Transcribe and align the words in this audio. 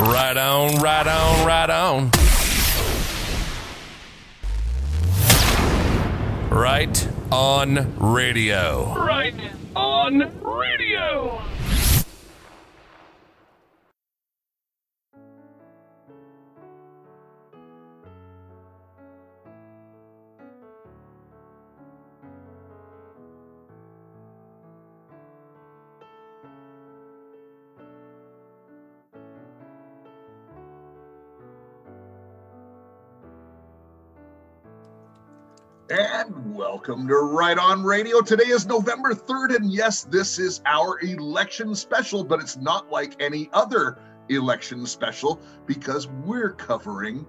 Right 0.00 0.34
on, 0.34 0.76
right 0.80 1.06
on, 1.06 1.46
right 1.46 1.68
on. 1.68 2.10
Right 6.48 7.08
on 7.30 7.98
radio. 7.98 8.94
Right 8.94 9.34
on 9.76 10.18
radio. 10.42 11.42
And 35.90 36.54
welcome 36.54 37.08
to 37.08 37.16
Right 37.16 37.58
On 37.58 37.82
Radio. 37.82 38.20
Today 38.20 38.46
is 38.46 38.64
November 38.64 39.12
3rd, 39.12 39.56
and 39.56 39.72
yes, 39.72 40.04
this 40.04 40.38
is 40.38 40.60
our 40.64 41.00
election 41.00 41.74
special, 41.74 42.22
but 42.22 42.38
it's 42.38 42.56
not 42.56 42.92
like 42.92 43.20
any 43.20 43.50
other 43.52 43.98
election 44.28 44.86
special 44.86 45.40
because 45.66 46.06
we're 46.24 46.52
covering 46.52 47.26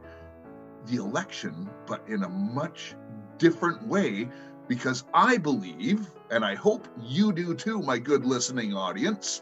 the 0.85 0.97
election, 0.97 1.71
but 1.87 2.03
in 2.07 2.21
a 2.21 2.29
much 2.29 2.93
different 3.39 3.81
way. 3.87 4.29
Because 4.67 5.05
I 5.11 5.37
believe, 5.37 6.11
and 6.29 6.45
I 6.45 6.53
hope 6.53 6.87
you 7.01 7.33
do 7.33 7.55
too, 7.55 7.81
my 7.81 7.97
good 7.97 8.27
listening 8.27 8.75
audience, 8.75 9.41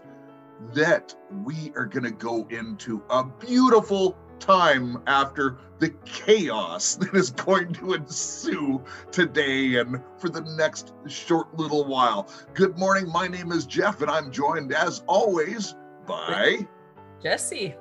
that 0.73 1.13
we 1.43 1.73
are 1.75 1.87
going 1.87 2.05
to 2.05 2.11
go 2.11 2.47
into 2.51 3.03
a 3.09 3.25
beautiful 3.25 4.17
time 4.39 5.01
after 5.07 5.57
the 5.79 5.89
chaos 6.05 6.95
that 7.01 7.13
is 7.13 7.31
going 7.31 7.73
to 7.73 7.93
ensue 7.93 8.83
today 9.11 9.75
and 9.75 10.01
for 10.17 10.29
the 10.29 10.41
next 10.41 10.93
short 11.07 11.53
little 11.55 11.85
while. 11.85 12.29
Good 12.53 12.77
morning. 12.77 13.11
My 13.11 13.27
name 13.27 13.51
is 13.51 13.65
Jeff, 13.65 14.01
and 14.01 14.09
I'm 14.09 14.31
joined 14.31 14.73
as 14.73 15.03
always 15.07 15.75
by 16.07 16.67
Jesse. 17.21 17.75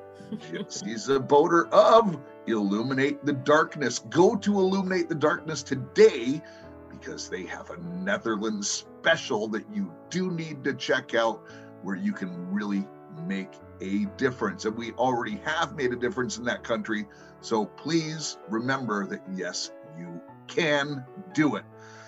Jesse's 0.52 1.08
a 1.08 1.18
voter 1.18 1.68
of 1.68 2.18
Illuminate 2.46 3.24
the 3.24 3.32
Darkness. 3.32 4.00
Go 4.10 4.36
to 4.36 4.58
Illuminate 4.58 5.08
the 5.08 5.14
Darkness 5.14 5.62
today 5.62 6.42
because 6.90 7.28
they 7.28 7.44
have 7.44 7.70
a 7.70 7.76
Netherlands 7.78 8.68
special 8.68 9.48
that 9.48 9.64
you 9.72 9.92
do 10.10 10.30
need 10.30 10.64
to 10.64 10.74
check 10.74 11.14
out 11.14 11.42
where 11.82 11.96
you 11.96 12.12
can 12.12 12.52
really 12.52 12.86
make 13.26 13.52
a 13.80 14.06
difference. 14.16 14.64
And 14.64 14.76
we 14.76 14.92
already 14.92 15.40
have 15.44 15.76
made 15.76 15.92
a 15.92 15.96
difference 15.96 16.38
in 16.38 16.44
that 16.44 16.64
country. 16.64 17.06
So 17.40 17.66
please 17.66 18.38
remember 18.48 19.06
that, 19.06 19.22
yes, 19.32 19.70
you 19.98 20.20
can 20.46 21.04
do 21.34 21.56
it. 21.56 21.64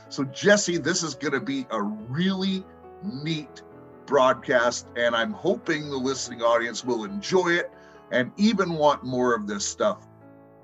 So, 0.09 0.25
Jesse, 0.25 0.79
this 0.79 1.03
is 1.03 1.15
going 1.15 1.35
to 1.35 1.41
be 1.41 1.67
a 1.71 1.81
really 1.81 2.65
neat 3.05 3.63
broadcast. 4.07 4.89
And 4.97 5.15
I'm 5.15 5.33
hoping 5.33 5.89
the 5.89 5.97
listening 5.97 6.43
audience 6.43 6.85
will 6.85 7.05
enjoy 7.05 7.51
it 7.51 7.71
and 8.11 8.33
even 8.37 8.73
want 8.73 9.05
more 9.05 9.35
of 9.35 9.47
this 9.47 9.65
stuff. 9.65 10.07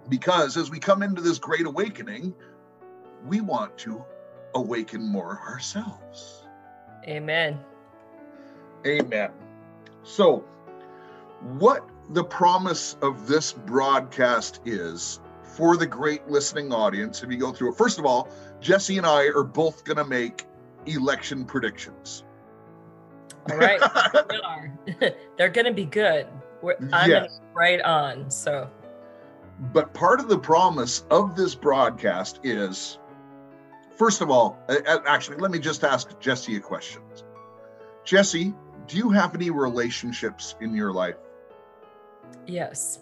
Because 0.09 0.57
as 0.57 0.71
we 0.71 0.79
come 0.79 1.03
into 1.03 1.21
this 1.21 1.39
great 1.39 1.67
awakening, 1.67 2.35
we 3.25 3.41
want 3.41 3.77
to 3.79 4.05
awaken 4.55 5.03
more 5.03 5.41
ourselves. 5.49 6.45
Amen. 7.07 7.59
Amen. 8.85 9.31
So, 10.03 10.45
what 11.43 11.89
the 12.11 12.25
promise 12.25 12.97
of 13.03 13.27
this 13.27 13.53
broadcast 13.53 14.61
is 14.65 15.21
for 15.43 15.77
the 15.77 15.87
great 15.87 16.29
listening 16.29 16.73
audience, 16.73 17.23
if 17.23 17.31
you 17.31 17.37
go 17.39 17.53
through 17.53 17.73
it, 17.73 17.77
first 17.79 17.99
of 17.99 18.05
all, 18.07 18.29
Jesse 18.61 18.99
and 18.99 19.07
I 19.07 19.25
are 19.29 19.43
both 19.43 19.85
going 19.85 19.97
to 19.97 20.05
make 20.05 20.47
election 20.87 21.45
predictions. 21.45 22.25
All 23.51 23.57
right. 23.57 23.81
we 24.31 24.41
are. 24.41 24.79
They're 25.39 25.49
going 25.49 25.67
to 25.67 25.73
be 25.73 25.85
good. 25.85 26.27
We're, 26.63 26.77
I'm 26.93 27.11
Yes. 27.11 27.41
right 27.55 27.81
on. 27.81 28.31
So, 28.31 28.71
But 29.73 29.95
part 29.95 30.21
of 30.21 30.29
the 30.29 30.39
promise 30.39 31.05
of 31.11 31.37
this 31.37 31.55
broadcast 31.55 32.41
is, 32.45 32.99
first 33.97 34.21
of 34.21 34.31
all, 34.31 34.59
actually, 35.07 35.39
let 35.39 35.51
me 35.51 35.59
just 35.59 35.85
ask 35.85 36.19
Jesse 36.21 36.57
a 36.57 36.61
question. 36.61 37.03
Jesse, 38.05 38.55
do 38.87 38.97
you 38.97 39.11
have 39.11 39.35
any 39.35 39.51
relationships 39.51 40.55
in 40.61 40.75
your 40.75 40.93
life? 40.93 41.17
Yes, 42.47 43.01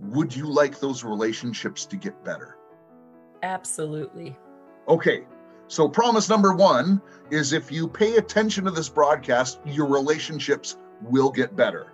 Would 0.00 0.34
you 0.34 0.46
like 0.46 0.80
those 0.80 1.04
relationships 1.04 1.84
to 1.86 1.96
get 1.96 2.22
better? 2.24 2.56
absolutely. 3.42 4.36
Okay, 4.88 5.24
so 5.68 5.88
promise 5.88 6.28
number 6.28 6.52
one 6.52 7.00
is 7.30 7.52
if 7.52 7.70
you 7.72 7.86
pay 7.88 8.16
attention 8.16 8.64
to 8.64 8.70
this 8.70 8.88
broadcast, 8.88 9.60
your 9.64 9.86
relationships 9.86 10.76
will 11.02 11.30
get 11.30 11.54
better. 11.56 11.92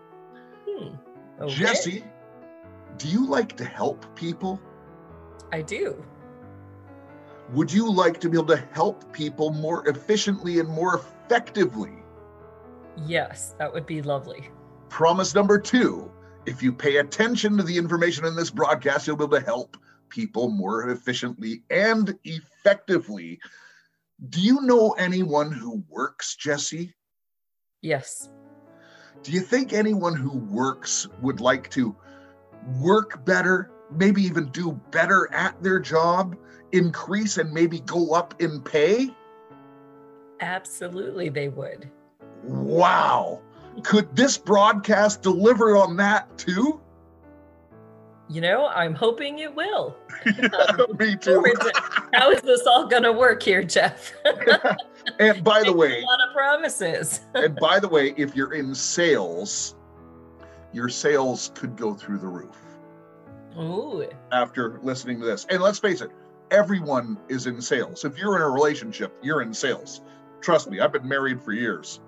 Hmm. 0.68 0.94
Okay. 1.40 1.54
Jesse, 1.54 2.04
do 2.96 3.08
you 3.08 3.26
like 3.26 3.56
to 3.58 3.64
help 3.64 4.04
people? 4.16 4.60
I 5.52 5.62
do. 5.62 6.02
Would 7.52 7.72
you 7.72 7.92
like 7.92 8.18
to 8.20 8.28
be 8.28 8.36
able 8.38 8.48
to 8.56 8.64
help 8.72 9.12
people 9.12 9.50
more 9.50 9.86
efficiently 9.88 10.58
and 10.58 10.68
more 10.68 10.94
effectively? 10.96 11.92
Yes, 13.06 13.54
that 13.58 13.72
would 13.72 13.86
be 13.86 14.02
lovely. 14.02 14.50
Promise 14.88 15.34
number 15.34 15.58
two 15.58 16.10
if 16.46 16.62
you 16.62 16.72
pay 16.72 16.98
attention 16.98 17.56
to 17.56 17.62
the 17.64 17.76
information 17.76 18.24
in 18.24 18.36
this 18.36 18.50
broadcast, 18.50 19.06
you'll 19.06 19.16
be 19.16 19.24
able 19.24 19.38
to 19.38 19.44
help 19.44 19.76
people 20.08 20.48
more 20.48 20.88
efficiently 20.88 21.62
and 21.70 22.16
effectively. 22.24 23.40
Do 24.28 24.40
you 24.40 24.62
know 24.62 24.92
anyone 24.92 25.50
who 25.50 25.82
works, 25.88 26.36
Jesse? 26.36 26.94
Yes. 27.82 28.30
Do 29.22 29.32
you 29.32 29.40
think 29.40 29.72
anyone 29.72 30.14
who 30.14 30.38
works 30.38 31.08
would 31.20 31.40
like 31.40 31.68
to 31.70 31.96
work 32.80 33.24
better, 33.24 33.70
maybe 33.90 34.22
even 34.22 34.48
do 34.50 34.72
better 34.92 35.32
at 35.34 35.60
their 35.62 35.80
job, 35.80 36.36
increase 36.72 37.38
and 37.38 37.52
maybe 37.52 37.80
go 37.80 38.12
up 38.12 38.40
in 38.40 38.60
pay? 38.60 39.10
Absolutely, 40.40 41.28
they 41.28 41.48
would. 41.48 41.90
Wow. 42.44 43.42
Could 43.82 44.14
this 44.16 44.38
broadcast 44.38 45.22
deliver 45.22 45.76
on 45.76 45.96
that 45.96 46.36
too? 46.38 46.80
You 48.28 48.40
know, 48.40 48.66
I'm 48.66 48.94
hoping 48.94 49.38
it 49.38 49.54
will. 49.54 49.96
Me 50.98 51.16
too. 51.16 51.36
Or 51.36 51.48
is 51.48 51.58
it- 51.66 51.76
How 52.12 52.30
is 52.32 52.40
this 52.42 52.66
all 52.66 52.86
going 52.86 53.04
to 53.04 53.12
work 53.12 53.42
here, 53.42 53.62
Jeff? 53.62 54.12
And 55.20 55.44
by 55.44 55.62
the 55.62 55.72
way, 55.72 56.02
a 56.02 56.04
lot 56.04 56.18
of 56.28 56.34
promises. 56.34 57.20
and 57.34 57.54
by 57.56 57.78
the 57.78 57.88
way, 57.88 58.12
if 58.16 58.34
you're 58.34 58.52
in 58.54 58.74
sales, 58.74 59.76
your 60.72 60.88
sales 60.88 61.52
could 61.54 61.76
go 61.76 61.94
through 61.94 62.18
the 62.18 62.26
roof 62.26 62.56
Ooh, 63.56 64.04
after 64.32 64.80
listening 64.82 65.20
to 65.20 65.26
this. 65.26 65.46
And 65.48 65.62
let's 65.62 65.78
face 65.78 66.00
it, 66.00 66.10
everyone 66.50 67.18
is 67.28 67.46
in 67.46 67.62
sales. 67.62 68.04
If 68.04 68.18
you're 68.18 68.36
in 68.36 68.42
a 68.42 68.50
relationship, 68.50 69.16
you're 69.22 69.42
in 69.42 69.54
sales. 69.54 70.00
Trust 70.40 70.70
me, 70.70 70.80
I've 70.80 70.92
been 70.92 71.08
married 71.08 71.42
for 71.42 71.52
years. 71.52 72.00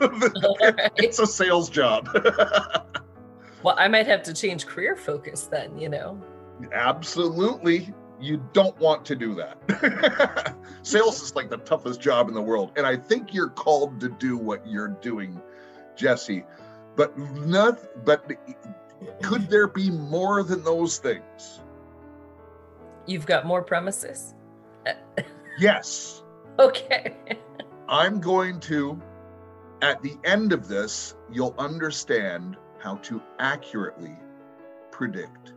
right. 0.00 0.90
it's 0.96 1.18
a 1.18 1.26
sales 1.26 1.68
job. 1.70 2.08
Well, 3.62 3.76
I 3.78 3.88
might 3.88 4.06
have 4.06 4.22
to 4.24 4.34
change 4.34 4.66
career 4.66 4.96
focus 4.96 5.44
then, 5.44 5.78
you 5.78 5.88
know. 5.88 6.20
Absolutely. 6.72 7.94
You 8.20 8.42
don't 8.52 8.76
want 8.78 9.04
to 9.06 9.16
do 9.16 9.34
that. 9.36 10.54
Sales 10.82 11.20
is 11.22 11.34
like 11.34 11.50
the 11.50 11.58
toughest 11.58 12.00
job 12.00 12.28
in 12.28 12.34
the 12.34 12.42
world. 12.42 12.72
And 12.76 12.86
I 12.86 12.96
think 12.96 13.32
you're 13.34 13.50
called 13.50 14.00
to 14.00 14.08
do 14.08 14.36
what 14.36 14.66
you're 14.66 14.88
doing, 14.88 15.40
Jesse. 15.96 16.44
But 16.96 17.16
not, 17.18 18.04
but 18.04 18.30
could 19.22 19.48
there 19.48 19.66
be 19.66 19.90
more 19.90 20.42
than 20.42 20.62
those 20.62 20.98
things? 20.98 21.60
You've 23.06 23.26
got 23.26 23.46
more 23.46 23.62
premises? 23.62 24.34
Yes. 25.58 26.22
Okay. 26.58 27.14
I'm 27.92 28.20
going 28.20 28.58
to, 28.60 29.00
at 29.82 30.02
the 30.02 30.16
end 30.24 30.52
of 30.54 30.66
this, 30.66 31.14
you'll 31.30 31.54
understand 31.58 32.56
how 32.78 32.96
to 32.96 33.22
accurately 33.38 34.16
predict 34.90 35.52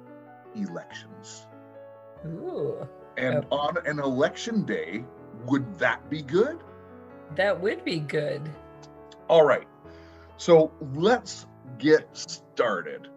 elections. 0.54 1.48
Ooh, 2.26 2.88
And 3.18 3.38
Okay. 3.38 3.48
on 3.52 3.78
an 3.88 4.00
election 4.00 4.66
day, 4.66 5.06
would 5.46 5.80
that 5.80 6.10
be 6.10 6.22
good? 6.22 6.60
that 7.36 7.60
would 7.60 7.84
be 7.84 8.00
good. 8.00 8.42
All 9.30 9.44
right. 9.46 9.68
So 10.38 10.72
let's 10.94 11.48
get 11.80 12.08
started. 12.14 13.10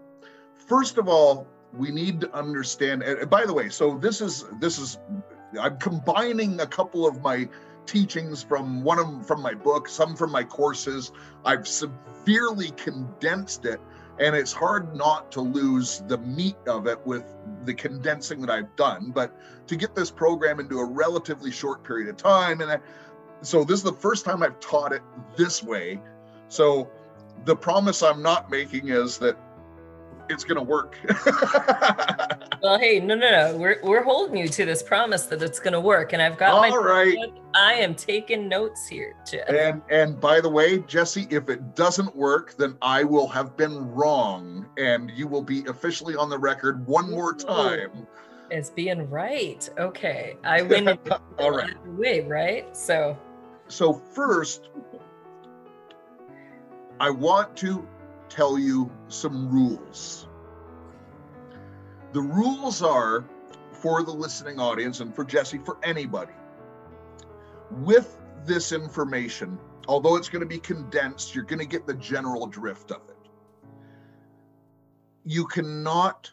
First 0.54 0.96
of 0.98 1.08
all, 1.08 1.46
we 1.74 1.90
need 1.90 2.20
to 2.22 2.32
understand 2.34 3.02
and 3.02 3.28
by 3.28 3.44
the 3.44 3.52
way, 3.52 3.68
so 3.68 3.98
this 3.98 4.20
is 4.22 4.44
this 4.60 4.78
is 4.78 4.98
I'm 5.60 5.76
combining 5.78 6.60
a 6.60 6.66
couple 6.66 7.06
of 7.06 7.22
my 7.22 7.48
teachings 7.88 8.42
from 8.42 8.84
one 8.84 8.98
of 8.98 9.26
from 9.26 9.42
my 9.42 9.54
book, 9.54 9.88
some 9.88 10.14
from 10.14 10.30
my 10.30 10.44
courses. 10.44 11.10
I've 11.44 11.66
severely 11.66 12.70
condensed 12.76 13.64
it 13.64 13.80
and 14.20 14.34
it's 14.34 14.52
hard 14.52 14.94
not 14.94 15.30
to 15.32 15.40
lose 15.40 16.02
the 16.08 16.18
meat 16.18 16.56
of 16.66 16.86
it 16.86 17.04
with 17.06 17.24
the 17.64 17.74
condensing 17.74 18.40
that 18.40 18.50
I've 18.50 18.74
done. 18.76 19.10
But 19.14 19.32
to 19.68 19.76
get 19.76 19.94
this 19.94 20.10
program 20.10 20.60
into 20.60 20.78
a 20.80 20.84
relatively 20.84 21.50
short 21.50 21.84
period 21.84 22.08
of 22.08 22.16
time, 22.16 22.60
and 22.60 22.70
I, 22.70 22.78
so 23.42 23.64
this 23.64 23.78
is 23.78 23.84
the 23.84 23.92
first 23.92 24.24
time 24.24 24.42
I've 24.42 24.58
taught 24.60 24.92
it 24.92 25.02
this 25.36 25.62
way. 25.62 26.00
So 26.48 26.90
the 27.44 27.54
promise 27.54 28.02
I'm 28.02 28.22
not 28.22 28.50
making 28.50 28.88
is 28.88 29.18
that 29.18 29.38
it's 30.28 30.44
going 30.44 30.56
to 30.56 30.62
work. 30.62 30.98
well, 32.62 32.78
hey, 32.78 33.00
no, 33.00 33.14
no, 33.14 33.30
no. 33.30 33.56
We're, 33.56 33.80
we're 33.82 34.02
holding 34.02 34.36
you 34.36 34.48
to 34.48 34.64
this 34.64 34.82
promise 34.82 35.24
that 35.26 35.42
it's 35.42 35.58
going 35.58 35.72
to 35.72 35.80
work. 35.80 36.12
And 36.12 36.22
I've 36.22 36.38
got 36.38 36.50
All 36.50 36.60
my 36.60 36.76
right. 36.76 37.16
I 37.54 37.74
am 37.74 37.94
taking 37.94 38.48
notes 38.48 38.86
here, 38.86 39.14
Jeff. 39.30 39.48
And 39.48 39.82
and 39.90 40.20
by 40.20 40.40
the 40.40 40.48
way, 40.48 40.78
Jesse, 40.80 41.26
if 41.30 41.48
it 41.48 41.74
doesn't 41.74 42.14
work, 42.14 42.56
then 42.56 42.76
I 42.82 43.04
will 43.04 43.28
have 43.28 43.56
been 43.56 43.90
wrong, 43.92 44.66
and 44.78 45.10
you 45.10 45.26
will 45.26 45.42
be 45.42 45.64
officially 45.66 46.14
on 46.16 46.30
the 46.30 46.38
record 46.38 46.86
one 46.86 47.10
more 47.10 47.34
time. 47.34 48.06
As 48.50 48.70
being 48.70 49.08
right. 49.10 49.68
Okay. 49.78 50.36
I 50.44 50.62
win 50.62 50.88
All 51.38 51.50
right. 51.50 51.74
way, 51.86 52.20
right? 52.20 52.74
So, 52.76 53.18
So 53.68 53.92
first, 53.92 54.70
I 57.00 57.10
want 57.10 57.56
to 57.58 57.86
tell 58.28 58.58
you 58.58 58.90
some 59.08 59.50
rules. 59.50 60.28
The 62.12 62.20
rules 62.20 62.82
are 62.82 63.24
for 63.72 64.02
the 64.02 64.12
listening 64.12 64.58
audience 64.58 65.00
and 65.00 65.14
for 65.14 65.24
Jesse, 65.24 65.58
for 65.58 65.78
anybody. 65.82 66.32
With 67.70 68.18
this 68.44 68.72
information, 68.72 69.58
although 69.86 70.16
it's 70.16 70.28
going 70.28 70.40
to 70.40 70.46
be 70.46 70.58
condensed, 70.58 71.34
you're 71.34 71.44
going 71.44 71.58
to 71.58 71.66
get 71.66 71.86
the 71.86 71.94
general 71.94 72.46
drift 72.46 72.90
of 72.90 73.02
it. 73.08 73.16
You 75.24 75.46
cannot 75.46 76.30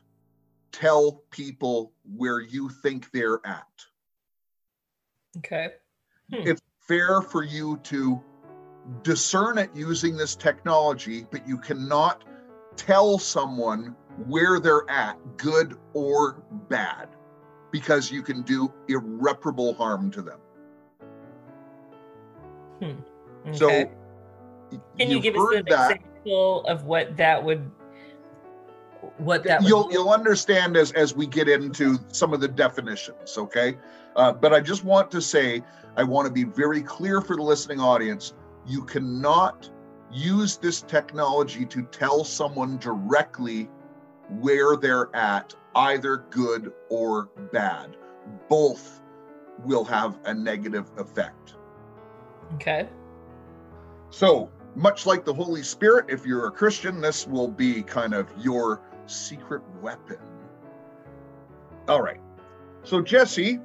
tell 0.72 1.24
people 1.30 1.94
where 2.16 2.40
you 2.40 2.70
think 2.70 3.12
they're 3.12 3.40
at. 3.46 3.86
okay. 5.38 5.72
Hmm. 6.34 6.48
It's 6.48 6.62
fair 6.80 7.22
for 7.22 7.44
you 7.44 7.78
to 7.84 8.22
discern 9.04 9.58
it 9.58 9.70
using 9.74 10.16
this 10.18 10.36
technology, 10.36 11.26
but 11.32 11.48
you 11.48 11.58
cannot 11.58 12.24
tell 12.76 13.18
someone 13.18 13.96
where 14.28 14.60
they're 14.60 14.90
at, 14.90 15.18
good 15.38 15.78
or 15.94 16.44
bad, 16.70 17.10
because 17.72 18.12
you 18.12 18.22
can 18.22 18.42
do 18.44 18.72
irreparable 18.88 19.74
harm 19.74 20.12
to 20.12 20.22
them. 20.22 20.40
So, 23.54 23.68
Okay. 23.68 23.92
Can 24.98 25.12
you 25.12 25.20
give 25.20 25.36
us 25.36 25.56
an 25.56 25.66
that. 25.70 25.92
example 25.92 26.66
of 26.66 26.86
what 26.86 27.16
that 27.18 27.44
would 27.44 27.70
what 29.18 29.44
that 29.44 29.62
would 29.62 29.70
you'll 29.70 29.92
you'll 29.92 30.10
understand 30.10 30.76
as 30.76 30.92
as 30.94 31.16
we 31.16 31.28
get 31.28 31.48
into 31.48 32.00
some 32.08 32.34
of 32.34 32.42
the 32.42 32.48
definitions 32.48 33.38
okay 33.38 33.78
uh, 34.16 34.32
but 34.32 34.52
i 34.52 34.60
just 34.60 34.84
want 34.84 35.12
to 35.12 35.22
say 35.22 35.62
i 35.96 36.04
want 36.04 36.26
to 36.26 36.34
be 36.34 36.44
very 36.44 36.82
clear 36.82 37.22
for 37.22 37.36
the 37.36 37.42
listening 37.42 37.80
audience 37.80 38.34
you 38.68 38.84
cannot 38.84 39.70
use 40.12 40.58
this 40.58 40.82
technology 40.82 41.66
to 41.66 41.84
tell 41.84 42.24
someone 42.24 42.78
directly 42.78 43.70
where 44.40 44.76
they're 44.76 45.14
at 45.16 45.54
either 45.76 46.26
good 46.30 46.72
or 46.90 47.30
bad 47.52 47.98
both 48.50 49.02
will 49.64 49.84
have 49.84 50.18
a 50.26 50.34
negative 50.34 50.90
effect 50.98 51.56
Okay. 52.56 52.88
so, 54.10 54.50
much 54.76 55.06
like 55.06 55.26
the 55.26 55.34
Holy 55.34 55.64
Spirit, 55.64 56.06
if 56.10 56.26
you're 56.26 56.48
a 56.48 56.52
Christian, 56.52 57.02
this 57.02 57.26
will 57.26 57.48
be 57.48 57.82
kind 57.82 58.14
of 58.14 58.28
your 58.38 58.82
secret 59.08 59.62
weapon. 59.82 60.18
All 61.88 62.02
right. 62.02 62.20
So, 62.84 63.02
Jesse, 63.02 63.60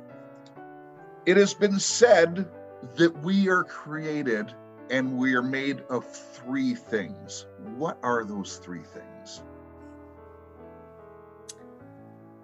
it 1.27 1.37
has 1.37 1.53
been 1.53 1.79
said 1.79 2.49
that 2.97 3.23
we 3.23 3.49
are 3.49 3.65
created 3.65 4.55
and 4.91 5.17
we 5.17 5.35
are 5.35 5.43
made 5.43 5.81
of 5.89 6.05
three 6.07 6.75
things. 6.75 7.47
What 7.77 7.99
are 8.03 8.25
those 8.25 8.57
three 8.57 8.83
things? 8.83 9.43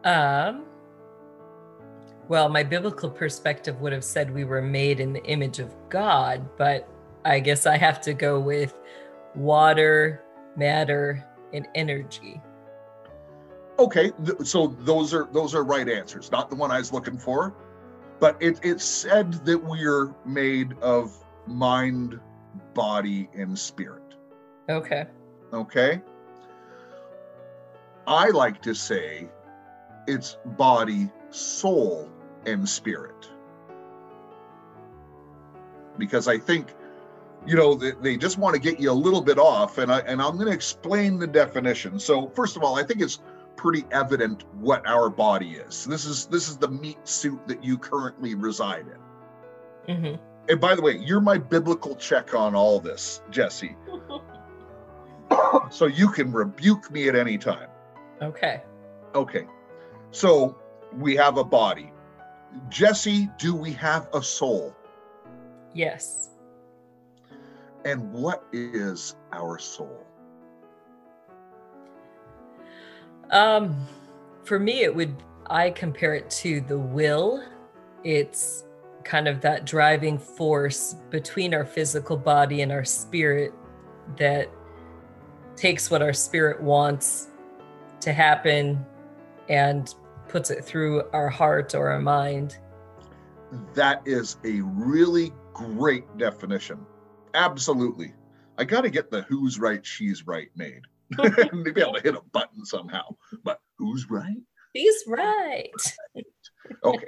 Um 0.04 0.64
well, 2.28 2.48
my 2.48 2.64
biblical 2.64 3.08
perspective 3.08 3.81
would 3.81 3.93
have 3.93 4.02
said 4.02 4.34
we 4.34 4.44
were 4.44 4.62
made 4.62 4.98
in 4.98 5.12
the 5.12 5.22
image 5.25 5.60
of 5.60 5.72
God, 5.88 6.48
but 6.56 6.88
I 7.25 7.38
guess 7.38 7.66
I 7.66 7.76
have 7.76 8.00
to 8.02 8.14
go 8.14 8.40
with 8.40 8.75
water, 9.37 10.25
matter, 10.56 11.25
and 11.52 11.69
energy. 11.75 12.40
Okay, 13.78 14.10
th- 14.25 14.40
so 14.43 14.69
those 14.81 15.14
are 15.14 15.28
those 15.32 15.54
are 15.54 15.62
right 15.62 15.88
answers, 15.88 16.32
not 16.32 16.50
the 16.50 16.56
one 16.56 16.70
I 16.70 16.78
was 16.78 16.93
looking 16.93 17.19
for. 17.19 17.54
But 18.19 18.37
it, 18.40 18.58
it's 18.62 18.84
said 18.84 19.44
that 19.44 19.58
we're 19.62 20.14
made 20.25 20.72
of 20.81 21.16
mind, 21.46 22.19
body, 22.76 23.28
and 23.34 23.58
spirit. 23.58 24.02
Okay. 24.69 25.06
Okay. 25.52 26.02
I 28.06 28.28
like 28.28 28.62
to 28.62 28.75
say 28.75 29.28
it's 30.06 30.38
body, 30.44 31.11
soul, 31.31 32.08
and 32.46 32.69
spirit. 32.69 33.28
Because 35.99 36.28
I 36.28 36.38
think, 36.38 36.75
you 37.46 37.56
know, 37.56 37.75
they, 37.75 37.93
they 38.02 38.17
just 38.17 38.38
want 38.38 38.55
to 38.55 38.61
get 38.61 38.79
you 38.79 38.90
a 38.90 38.93
little 38.93 39.22
bit 39.22 39.38
off, 39.38 39.79
and 39.79 39.90
I 39.90 40.00
and 40.00 40.20
I'm 40.20 40.34
going 40.34 40.46
to 40.46 40.52
explain 40.52 41.19
the 41.19 41.26
definition. 41.26 41.99
So 41.99 42.29
first 42.29 42.56
of 42.56 42.62
all, 42.62 42.79
I 42.79 42.82
think 42.82 43.00
it's 43.00 43.20
pretty 43.56 43.84
evident 43.90 44.44
what 44.61 44.87
our 44.87 45.08
body 45.08 45.52
is. 45.55 45.87
This 45.87 46.05
is 46.05 46.26
this 46.26 46.49
is 46.49 46.58
the 46.58 46.69
meat 46.69 47.08
suit 47.08 47.40
that 47.49 47.64
you 47.64 47.79
currently 47.79 48.34
reside 48.34 48.87
in. 49.87 49.96
hmm 49.96 50.36
And 50.48 50.60
by 50.60 50.75
the 50.75 50.82
way, 50.82 50.96
you're 50.96 51.20
my 51.20 51.38
biblical 51.38 51.96
check 51.96 52.34
on 52.34 52.54
all 52.54 52.78
this, 52.78 53.20
Jesse. 53.31 53.76
so 55.70 55.87
you 55.87 56.08
can 56.10 56.32
rebuke 56.32 56.90
me 56.90 57.08
at 57.08 57.16
any 57.16 57.37
time. 57.37 57.69
Okay. 58.22 58.62
Okay. 59.14 59.46
So 60.10 60.56
we 60.93 61.16
have 61.16 61.37
a 61.37 61.44
body. 61.44 61.93
Jesse, 62.69 63.28
do 63.38 63.54
we 63.54 63.72
have 63.72 64.08
a 64.14 64.22
soul? 64.22 64.75
Yes. 65.75 66.31
And 67.84 68.12
what 68.12 68.44
is 68.52 69.16
our 69.32 69.58
soul? 69.58 70.06
Um, 73.31 73.76
for 74.44 74.58
me, 74.58 74.82
it 74.82 74.94
would, 74.94 75.17
I 75.46 75.70
compare 75.70 76.15
it 76.15 76.31
to 76.31 76.60
the 76.62 76.79
will. 76.79 77.44
It's 78.05 78.65
kind 79.06 79.29
of 79.29 79.41
that 79.41 79.65
driving 79.65 80.19
force 80.19 80.96
between 81.10 81.55
our 81.55 81.65
physical 81.65 82.17
body 82.17 82.60
and 82.63 82.72
our 82.72 82.84
spirit 82.84 83.55
that 84.19 84.51
takes 85.55 85.91
what 85.91 86.03
our 86.03 86.13
spirit 86.13 86.60
wants 86.60 87.29
to 88.01 88.13
happen 88.13 88.84
and 89.48 89.94
puts 90.29 90.51
it 90.51 90.65
through 90.65 91.05
our 91.13 91.29
heart 91.29 91.75
or 91.75 91.91
our 91.91 92.01
mind. 92.01 92.58
That 93.75 94.03
is 94.05 94.36
a 94.44 94.60
really 94.60 95.32
great 95.55 96.05
definition. 96.19 96.84
Absolutely. 97.34 98.13
I 98.58 98.65
got 98.65 98.82
to 98.82 98.91
get 98.91 99.10
the 99.10 99.22
who's 99.22 99.58
right, 99.58 99.86
she's 99.86 100.27
right 100.27 100.48
made. 100.56 100.82
Maybe 101.53 101.82
I'll 101.82 101.94
hit 101.94 102.17
a 102.17 102.22
button 102.32 102.65
somehow. 102.65 103.15
But 103.44 103.60
who's 103.79 104.10
right? 104.10 104.36
He's 104.72 105.05
right. 105.06 105.70
Okay. 106.82 107.06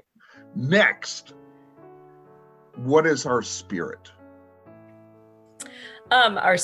Next, 0.55 1.35
what 2.79 3.07
is 3.07 3.27
our 3.27 3.43
spirit? 3.43 4.11
Um, 6.11 6.39
our, 6.39 6.57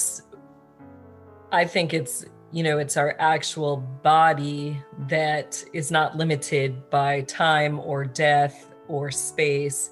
I 1.53 1.65
think 1.65 1.93
it's 1.93 2.25
you 2.53 2.63
know 2.63 2.79
it's 2.79 2.97
our 2.97 3.17
actual 3.19 3.79
body 4.03 4.81
that 5.09 5.63
is 5.73 5.91
not 5.91 6.17
limited 6.17 6.89
by 6.89 7.23
time 7.23 7.81
or 7.81 8.05
death 8.05 8.73
or 8.89 9.11
space. 9.11 9.91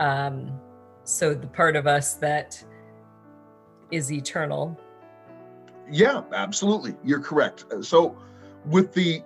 Um, 0.00 0.52
so 1.04 1.34
the 1.34 1.46
part 1.46 1.76
of 1.76 1.86
us 1.86 2.14
that 2.14 2.62
is 3.90 4.10
eternal. 4.10 4.78
Yeah, 5.90 6.22
absolutely. 6.32 6.96
You're 7.04 7.20
correct. 7.20 7.66
Uh, 7.70 7.82
So, 7.82 8.16
with 8.64 8.92
the 8.94 9.22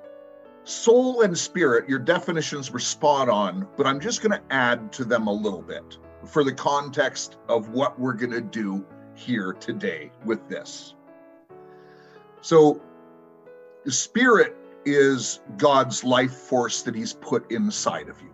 soul 0.64 1.22
and 1.22 1.38
spirit, 1.38 1.88
your 1.88 2.00
definitions 2.00 2.70
were 2.70 2.80
spot 2.80 3.28
on, 3.28 3.66
but 3.76 3.86
I'm 3.86 4.00
just 4.00 4.20
going 4.20 4.32
to 4.32 4.42
add 4.52 4.92
to 4.94 5.04
them 5.04 5.28
a 5.28 5.32
little 5.32 5.62
bit 5.62 5.96
for 6.26 6.44
the 6.44 6.52
context 6.52 7.36
of 7.48 7.70
what 7.70 7.98
we're 7.98 8.14
going 8.14 8.32
to 8.32 8.40
do 8.40 8.84
here 9.14 9.52
today 9.54 10.10
with 10.24 10.48
this. 10.48 10.94
So, 12.40 12.80
the 13.84 13.92
spirit 13.92 14.56
is 14.84 15.40
God's 15.56 16.04
life 16.04 16.32
force 16.32 16.82
that 16.82 16.94
He's 16.94 17.12
put 17.12 17.50
inside 17.50 18.08
of 18.08 18.20
you. 18.20 18.30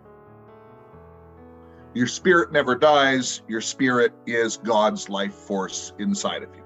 Your 1.93 2.07
spirit 2.07 2.51
never 2.51 2.75
dies, 2.75 3.41
your 3.47 3.61
spirit 3.61 4.13
is 4.25 4.57
God's 4.57 5.09
life 5.09 5.33
force 5.33 5.93
inside 5.97 6.43
of 6.43 6.53
you 6.55 6.65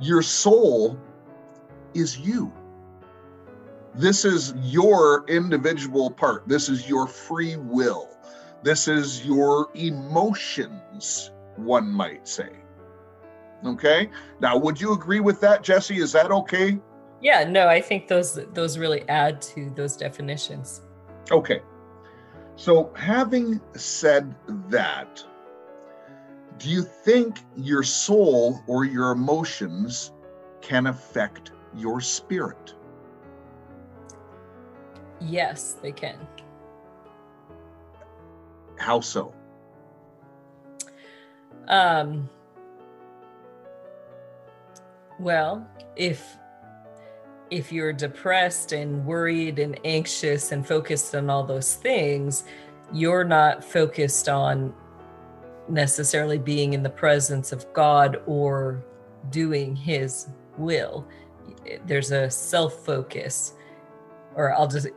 your 0.00 0.22
soul 0.22 0.98
is 1.94 2.18
you. 2.18 2.52
This 3.94 4.24
is 4.24 4.54
your 4.62 5.24
individual 5.28 6.10
part. 6.10 6.46
This 6.46 6.68
is 6.68 6.88
your 6.88 7.06
free 7.06 7.56
will. 7.56 8.08
This 8.62 8.88
is 8.88 9.24
your 9.24 9.68
emotions, 9.74 11.30
one 11.56 11.90
might 11.90 12.26
say. 12.26 12.50
Okay. 13.64 14.10
Now, 14.40 14.56
would 14.56 14.80
you 14.80 14.92
agree 14.92 15.20
with 15.20 15.40
that, 15.40 15.62
Jesse? 15.62 15.98
Is 15.98 16.12
that 16.12 16.30
okay? 16.30 16.78
Yeah, 17.20 17.44
no, 17.44 17.68
I 17.68 17.80
think 17.80 18.06
those 18.06 18.38
those 18.52 18.78
really 18.78 19.08
add 19.08 19.42
to 19.42 19.70
those 19.74 19.96
definitions. 19.96 20.82
Okay. 21.30 21.62
So, 22.56 22.92
having 22.94 23.60
said 23.74 24.34
that, 24.68 25.24
do 26.58 26.68
you 26.68 26.82
think 26.82 27.40
your 27.56 27.82
soul 27.82 28.60
or 28.66 28.84
your 28.84 29.12
emotions 29.12 30.12
can 30.60 30.86
affect 30.88 31.52
your 31.76 32.00
spirit? 32.00 32.74
Yes, 35.20 35.76
they 35.80 35.92
can. 35.92 36.18
How 38.78 39.00
so? 39.00 39.34
Um, 41.68 42.28
well, 45.18 45.68
if 45.96 46.36
if 47.50 47.72
you're 47.72 47.92
depressed 47.92 48.72
and 48.72 49.04
worried 49.06 49.58
and 49.58 49.78
anxious 49.84 50.52
and 50.52 50.66
focused 50.66 51.14
on 51.14 51.30
all 51.30 51.44
those 51.44 51.74
things, 51.74 52.44
you're 52.92 53.24
not 53.24 53.64
focused 53.64 54.28
on 54.28 54.74
necessarily 55.68 56.38
being 56.38 56.72
in 56.74 56.82
the 56.82 56.90
presence 56.90 57.52
of 57.52 57.70
God 57.72 58.22
or 58.26 58.84
doing 59.30 59.74
his 59.74 60.28
will. 60.56 61.06
There's 61.86 62.12
a 62.12 62.30
self 62.30 62.84
focus, 62.84 63.54
or 64.34 64.52
I'll 64.52 64.68
just, 64.68 64.88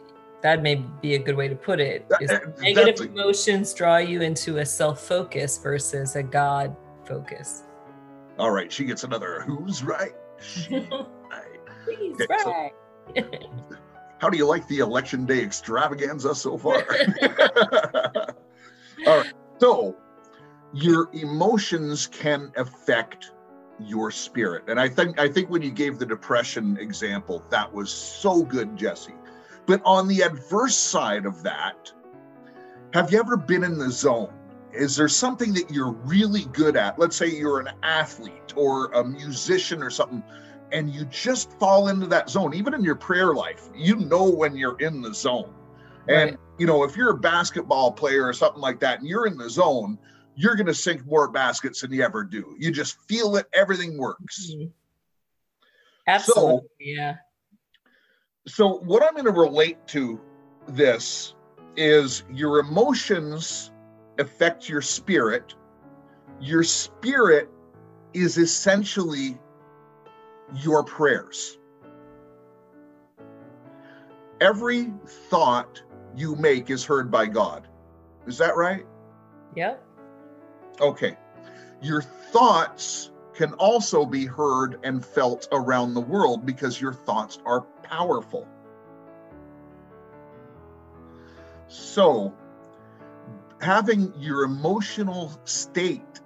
that 0.41 0.61
may 0.61 0.75
be 1.01 1.15
a 1.15 1.19
good 1.19 1.35
way 1.35 1.47
to 1.47 1.55
put 1.55 1.79
it. 1.79 2.05
Is 2.19 2.31
eh, 2.31 2.39
negative 2.59 3.07
emotions 3.07 3.73
draw 3.73 3.97
you 3.97 4.21
into 4.21 4.57
a 4.57 4.65
self 4.65 5.01
focus 5.01 5.57
versus 5.57 6.15
a 6.15 6.23
God 6.23 6.75
focus. 7.05 7.63
All 8.37 8.51
right, 8.51 8.71
she 8.71 8.85
gets 8.85 9.03
another 9.03 9.41
who's 9.41 9.83
right? 9.83 10.13
He's 10.39 10.67
okay, 10.71 12.25
right. 12.29 12.71
So, 13.15 13.23
how 14.19 14.29
do 14.29 14.37
you 14.37 14.45
like 14.45 14.67
the 14.67 14.79
election 14.79 15.25
day 15.25 15.41
extravaganza 15.41 16.33
so 16.35 16.57
far? 16.57 16.83
All 19.07 19.17
right. 19.17 19.33
So, 19.59 19.95
your 20.73 21.09
emotions 21.13 22.07
can 22.07 22.51
affect 22.55 23.31
your 23.79 24.11
spirit. 24.11 24.63
And 24.67 24.79
I 24.79 24.87
think 24.87 25.19
I 25.19 25.27
think 25.27 25.49
when 25.49 25.61
you 25.61 25.71
gave 25.71 25.99
the 25.99 26.05
depression 26.05 26.77
example, 26.77 27.43
that 27.49 27.71
was 27.71 27.91
so 27.91 28.43
good, 28.43 28.75
Jesse. 28.75 29.13
But 29.65 29.81
on 29.85 30.07
the 30.07 30.21
adverse 30.21 30.77
side 30.77 31.25
of 31.25 31.43
that, 31.43 31.91
have 32.93 33.11
you 33.11 33.19
ever 33.19 33.37
been 33.37 33.63
in 33.63 33.77
the 33.77 33.91
zone? 33.91 34.33
Is 34.73 34.95
there 34.95 35.07
something 35.07 35.53
that 35.53 35.69
you're 35.69 35.91
really 35.91 36.45
good 36.45 36.75
at? 36.75 36.97
Let's 36.97 37.15
say 37.15 37.27
you're 37.27 37.59
an 37.59 37.69
athlete 37.83 38.53
or 38.55 38.87
a 38.93 39.03
musician 39.03 39.81
or 39.83 39.89
something 39.89 40.23
and 40.71 40.89
you 40.89 41.05
just 41.05 41.51
fall 41.59 41.89
into 41.89 42.07
that 42.07 42.29
zone 42.29 42.53
even 42.53 42.73
in 42.73 42.83
your 42.83 42.95
prayer 42.95 43.33
life 43.33 43.69
you 43.75 43.95
know 43.95 44.29
when 44.29 44.55
you're 44.55 44.79
in 44.79 45.01
the 45.01 45.13
zone 45.13 45.53
and 46.07 46.37
you 46.57 46.65
know 46.65 46.83
if 46.83 46.95
you're 46.95 47.11
a 47.11 47.17
basketball 47.17 47.91
player 47.91 48.25
or 48.25 48.33
something 48.33 48.61
like 48.61 48.79
that 48.79 48.99
and 48.99 49.07
you're 49.07 49.27
in 49.27 49.37
the 49.37 49.49
zone 49.49 49.97
you're 50.35 50.55
going 50.55 50.67
to 50.67 50.73
sink 50.73 51.05
more 51.05 51.29
baskets 51.29 51.81
than 51.81 51.91
you 51.91 52.01
ever 52.01 52.23
do 52.23 52.55
you 52.57 52.71
just 52.71 52.97
feel 53.07 53.35
it 53.35 53.45
everything 53.53 53.97
works 53.97 54.51
mm-hmm. 54.51 54.67
absolutely 56.07 56.61
so, 56.61 56.67
yeah 56.79 57.15
so 58.47 58.79
what 58.79 59.03
i'm 59.03 59.13
going 59.13 59.25
to 59.25 59.31
relate 59.31 59.77
to 59.87 60.19
this 60.67 61.35
is 61.77 62.23
your 62.31 62.59
emotions 62.59 63.71
affect 64.19 64.67
your 64.67 64.81
spirit 64.81 65.55
your 66.39 66.63
spirit 66.63 67.49
is 68.13 68.37
essentially 68.37 69.37
your 70.55 70.83
prayers. 70.83 71.57
Every 74.39 74.91
thought 75.29 75.81
you 76.15 76.35
make 76.35 76.69
is 76.69 76.83
heard 76.83 77.11
by 77.11 77.27
God. 77.27 77.67
Is 78.25 78.37
that 78.39 78.55
right? 78.55 78.85
Yep. 79.55 79.83
Okay. 80.79 81.17
Your 81.81 82.01
thoughts 82.01 83.10
can 83.41 83.53
also 83.53 84.05
be 84.05 84.27
heard 84.27 84.77
and 84.83 85.03
felt 85.03 85.47
around 85.51 85.95
the 85.95 86.01
world 86.01 86.45
because 86.45 86.79
your 86.79 86.93
thoughts 86.93 87.39
are 87.43 87.61
powerful. 87.81 88.47
So, 91.67 92.35
having 93.59 94.13
your 94.19 94.43
emotional 94.43 95.31
state 95.45 96.21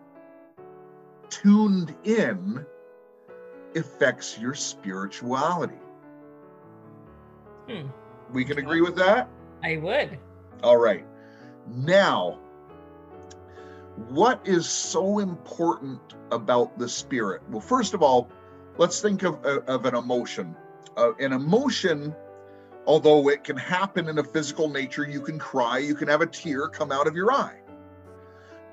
tuned 1.30 1.96
in 2.04 2.66
affects 3.78 4.38
your 4.38 4.54
spirituality. 4.54 5.80
Hmm. 7.70 7.88
We 8.34 8.44
can 8.44 8.58
agree 8.58 8.82
with 8.82 8.98
that? 8.98 9.30
I 9.64 9.78
would. 9.78 10.20
All 10.64 10.78
right. 10.78 11.06
Now, 11.66 12.40
what 14.10 14.42
is 14.46 14.68
so 14.68 15.20
important 15.20 16.00
about 16.32 16.78
the 16.78 16.88
spirit? 16.88 17.42
Well, 17.50 17.62
first 17.62 17.94
of 17.94 18.02
all, 18.02 18.30
let's 18.78 19.02
think 19.02 19.24
of, 19.24 19.44
of 19.46 19.86
an 19.86 19.96
emotion. 19.96 20.56
Uh, 20.98 21.14
an 21.16 21.34
emotion, 21.34 22.14
although 22.88 23.30
it 23.30 23.44
can 23.44 23.58
happen 23.58 24.10
in 24.10 24.18
a 24.18 24.24
physical 24.24 24.70
nature, 24.70 25.08
you 25.08 25.22
can 25.22 25.40
cry, 25.40 25.78
you 25.78 25.96
can 25.96 26.08
have 26.08 26.22
a 26.22 26.26
tear 26.26 26.68
come 26.68 26.92
out 26.92 27.08
of 27.08 27.16
your 27.16 27.32
eye. 27.32 27.60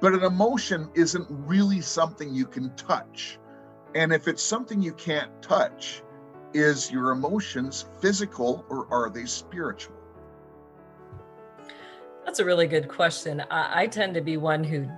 But 0.00 0.14
an 0.14 0.24
emotion 0.24 0.90
isn't 0.94 1.26
really 1.28 1.80
something 1.80 2.34
you 2.34 2.46
can 2.46 2.74
touch. 2.74 3.38
And 3.94 4.12
if 4.12 4.26
it's 4.26 4.42
something 4.42 4.82
you 4.82 4.92
can't 4.94 5.30
touch, 5.40 6.02
is 6.54 6.90
your 6.90 7.12
emotions 7.12 7.86
physical 8.00 8.64
or 8.68 8.86
are 8.90 9.08
they 9.08 9.24
spiritual? 9.24 9.94
That's 12.24 12.40
a 12.40 12.44
really 12.44 12.66
good 12.66 12.88
question. 12.88 13.42
I, 13.50 13.82
I, 13.82 13.86
tend 13.86 14.14
to 14.14 14.20
be 14.20 14.36
one 14.36 14.62
who 14.62 14.88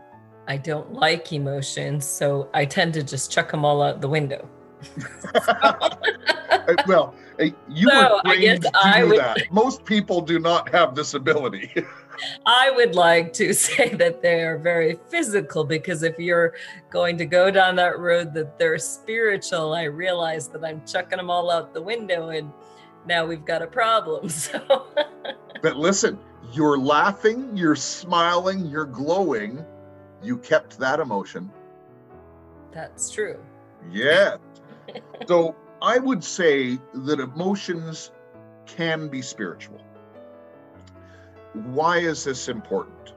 I 0.47 0.57
don't 0.57 0.93
like 0.93 1.33
emotions, 1.33 2.07
so 2.07 2.49
I 2.53 2.65
tend 2.65 2.95
to 2.95 3.03
just 3.03 3.31
chuck 3.31 3.51
them 3.51 3.65
all 3.65 3.83
out 3.83 4.01
the 4.01 4.09
window. 4.09 4.49
Uh, 6.67 6.75
well, 6.87 7.15
uh, 7.41 7.47
you 7.69 7.91
so, 7.91 8.21
were 8.25 8.33
trained 8.33 8.63
to 8.63 8.71
I 8.75 9.01
do 9.01 9.09
would, 9.09 9.19
that. 9.19 9.39
Most 9.51 9.85
people 9.85 10.21
do 10.21 10.39
not 10.39 10.69
have 10.71 10.95
this 10.95 11.15
ability. 11.15 11.73
I 12.47 12.71
would 12.71 12.95
like 12.95 13.33
to 13.35 13.53
say 13.55 13.91
that 13.95 14.23
they 14.23 14.43
are 14.43 14.57
very 14.57 14.99
physical 15.09 15.65
because 15.65 16.03
if 16.03 16.19
you're 16.19 16.55
going 16.91 17.19
to 17.19 17.27
go 17.27 17.51
down 17.51 17.77
that 17.77 17.99
road 17.99 18.33
that 18.35 18.59
they're 18.59 18.79
spiritual, 18.79 19.75
I 19.75 19.85
realize 19.85 20.49
that 20.49 20.65
I'm 20.65 20.85
chucking 20.87 21.19
them 21.19 21.31
all 21.31 21.51
out 21.51 21.75
the 21.75 21.83
window 21.83 22.31
and 22.31 22.53
now 23.07 23.27
we've 23.27 23.45
got 23.45 23.63
a 23.63 23.67
problem. 23.67 24.29
So 24.29 24.87
But 25.63 25.77
listen, 25.77 26.19
you're 26.53 26.79
laughing, 26.79 27.57
you're 27.57 27.77
smiling, 27.77 28.67
you're 28.67 28.87
glowing. 28.87 29.65
You 30.25 30.38
kept 30.38 30.78
that 30.78 31.00
emotion. 31.00 31.50
That's 32.73 33.11
true. 33.11 33.38
Yeah. 33.90 34.37
so 35.28 35.54
I 35.83 35.99
would 35.99 36.25
say 36.25 36.78
that 36.95 37.21
emotions 37.21 38.11
can 38.66 39.09
be 39.09 39.21
spiritual. 39.21 39.81
Why 41.52 41.99
is 41.99 42.25
this 42.25 42.49
important? 42.49 43.12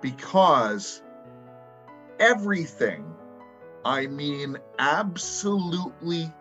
Because 0.00 1.02
everything, 2.18 3.14
I 3.84 4.06
mean 4.08 4.56
absolutely 4.78 6.32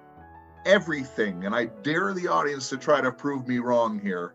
everything, 0.66 1.46
and 1.46 1.56
I 1.56 1.66
dare 1.66 2.14
the 2.14 2.28
audience 2.28 2.70
to 2.70 2.78
try 2.78 3.00
to 3.00 3.12
prove 3.12 3.48
me 3.48 3.60
wrong 3.60 4.00
here, 4.00 4.34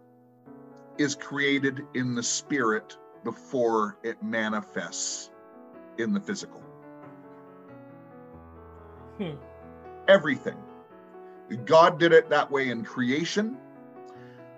is 0.99 1.17
created 1.17 1.83
in 1.95 2.15
the 2.15 2.23
spirit 2.23 2.97
before 3.25 3.97
it 4.03 4.23
manifests 4.23 5.31
in 5.99 6.13
the 6.13 6.21
physical. 6.21 6.63
Hmm. 9.19 9.35
Everything. 10.09 10.57
God 11.65 11.99
did 11.99 12.13
it 12.13 12.31
that 12.31 12.51
way 12.51 12.71
in 12.71 12.85
creation 12.85 13.57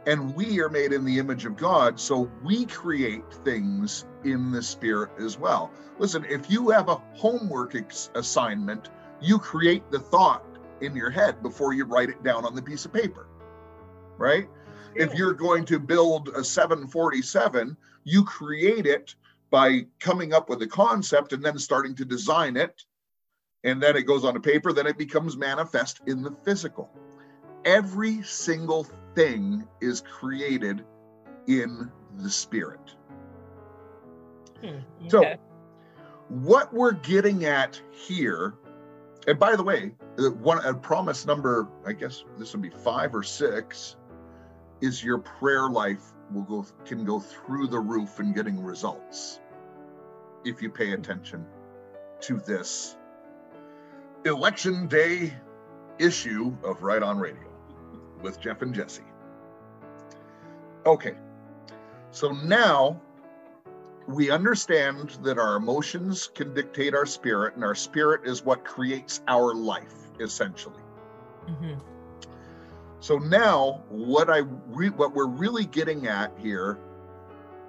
and 0.07 0.35
we 0.35 0.61
are 0.61 0.69
made 0.69 0.93
in 0.93 1.05
the 1.05 1.19
image 1.19 1.45
of 1.45 1.57
God, 1.57 1.99
so 1.99 2.31
we 2.43 2.67
create 2.67 3.33
things 3.45 4.05
in 4.25 4.51
the 4.51 4.63
spirit 4.63 5.11
as 5.21 5.39
well. 5.39 5.71
Listen, 5.99 6.25
if 6.29 6.51
you 6.51 6.71
have 6.71 6.89
a 6.89 7.01
homework 7.15 7.75
ex- 7.75 8.11
assignment, 8.15 8.91
you 9.21 9.39
create 9.39 9.89
the 9.91 10.01
thought 10.01 10.45
in 10.81 10.97
your 10.97 11.11
head 11.11 11.43
before 11.43 11.73
you 11.73 11.85
write 11.85 12.09
it 12.09 12.23
down 12.25 12.45
on 12.45 12.55
the 12.55 12.63
piece 12.63 12.85
of 12.85 12.93
paper, 12.93 13.29
right? 14.19 14.49
Yeah. 14.97 15.05
If 15.05 15.15
you're 15.15 15.35
going 15.35 15.65
to 15.67 15.79
build 15.79 16.29
a 16.29 16.43
747, 16.43 17.77
you 18.05 18.25
create 18.25 18.87
it 18.87 19.15
by 19.51 19.87
coming 20.01 20.33
up 20.33 20.49
with 20.49 20.63
a 20.63 20.67
concept 20.67 21.33
and 21.33 21.43
then 21.45 21.59
starting 21.59 21.95
to 21.97 22.05
design 22.05 22.57
it. 22.57 22.85
And 23.65 23.83
then 23.83 23.97
it 23.97 24.03
goes 24.03 24.25
on 24.25 24.37
a 24.37 24.41
paper, 24.41 24.73
then 24.73 24.87
it 24.87 24.99
becomes 24.99 25.37
manifest 25.37 26.01
in 26.07 26.23
the 26.23 26.33
physical. 26.45 26.91
every 27.65 28.23
single 28.23 28.87
thing 29.15 29.67
is 29.81 30.01
created 30.01 30.85
in 31.47 31.91
the 32.19 32.31
spirit. 32.31 32.97
Hmm, 34.63 34.79
So, 35.09 35.35
what 36.29 36.73
we're 36.73 36.93
getting 36.93 37.45
at 37.45 37.81
here, 37.93 38.55
and 39.29 39.39
by 39.39 39.57
the 39.57 39.63
way, 39.63 39.93
one 40.41 40.65
uh, 40.65 40.73
promise 40.75 41.27
number, 41.27 41.69
I 41.87 41.93
guess 41.93 42.25
this 42.39 42.53
would 42.53 42.63
be 42.63 42.71
five 42.71 43.15
or 43.15 43.23
six, 43.23 43.97
is 44.81 45.03
your 45.05 45.19
prayer 45.19 45.69
life 45.69 46.03
will 46.33 46.43
go 46.43 46.67
can 46.85 47.05
go 47.05 47.21
through 47.21 47.67
the 47.69 47.79
roof 47.79 48.21
in 48.21 48.33
getting 48.33 48.63
results 48.63 49.41
if 50.45 50.63
you 50.63 50.71
pay 50.71 50.93
attention 50.93 51.47
to 52.21 52.39
this 52.39 52.97
election 54.25 54.87
day 54.87 55.33
issue 55.99 56.57
of 56.65 56.83
Right 56.83 57.03
On 57.03 57.19
Radio 57.19 57.49
with 58.21 58.41
Jeff 58.41 58.63
and 58.63 58.75
Jesse. 58.75 59.03
Okay, 60.87 61.15
so 62.11 62.31
now 62.31 63.01
we 64.09 64.31
understand 64.31 65.11
that 65.23 65.39
our 65.39 65.57
emotions 65.57 66.31
can 66.35 66.55
dictate 66.55 66.95
our 66.95 67.07
spirit, 67.07 67.55
and 67.55 67.65
our 67.65 67.75
spirit 67.75 68.23
is 68.25 68.45
what 68.45 68.65
creates 68.65 69.23
our 69.29 69.55
life, 69.55 70.11
essentially. 70.21 70.83
Mhm. 71.47 71.81
So 73.03 73.19
now, 73.19 73.83
what 73.89 74.31
I 74.31 74.43
re- 74.69 74.91
what 74.91 75.13
we're 75.13 75.27
really 75.27 75.65
getting 75.65 76.07
at 76.07 76.33
here 76.39 76.79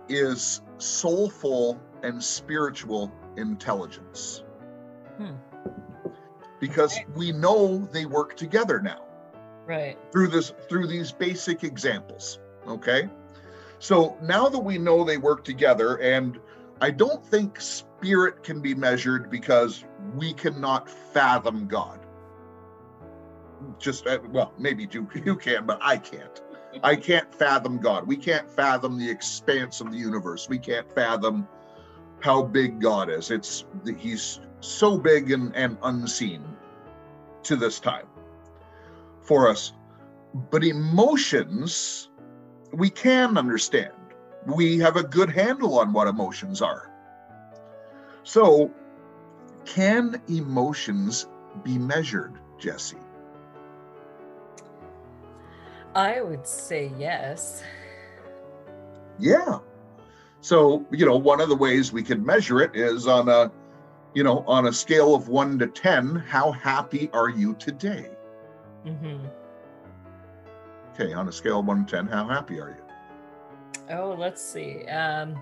is 0.08 0.62
soulful 0.78 1.82
and 2.04 2.24
spiritual 2.24 3.12
intelligence, 3.36 4.44
Hmm. 5.18 5.34
because 6.60 6.96
we 7.16 7.32
know 7.32 7.80
they 7.92 8.06
work 8.06 8.38
together 8.38 8.80
now. 8.80 9.02
Right. 9.66 9.98
through 10.12 10.28
this 10.28 10.54
through 10.70 10.88
these 10.88 11.12
basic 11.14 11.64
examples 11.64 12.40
okay? 12.68 13.10
So 13.80 14.18
now 14.22 14.50
that 14.50 14.60
we 14.60 14.78
know 14.78 15.04
they 15.04 15.18
work 15.18 15.44
together 15.46 15.96
and 16.02 16.38
i 16.82 16.92
don't 16.92 17.26
think 17.26 17.60
spirit 17.62 18.44
can 18.44 18.60
be 18.62 18.76
measured 18.76 19.30
because 19.32 19.86
we 20.16 20.34
cannot 20.34 20.90
fathom 20.90 21.66
god 21.68 22.03
just 23.80 24.08
uh, 24.08 24.20
well 24.30 24.54
maybe 24.58 24.88
you 24.92 25.08
you 25.26 25.36
can 25.36 25.66
but 25.66 25.80
i 25.82 25.98
can't. 25.98 26.42
I 26.82 26.96
can't 26.96 27.34
fathom 27.36 27.78
god. 27.78 28.08
We 28.08 28.18
can't 28.18 28.50
fathom 28.50 28.98
the 28.98 29.08
expanse 29.08 29.80
of 29.80 29.92
the 29.92 29.98
universe. 29.98 30.50
We 30.50 30.58
can't 30.58 30.92
fathom 30.92 31.48
how 32.20 32.42
big 32.42 32.82
god 32.82 33.12
is. 33.12 33.30
It's 33.30 33.66
he's 33.98 34.40
so 34.60 34.98
big 34.98 35.32
and, 35.32 35.56
and 35.56 35.78
unseen 35.84 36.44
to 37.44 37.56
this 37.56 37.80
time 37.80 38.08
for 39.22 39.48
us. 39.48 39.74
But 40.50 40.64
emotions 40.64 42.10
we 42.74 42.90
can 42.90 43.38
understand. 43.38 43.94
We 44.48 44.80
have 44.80 44.96
a 44.96 45.04
good 45.04 45.30
handle 45.30 45.80
on 45.80 45.94
what 45.94 46.08
emotions 46.08 46.62
are. 46.62 46.90
So 48.24 48.72
can 49.66 50.22
emotions 50.28 51.28
be 51.64 51.78
measured 51.78 52.40
jesse 52.58 52.98
I 55.96 56.22
would 56.22 56.48
say 56.48 56.92
yes. 56.98 57.64
yeah 59.20 59.60
so 60.42 60.86
you 60.92 61.06
know 61.06 61.16
one 61.18 61.40
of 61.40 61.48
the 61.50 61.56
ways 61.56 61.94
we 61.94 62.02
can 62.04 62.26
measure 62.26 62.62
it 62.62 62.76
is 62.76 63.08
on 63.08 63.30
a 63.30 63.52
you 64.16 64.24
know 64.24 64.44
on 64.48 64.66
a 64.68 64.74
scale 64.74 65.14
of 65.16 65.30
1 65.30 65.60
to 65.60 65.68
10 65.68 66.16
how 66.16 66.52
happy 66.52 67.10
are 67.14 67.30
you 67.30 67.54
today 67.56 68.10
Mm-hmm. 68.86 69.26
okay 70.94 71.14
on 71.14 71.28
a 71.30 71.32
scale 71.32 71.60
of 71.60 71.66
1 71.68 71.86
to 71.86 71.96
10 71.98 72.08
how 72.08 72.28
happy 72.28 72.60
are 72.60 72.70
you 72.70 72.76
Oh, 73.90 74.16
let's 74.18 74.42
see. 74.42 74.86
Um, 74.86 75.36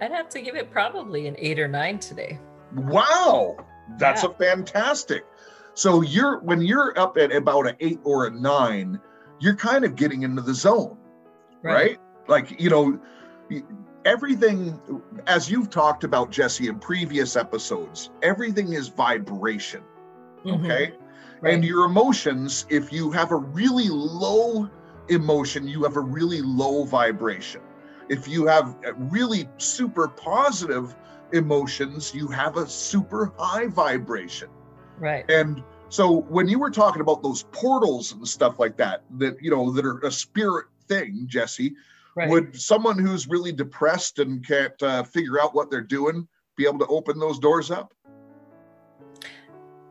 I'd 0.00 0.10
have 0.10 0.28
to 0.30 0.40
give 0.42 0.56
it 0.56 0.70
probably 0.72 1.28
an 1.28 1.36
eight 1.38 1.60
or 1.60 1.68
nine 1.68 2.00
today. 2.00 2.40
Wow, 2.74 3.56
that's 3.96 4.24
Yeah. 4.24 4.30
a 4.30 4.34
fantastic. 4.34 5.24
So 5.74 6.00
you're 6.02 6.40
when 6.40 6.60
you're 6.62 6.98
up 6.98 7.16
at 7.16 7.30
about 7.30 7.68
an 7.68 7.76
eight 7.78 8.00
or 8.02 8.26
a 8.26 8.30
nine, 8.30 9.00
you're 9.40 9.56
kind 9.56 9.84
of 9.84 9.96
getting 9.96 10.22
into 10.22 10.42
the 10.42 10.54
zone, 10.54 10.96
right? 11.62 11.98
Like 12.28 12.60
you 12.60 12.70
know, 12.70 12.98
everything 14.04 14.80
as 15.26 15.50
you've 15.50 15.70
talked 15.70 16.04
about 16.04 16.30
Jesse 16.30 16.68
in 16.68 16.78
previous 16.78 17.36
episodes, 17.36 18.10
everything 18.22 18.72
is 18.72 18.88
vibration. 18.88 19.82
Mhm, 20.44 20.64
Okay, 20.64 20.92
right. 21.40 21.54
and 21.54 21.64
your 21.64 21.84
emotions, 21.86 22.66
if 22.68 22.92
you 22.92 23.10
have 23.10 23.32
a 23.32 23.36
really 23.36 23.88
low 23.88 24.68
emotion, 25.08 25.66
you 25.68 25.82
have 25.84 25.96
a 25.96 26.00
really 26.00 26.40
low 26.42 26.84
vibration. 26.84 27.60
If 28.08 28.28
you 28.28 28.46
have 28.46 28.76
really 29.10 29.48
super 29.58 30.08
positive 30.08 30.94
emotions, 31.32 32.14
you 32.14 32.28
have 32.28 32.56
a 32.56 32.66
super 32.66 33.32
high 33.38 33.66
vibration. 33.66 34.48
right. 34.98 35.28
And 35.30 35.62
so 35.88 36.22
when 36.22 36.48
you 36.48 36.58
were 36.58 36.70
talking 36.70 37.00
about 37.00 37.22
those 37.22 37.44
portals 37.52 38.12
and 38.12 38.26
stuff 38.26 38.58
like 38.58 38.76
that, 38.76 39.02
that 39.18 39.40
you 39.40 39.50
know, 39.50 39.70
that 39.72 39.84
are 39.84 39.98
a 40.00 40.10
spirit 40.10 40.66
thing, 40.88 41.24
Jesse, 41.26 41.74
Right. 42.16 42.30
would 42.30 42.58
someone 42.58 42.98
who's 42.98 43.28
really 43.28 43.52
depressed 43.52 44.20
and 44.20 44.44
can't 44.44 44.82
uh, 44.82 45.02
figure 45.02 45.38
out 45.38 45.54
what 45.54 45.70
they're 45.70 45.82
doing 45.82 46.26
be 46.56 46.66
able 46.66 46.78
to 46.78 46.86
open 46.86 47.18
those 47.18 47.38
doors 47.38 47.70
up? 47.70 47.92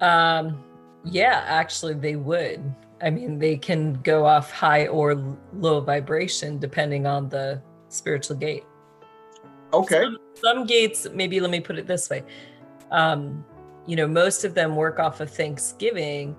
Um, 0.02 0.64
yeah, 1.04 1.44
actually, 1.46 1.94
they 1.94 2.16
would. 2.16 2.64
I 3.00 3.12
mean, 3.12 3.38
they 3.38 3.58
can 3.58 3.94
go 4.02 4.26
off 4.26 4.52
high 4.52 4.88
or 4.88 5.38
low 5.54 5.82
vibration 5.82 6.58
depending 6.58 7.06
on 7.06 7.30
the 7.30 7.62
spiritual 7.90 8.38
gate. 8.38 8.64
Okay. 9.72 10.02
Some, 10.02 10.18
some 10.34 10.66
gates, 10.66 11.08
maybe 11.14 11.40
let 11.40 11.52
me 11.52 11.60
put 11.60 11.78
it 11.78 11.86
this 11.86 12.10
way. 12.10 12.24
Um, 12.90 13.46
you 13.86 13.96
know, 13.96 14.08
most 14.08 14.44
of 14.44 14.54
them 14.54 14.76
work 14.76 15.00
off 15.00 15.20
of 15.22 15.30
Thanksgiving, 15.30 16.36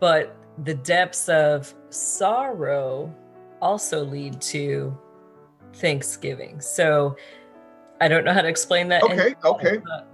but 0.00 0.36
the 0.64 0.74
depths 0.74 1.28
of 1.28 1.72
sorrow 1.90 3.14
also 3.60 4.04
lead 4.04 4.40
to 4.40 4.96
Thanksgiving. 5.74 6.60
So 6.60 7.16
I 8.00 8.08
don't 8.08 8.24
know 8.24 8.32
how 8.32 8.42
to 8.42 8.48
explain 8.48 8.88
that. 8.88 9.02
Okay. 9.04 9.34
Okay. 9.44 9.78
but- 9.78 10.08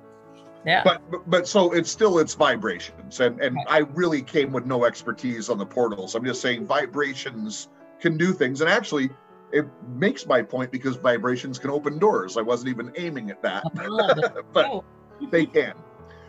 yeah. 0.66 0.82
but 0.84 1.00
but- 1.10 1.30
but 1.30 1.48
so 1.48 1.72
it's 1.72 1.88
still 1.90 2.18
it's 2.18 2.34
vibrations 2.34 3.20
and 3.20 3.40
and 3.40 3.54
Right. 3.54 3.66
i 3.68 3.78
really 3.94 4.20
came 4.20 4.52
with 4.52 4.66
no 4.66 4.84
expertise 4.84 5.48
on 5.48 5.56
the 5.56 5.64
portals 5.64 6.16
i'm 6.16 6.24
just 6.24 6.42
saying 6.42 6.66
vibrations 6.66 7.68
can 8.00 8.16
do 8.18 8.32
things 8.32 8.60
and 8.60 8.68
actually 8.68 9.08
it 9.52 9.66
makes 9.94 10.26
my 10.26 10.42
point 10.42 10.72
because 10.72 10.96
vibrations 10.96 11.60
can 11.60 11.70
open 11.70 11.98
doors 12.00 12.36
i 12.36 12.42
wasn't 12.42 12.68
even 12.68 12.92
aiming 12.96 13.30
at 13.30 13.40
that 13.40 13.62
Ah, 13.78 14.32
but 14.52 14.66
oh, 14.66 14.84
they 15.30 15.46
can 15.46 15.74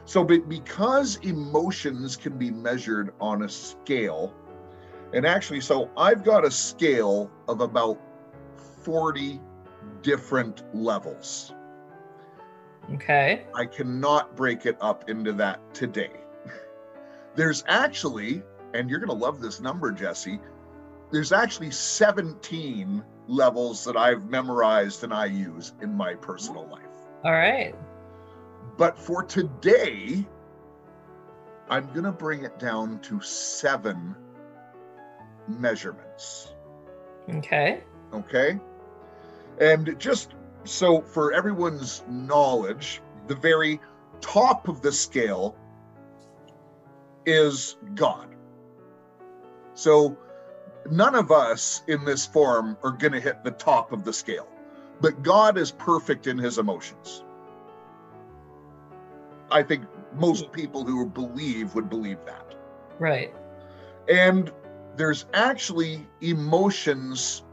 so 0.09 0.23
but 0.23 0.49
because 0.49 1.17
emotions 1.17 2.17
can 2.17 2.35
be 2.35 2.49
measured 2.49 3.13
on 3.21 3.43
a 3.43 3.49
scale 3.49 4.33
and 5.13 5.23
actually 5.23 5.61
so 5.61 5.91
i've 5.97 6.23
got 6.23 6.43
a 6.43 6.49
scale 6.49 7.29
of 7.47 7.61
about 7.61 7.99
40 8.83 9.39
different 10.01 10.63
levels 10.73 11.53
okay. 12.95 13.45
I 13.53 13.65
cannot 13.65 14.35
break 14.35 14.65
it 14.65 14.77
up 14.81 15.11
into 15.11 15.31
that 15.33 15.75
today. 15.75 16.11
There's 17.35 17.63
actually, 17.67 18.41
and 18.73 18.89
you're 18.89 18.97
going 18.99 19.15
to 19.15 19.25
love 19.25 19.39
this 19.39 19.61
number, 19.61 19.91
Jesse, 19.91 20.39
there's 21.11 21.31
actually 21.31 21.69
17 21.69 23.03
levels 23.27 23.83
that 23.83 23.95
I've 23.95 24.25
memorized 24.25 25.03
and 25.03 25.13
I 25.13 25.25
use 25.25 25.73
in 25.81 25.93
my 25.93 26.15
personal 26.15 26.67
life. 26.67 26.81
All 27.23 27.31
right. 27.31 27.75
But 28.79 28.97
for 28.97 29.23
today, 29.23 30.25
I'm 31.69 31.87
going 31.87 32.05
to 32.05 32.13
bring 32.13 32.45
it 32.45 32.57
down 32.59 33.01
to 33.01 33.19
seven 33.19 34.15
measurements. 35.49 36.53
Okay. 37.29 37.83
Okay. 38.13 38.57
And 39.59 39.99
just 39.99 40.33
so 40.63 41.01
for 41.01 41.33
everyone's 41.33 42.03
knowledge, 42.07 43.01
the 43.27 43.35
very 43.35 43.81
top 44.21 44.69
of 44.69 44.81
the 44.81 44.93
scale 44.93 45.57
is 47.25 47.75
God. 47.95 48.33
So 49.73 50.17
none 50.89 51.15
of 51.15 51.33
us 51.33 51.83
in 51.87 52.05
this 52.05 52.25
form 52.25 52.77
are 52.81 52.91
going 52.91 53.11
to 53.11 53.19
hit 53.19 53.43
the 53.43 53.51
top 53.51 53.91
of 53.91 54.05
the 54.05 54.13
scale, 54.13 54.47
but 55.01 55.21
God 55.21 55.57
is 55.57 55.69
perfect 55.69 56.27
in 56.27 56.37
his 56.37 56.59
emotions. 56.59 57.25
I 59.51 59.63
think 59.63 59.85
most 60.15 60.51
people 60.51 60.83
who 60.83 61.05
believe 61.05 61.75
would 61.75 61.89
believe 61.89 62.17
that. 62.25 62.55
Right. 62.99 63.33
And 64.07 64.51
there's 64.95 65.25
actually 65.33 66.07
emotions 66.21 67.43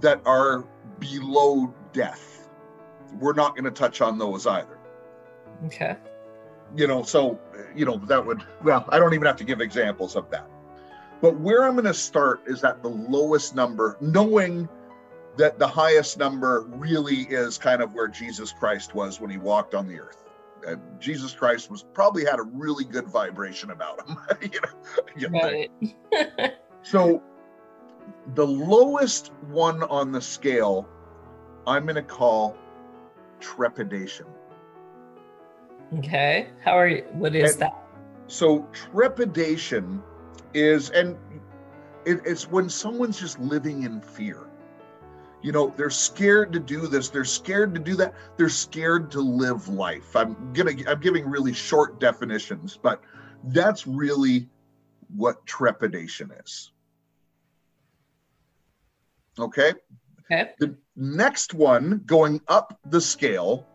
that 0.00 0.20
are 0.24 0.64
below 0.98 1.74
death. 1.92 2.48
We're 3.20 3.34
not 3.34 3.54
going 3.54 3.64
to 3.64 3.70
touch 3.70 4.00
on 4.00 4.18
those 4.18 4.46
either. 4.46 4.78
Okay. 5.66 5.96
You 6.76 6.86
know, 6.86 7.02
so, 7.02 7.38
you 7.76 7.84
know, 7.84 7.98
that 8.06 8.24
would, 8.24 8.42
well, 8.62 8.84
I 8.88 8.98
don't 8.98 9.14
even 9.14 9.26
have 9.26 9.36
to 9.36 9.44
give 9.44 9.60
examples 9.60 10.16
of 10.16 10.30
that. 10.30 10.48
But 11.20 11.38
where 11.38 11.64
I'm 11.64 11.74
going 11.74 11.84
to 11.84 11.94
start 11.94 12.42
is 12.46 12.64
at 12.64 12.82
the 12.82 12.88
lowest 12.88 13.54
number, 13.54 13.96
knowing 14.00 14.68
that 15.36 15.58
the 15.58 15.68
highest 15.68 16.18
number 16.18 16.62
really 16.68 17.22
is 17.22 17.58
kind 17.58 17.82
of 17.82 17.92
where 17.92 18.08
Jesus 18.08 18.52
Christ 18.52 18.94
was 18.94 19.20
when 19.20 19.30
he 19.30 19.38
walked 19.38 19.74
on 19.74 19.86
the 19.86 20.00
earth. 20.00 20.23
And 20.66 20.80
Jesus 21.00 21.32
Christ 21.32 21.70
was 21.70 21.82
probably 21.82 22.24
had 22.24 22.38
a 22.38 22.42
really 22.42 22.84
good 22.84 23.06
vibration 23.08 23.70
about 23.70 24.08
him. 24.08 24.16
you 25.16 25.28
know. 25.30 25.40
Right. 25.42 25.70
So 26.82 27.22
the 28.34 28.46
lowest 28.46 29.32
one 29.48 29.82
on 29.84 30.12
the 30.12 30.20
scale, 30.20 30.86
I'm 31.66 31.84
going 31.84 31.94
to 31.94 32.02
call 32.02 32.56
trepidation. 33.40 34.26
okay. 35.98 36.48
How 36.62 36.72
are 36.72 36.86
you? 36.88 37.04
What 37.12 37.34
is 37.34 37.52
And- 37.54 37.62
that? 37.62 37.80
So 38.26 38.68
trepidation 38.72 40.02
is, 40.54 40.90
and 40.90 41.16
it, 42.04 42.20
it's 42.26 42.50
when 42.50 42.68
someone's 42.68 43.18
just 43.18 43.38
living 43.38 43.82
in 43.84 44.00
fear. 44.02 44.43
You 45.44 45.52
know, 45.52 45.74
they're 45.76 45.90
scared 45.90 46.54
to 46.54 46.58
do 46.58 46.86
this. 46.86 47.10
They're 47.10 47.22
scared 47.22 47.74
to 47.74 47.80
do 47.80 47.94
that. 47.96 48.14
They're 48.38 48.48
scared 48.48 49.10
to 49.10 49.20
live 49.20 49.68
life. 49.68 50.16
I'm 50.16 50.54
gonna, 50.54 50.72
I'm 50.88 51.00
giving 51.00 51.28
really 51.28 51.52
short 51.52 52.00
definitions, 52.00 52.78
but 52.82 53.02
that's 53.48 53.86
really 53.86 54.48
what 55.14 55.44
trepidation 55.44 56.32
is. 56.42 56.72
Okay. 59.38 59.74
Okay. 60.24 60.52
The 60.60 60.78
next 60.96 61.52
one 61.52 62.02
going 62.06 62.40
up 62.48 62.80
the 62.86 63.02
scale 63.02 63.66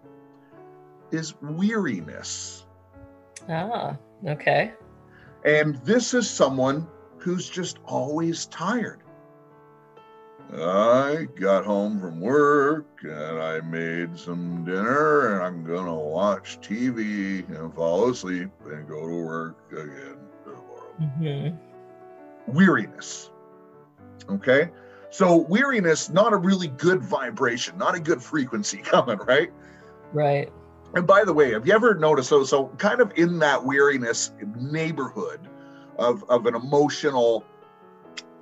is 1.11 1.39
weariness. 1.39 2.65
Ah, 3.47 3.95
okay. 4.27 4.73
And 5.45 5.75
this 5.85 6.15
is 6.15 6.27
someone 6.27 6.87
who's 7.19 7.47
just 7.47 7.77
always 7.85 8.47
tired. 8.47 9.03
I 10.57 11.27
got 11.35 11.63
home 11.63 11.99
from 11.99 12.19
work 12.19 12.87
and 13.03 13.39
I 13.39 13.59
made 13.61 14.17
some 14.17 14.65
dinner 14.65 15.35
and 15.35 15.43
I'm 15.43 15.63
to 15.85 15.93
watch 15.93 16.59
TV 16.59 17.47
and 17.49 17.73
fall 17.73 18.09
asleep 18.09 18.49
and 18.65 18.87
go 18.87 19.07
to 19.07 19.25
work 19.25 19.57
again 19.71 20.17
tomorrow. 20.43 21.55
hmm 22.47 22.51
Weariness. 22.51 23.29
Okay? 24.27 24.71
So, 25.11 25.37
weariness, 25.37 26.09
not 26.09 26.33
a 26.33 26.37
really 26.37 26.67
good 26.67 27.03
vibration, 27.03 27.77
not 27.77 27.95
a 27.95 27.99
good 27.99 28.21
frequency 28.21 28.77
coming, 28.83 29.19
right? 29.19 29.51
Right. 30.13 30.51
And 30.95 31.05
by 31.05 31.23
the 31.23 31.33
way, 31.33 31.51
have 31.51 31.67
you 31.67 31.73
ever 31.73 31.93
noticed 31.93 32.29
so 32.29 32.43
so 32.43 32.67
kind 32.79 32.99
of 33.01 33.11
in 33.15 33.37
that 33.39 33.63
weariness 33.63 34.31
neighborhood 34.55 35.47
of 35.99 36.23
of 36.27 36.47
an 36.47 36.55
emotional 36.55 37.45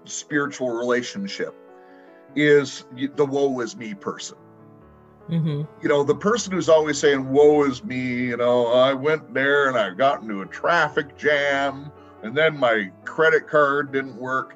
spiritual 0.05 0.69
relationship 0.69 1.53
is 2.35 2.85
the 3.15 3.25
woe 3.25 3.59
is 3.61 3.75
me 3.75 3.93
person. 3.93 4.37
hmm 5.27 5.63
You 5.81 5.89
know, 5.89 6.03
the 6.03 6.15
person 6.15 6.53
who's 6.53 6.69
always 6.69 6.97
saying 6.97 7.29
woe 7.29 7.63
is 7.63 7.83
me, 7.83 8.27
you 8.27 8.37
know, 8.37 8.67
I 8.67 8.93
went 8.93 9.33
there 9.33 9.67
and 9.67 9.77
I 9.77 9.93
got 9.93 10.21
into 10.21 10.41
a 10.41 10.45
traffic 10.45 11.17
jam 11.17 11.91
and 12.23 12.35
then 12.35 12.57
my 12.57 12.91
credit 13.05 13.47
card 13.47 13.91
didn't 13.91 14.15
work. 14.15 14.55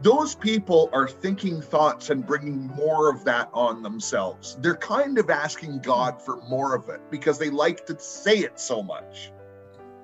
Those 0.00 0.34
people 0.34 0.90
are 0.92 1.08
thinking 1.08 1.60
thoughts 1.60 2.10
and 2.10 2.24
bringing 2.24 2.68
more 2.68 3.10
of 3.10 3.24
that 3.24 3.50
on 3.52 3.82
themselves. 3.82 4.56
They're 4.60 4.76
kind 4.76 5.18
of 5.18 5.28
asking 5.28 5.80
God 5.80 6.22
for 6.22 6.36
more 6.48 6.76
of 6.76 6.88
it 6.88 7.00
because 7.10 7.38
they 7.38 7.50
like 7.50 7.84
to 7.86 7.98
say 7.98 8.38
it 8.38 8.60
so 8.60 8.82
much. 8.82 9.32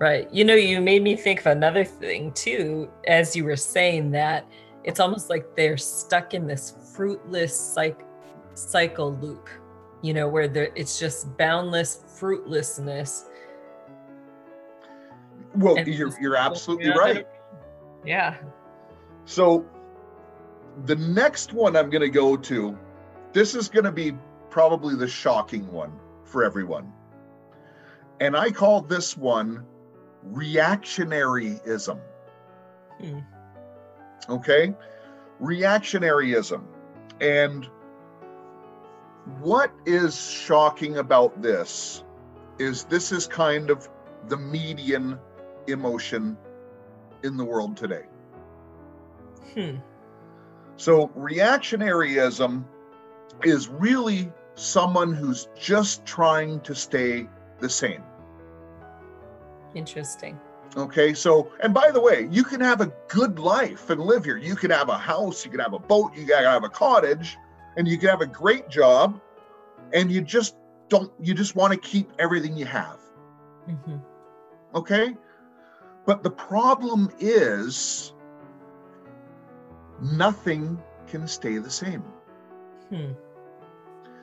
Right. 0.01 0.29
You 0.33 0.45
know, 0.45 0.55
you 0.55 0.81
made 0.81 1.03
me 1.03 1.15
think 1.15 1.41
of 1.41 1.47
another 1.47 1.85
thing 1.85 2.33
too, 2.33 2.91
as 3.07 3.37
you 3.37 3.45
were 3.45 3.57
saying 3.57 4.11
that 4.13 4.47
it's 4.83 5.01
almost 5.01 5.31
like 5.31 5.47
they're 5.57 5.77
stuck 5.77 6.35
in 6.35 6.47
this 6.47 6.75
fruitless 6.95 7.59
psych- 7.59 8.07
cycle 8.55 9.17
loop, 9.17 9.49
you 10.03 10.15
know, 10.15 10.29
where 10.29 10.49
there 10.49 10.71
it's 10.75 10.99
just 10.99 11.37
boundless 11.37 12.05
fruitlessness. 12.19 13.25
Well, 15.57 15.77
and 15.77 15.87
you're 15.87 16.13
you're 16.21 16.37
absolutely 16.37 16.91
right. 16.91 17.27
Yeah. 18.05 18.37
So 19.25 19.65
the 20.85 20.97
next 20.97 21.53
one 21.53 21.77
I'm 21.77 21.91
going 21.91 22.03
to 22.03 22.09
go 22.09 22.37
to, 22.37 22.79
this 23.33 23.55
is 23.55 23.69
going 23.69 23.85
to 23.85 23.93
be 23.93 24.13
probably 24.51 24.95
the 24.97 25.09
shocking 25.09 25.71
one 25.71 25.93
for 26.25 26.45
everyone. 26.45 26.93
And 28.21 28.37
I 28.37 28.51
call 28.51 28.81
this 28.81 29.17
one 29.17 29.65
reactionaryism. 30.33 32.01
Hmm. 33.01 33.19
Okay? 34.29 34.75
Reactionaryism. 35.41 36.63
And 37.21 37.69
what 39.41 39.73
is 39.87 40.21
shocking 40.21 40.99
about 40.99 41.41
this 41.41 42.05
is 42.59 42.85
this 42.85 43.13
is 43.13 43.27
kind 43.27 43.71
of 43.71 43.89
the 44.29 44.37
median 44.37 45.19
emotion 45.67 46.37
in 47.23 47.37
the 47.37 47.45
world 47.45 47.77
today. 47.77 48.05
Hmm. 49.55 49.77
So, 50.77 51.09
reactionaryism 51.17 52.65
is 53.45 53.69
really 53.69 54.33
someone 54.55 55.13
who's 55.13 55.49
just 55.59 56.05
trying 56.05 56.61
to 56.61 56.75
stay 56.75 57.29
the 57.61 57.69
same. 57.69 58.03
Interesting. 59.75 60.39
Okay, 60.77 61.15
so, 61.15 61.53
and 61.61 61.73
by 61.73 61.91
the 61.93 62.01
way, 62.01 62.29
you 62.31 62.43
can 62.43 62.61
have 62.61 62.81
a 62.81 62.93
good 63.09 63.39
life 63.39 63.91
and 63.91 64.01
live 64.01 64.25
here. 64.25 64.37
You 64.37 64.57
can 64.57 64.71
have 64.71 64.89
a 64.89 64.99
house, 64.99 65.45
you 65.45 65.51
can 65.51 65.61
have 65.61 65.73
a 65.73 65.79
boat, 65.79 66.17
you 66.17 66.27
can 66.27 66.43
have 66.43 66.65
a 66.65 66.69
cottage, 66.69 67.37
and 67.77 67.87
you 67.87 67.97
can 67.97 68.09
have 68.09 68.21
a 68.21 68.27
great 68.27 68.69
job, 68.69 69.21
and 69.93 70.11
you 70.11 70.21
just 70.21 70.57
don't, 70.89 71.13
you 71.21 71.33
just 71.33 71.55
want 71.55 71.73
to 71.73 71.79
keep 71.79 72.11
everything 72.19 72.57
you 72.57 72.67
have. 72.67 72.99
hmm 73.67 73.97
Okay? 74.75 75.17
But 76.07 76.25
the 76.25 76.31
problem 76.31 77.11
is 77.21 78.13
nothing 80.03 80.83
can 81.07 81.29
stay 81.29 81.59
the 81.59 81.71
same. 81.71 82.03
Hmm. 82.91 83.13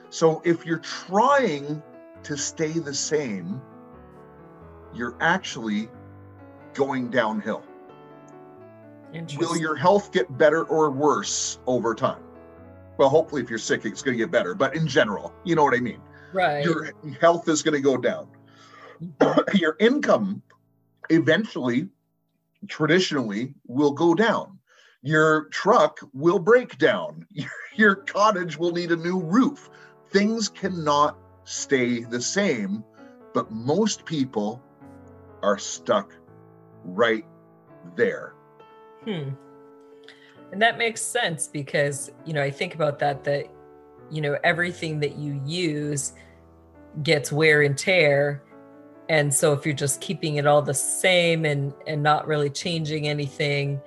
So 0.10 0.42
if 0.44 0.66
you're 0.66 0.80
trying 0.80 1.82
to 2.24 2.38
stay 2.38 2.74
the 2.74 2.94
same, 2.94 3.62
you're 4.94 5.16
actually 5.22 5.90
going 6.74 7.10
downhill. 7.10 7.64
Will 9.38 9.58
your 9.58 9.76
health 9.76 10.12
get 10.12 10.38
better 10.38 10.64
or 10.64 10.90
worse 10.90 11.60
over 11.68 11.94
time? 11.94 12.24
Well, 12.98 13.10
hopefully, 13.10 13.42
if 13.42 13.50
you're 13.50 13.60
sick, 13.60 13.86
it's 13.86 14.02
going 14.02 14.18
to 14.18 14.24
get 14.24 14.32
better. 14.32 14.54
But 14.56 14.76
in 14.76 14.88
general, 14.88 15.34
you 15.44 15.56
know 15.56 15.64
what 15.64 15.76
I 15.76 15.80
mean. 15.80 16.02
right. 16.34 16.64
Your 16.64 16.92
health 17.20 17.50
is 17.50 17.62
going 17.62 17.74
to 17.74 17.82
go 17.82 17.98
down. 17.98 18.28
Mhm. 19.02 19.60
your 19.60 19.76
income 19.80 20.42
eventually, 21.10 21.90
traditionally, 22.68 23.54
will 23.68 23.92
go 23.92 24.14
down. 24.14 24.60
Your 25.02 25.46
truck 25.46 26.00
will 26.14 26.38
break 26.40 26.78
down. 26.78 27.26
Your 27.76 27.96
cottage 27.96 28.58
will 28.58 28.72
need 28.72 28.92
a 28.92 28.96
new 28.96 29.20
roof. 29.20 29.70
Things 30.10 30.50
cannot 30.50 31.18
stay 31.46 32.04
the 32.04 32.22
same, 32.22 32.84
but 33.34 33.50
most 33.50 34.06
people 34.06 34.62
are 35.42 35.58
stuck 35.58 36.14
right 36.84 37.26
there. 37.96 38.34
Hmm. 39.06 39.30
And 40.52 40.62
that 40.62 40.78
makes 40.78 41.02
sense 41.02 41.48
because, 41.48 42.12
you 42.26 42.34
know, 42.34 42.44
I 42.44 42.52
think 42.52 42.76
about 42.76 43.00
that, 43.00 43.24
that, 43.24 43.48
you 44.10 44.22
know, 44.22 44.38
everything 44.44 45.00
that 45.00 45.16
you 45.16 45.42
use 45.46 46.14
gets 47.04 47.32
wear 47.32 47.62
and 47.62 47.78
tear. 47.78 48.44
And 49.08 49.34
so 49.34 49.54
if 49.54 49.66
you're 49.66 49.76
just 49.76 50.02
keeping 50.02 50.36
it 50.36 50.46
all 50.46 50.62
the 50.62 50.74
same 50.74 51.46
and 51.46 51.74
and 51.88 52.04
not 52.04 52.28
really 52.28 52.50
changing 52.50 53.08
anything, 53.08 53.82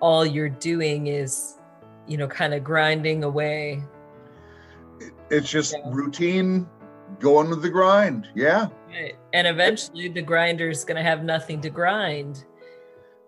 all 0.00 0.26
you're 0.26 0.48
doing 0.48 1.06
is, 1.06 1.58
you 2.06 2.16
know, 2.16 2.26
kind 2.26 2.54
of 2.54 2.64
grinding 2.64 3.24
away. 3.24 3.82
It's 5.30 5.48
just 5.48 5.74
Yeah. 5.74 5.82
routine, 5.86 6.68
going 7.18 7.50
with 7.50 7.62
the 7.62 7.70
grind. 7.70 8.28
Yeah. 8.34 8.68
Right. 8.88 9.16
And 9.32 9.46
eventually 9.46 10.08
the 10.08 10.22
grinder's 10.22 10.84
gonna 10.84 11.02
have 11.02 11.24
nothing 11.24 11.60
to 11.62 11.70
grind. 11.70 12.44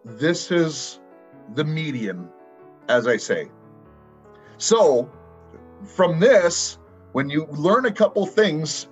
this 0.05 0.51
is 0.51 0.99
the 1.55 1.64
median, 1.64 2.29
as 2.88 3.07
I 3.07 3.16
say. 3.16 3.51
So, 4.57 5.11
from 5.85 6.21
this, 6.21 6.79
when 7.12 7.29
you 7.29 7.47
learn 7.51 7.87
a 7.87 7.93
couple 7.93 8.25
things, 8.27 8.88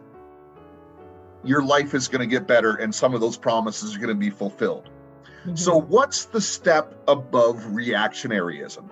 your 1.44 1.62
life 1.62 1.94
is 1.94 2.08
going 2.08 2.20
to 2.20 2.26
get 2.26 2.46
better 2.46 2.74
and 2.76 2.94
some 2.94 3.14
of 3.14 3.20
those 3.20 3.36
promises 3.36 3.94
are 3.94 3.98
going 3.98 4.08
to 4.08 4.14
be 4.14 4.30
fulfilled. 4.30 4.90
So, 5.54 5.76
what's 5.80 6.26
the 6.26 6.40
step 6.40 6.94
above 7.06 7.56
reactionaryism? 7.56 8.90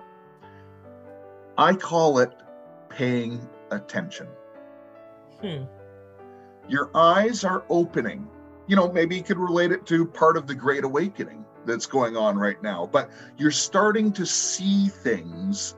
I 1.57 1.73
call 1.75 2.19
it 2.19 2.33
paying 2.89 3.47
attention. 3.69 4.27
Hmm. 5.41 5.63
Your 6.67 6.89
eyes 6.95 7.43
are 7.43 7.63
opening. 7.69 8.27
You 8.67 8.75
know, 8.75 8.91
maybe 8.91 9.15
you 9.15 9.23
could 9.23 9.37
relate 9.37 9.71
it 9.71 9.85
to 9.87 10.05
part 10.05 10.37
of 10.37 10.47
the 10.47 10.55
Great 10.55 10.83
Awakening. 10.83 11.45
that's 11.65 11.85
going 11.85 12.15
on 12.15 12.37
right 12.37 12.61
now, 12.63 12.89
but 12.91 13.11
you're 13.37 13.51
starting 13.51 14.11
to 14.13 14.25
see 14.25 14.87
things 14.87 15.75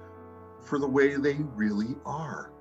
for 0.62 0.78
the 0.78 0.88
way 0.88 1.16
they 1.16 1.38
really 1.56 1.96
are. 2.06 2.52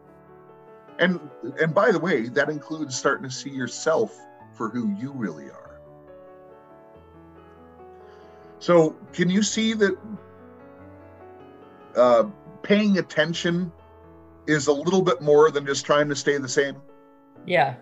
And 0.99 1.21
and 1.61 1.73
by 1.75 1.93
the 1.93 2.01
way, 2.01 2.29
that 2.31 2.49
includes 2.49 2.97
starting 2.97 3.29
to 3.29 3.35
see 3.35 3.51
yourself 3.51 4.19
for 4.55 4.69
who 4.69 4.95
you 4.99 5.12
really 5.12 5.51
are. 5.51 5.81
So, 8.59 8.97
can 9.12 9.31
you 9.31 9.43
see 9.43 9.75
that 9.75 9.97
uh, 11.95 12.25
paying 12.62 12.99
attention 12.99 13.71
is 14.47 14.67
a 14.67 14.73
little 14.73 15.03
bit 15.03 15.21
more 15.21 15.51
than 15.51 15.64
just 15.64 15.87
trying 15.87 16.09
to 16.09 16.17
stay 16.17 16.38
the 16.38 16.49
same? 16.49 16.77
Yeah. 17.47 17.77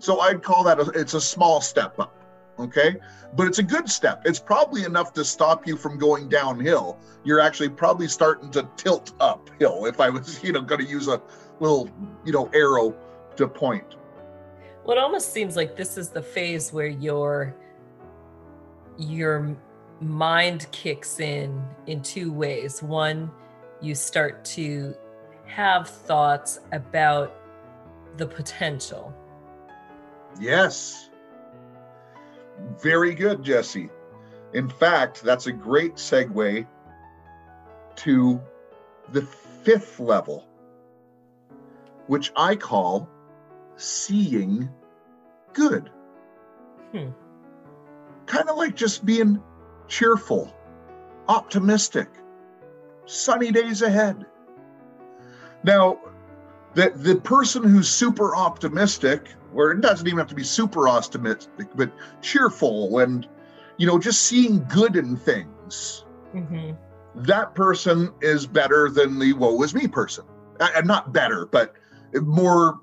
So 0.00 0.20
I'd 0.20 0.42
call 0.42 0.64
that 0.64 0.80
a, 0.80 0.90
it's 0.94 1.12
a 1.12 1.20
small 1.20 1.60
step 1.60 1.98
up, 1.98 2.16
okay? 2.58 2.96
But 3.36 3.46
it's 3.46 3.58
a 3.58 3.62
good 3.62 3.88
step. 3.88 4.22
It's 4.24 4.40
probably 4.40 4.84
enough 4.84 5.12
to 5.12 5.24
stop 5.24 5.66
you 5.66 5.76
from 5.76 5.98
going 5.98 6.28
downhill. 6.28 6.98
You're 7.22 7.40
actually 7.40 7.68
probably 7.68 8.08
starting 8.08 8.50
to 8.52 8.68
tilt 8.76 9.12
uphill. 9.20 9.84
If 9.84 10.00
I 10.00 10.08
was, 10.08 10.42
you 10.44 10.52
know, 10.52 10.62
going 10.62 10.80
to 10.80 10.86
use 10.86 11.06
a 11.06 11.20
little, 11.60 11.90
you 12.24 12.32
know, 12.32 12.50
arrow 12.54 12.96
to 13.36 13.46
point. 13.46 13.96
Well, 14.84 14.96
it 14.96 15.00
almost 15.00 15.34
seems 15.34 15.54
like 15.54 15.76
this 15.76 15.98
is 15.98 16.08
the 16.08 16.22
phase 16.22 16.72
where 16.72 16.88
your 16.88 17.54
your 18.98 19.56
mind 20.00 20.66
kicks 20.72 21.20
in 21.20 21.62
in 21.86 22.02
two 22.02 22.32
ways. 22.32 22.82
One, 22.82 23.30
you 23.82 23.94
start 23.94 24.44
to 24.46 24.94
have 25.44 25.88
thoughts 25.88 26.60
about 26.72 27.36
the 28.16 28.26
potential. 28.26 29.14
Yes. 30.38 31.10
Very 32.82 33.14
good, 33.14 33.42
Jesse. 33.42 33.90
In 34.52 34.68
fact, 34.68 35.22
that's 35.22 35.46
a 35.46 35.52
great 35.52 35.94
segue 35.94 36.66
to 37.96 38.40
the 39.12 39.22
fifth 39.62 40.00
level, 40.00 40.46
which 42.06 42.32
I 42.36 42.56
call 42.56 43.08
seeing 43.76 44.68
good. 45.52 45.90
Hmm. 46.92 47.10
Kind 48.26 48.48
of 48.48 48.56
like 48.56 48.76
just 48.76 49.04
being 49.04 49.42
cheerful, 49.88 50.54
optimistic, 51.28 52.08
sunny 53.06 53.50
days 53.50 53.82
ahead. 53.82 54.26
Now, 55.62 55.98
the, 56.74 56.92
the 56.94 57.16
person 57.16 57.62
who's 57.62 57.88
super 57.88 58.34
optimistic, 58.36 59.28
or 59.54 59.72
it 59.72 59.80
doesn't 59.80 60.06
even 60.06 60.18
have 60.18 60.28
to 60.28 60.34
be 60.34 60.44
super 60.44 60.88
optimistic, 60.88 61.68
but 61.74 61.92
cheerful 62.22 62.98
and, 63.00 63.28
you 63.78 63.86
know, 63.86 63.98
just 63.98 64.22
seeing 64.24 64.64
good 64.68 64.96
in 64.96 65.16
things, 65.16 66.04
Mm-hmm. 66.34 66.72
that 67.24 67.54
person 67.56 68.12
is 68.20 68.46
better 68.46 68.88
than 68.88 69.18
the 69.18 69.32
woe 69.32 69.60
is 69.62 69.74
me 69.74 69.88
person. 69.88 70.24
And 70.60 70.86
not 70.86 71.12
better, 71.12 71.46
but 71.46 71.74
more 72.14 72.78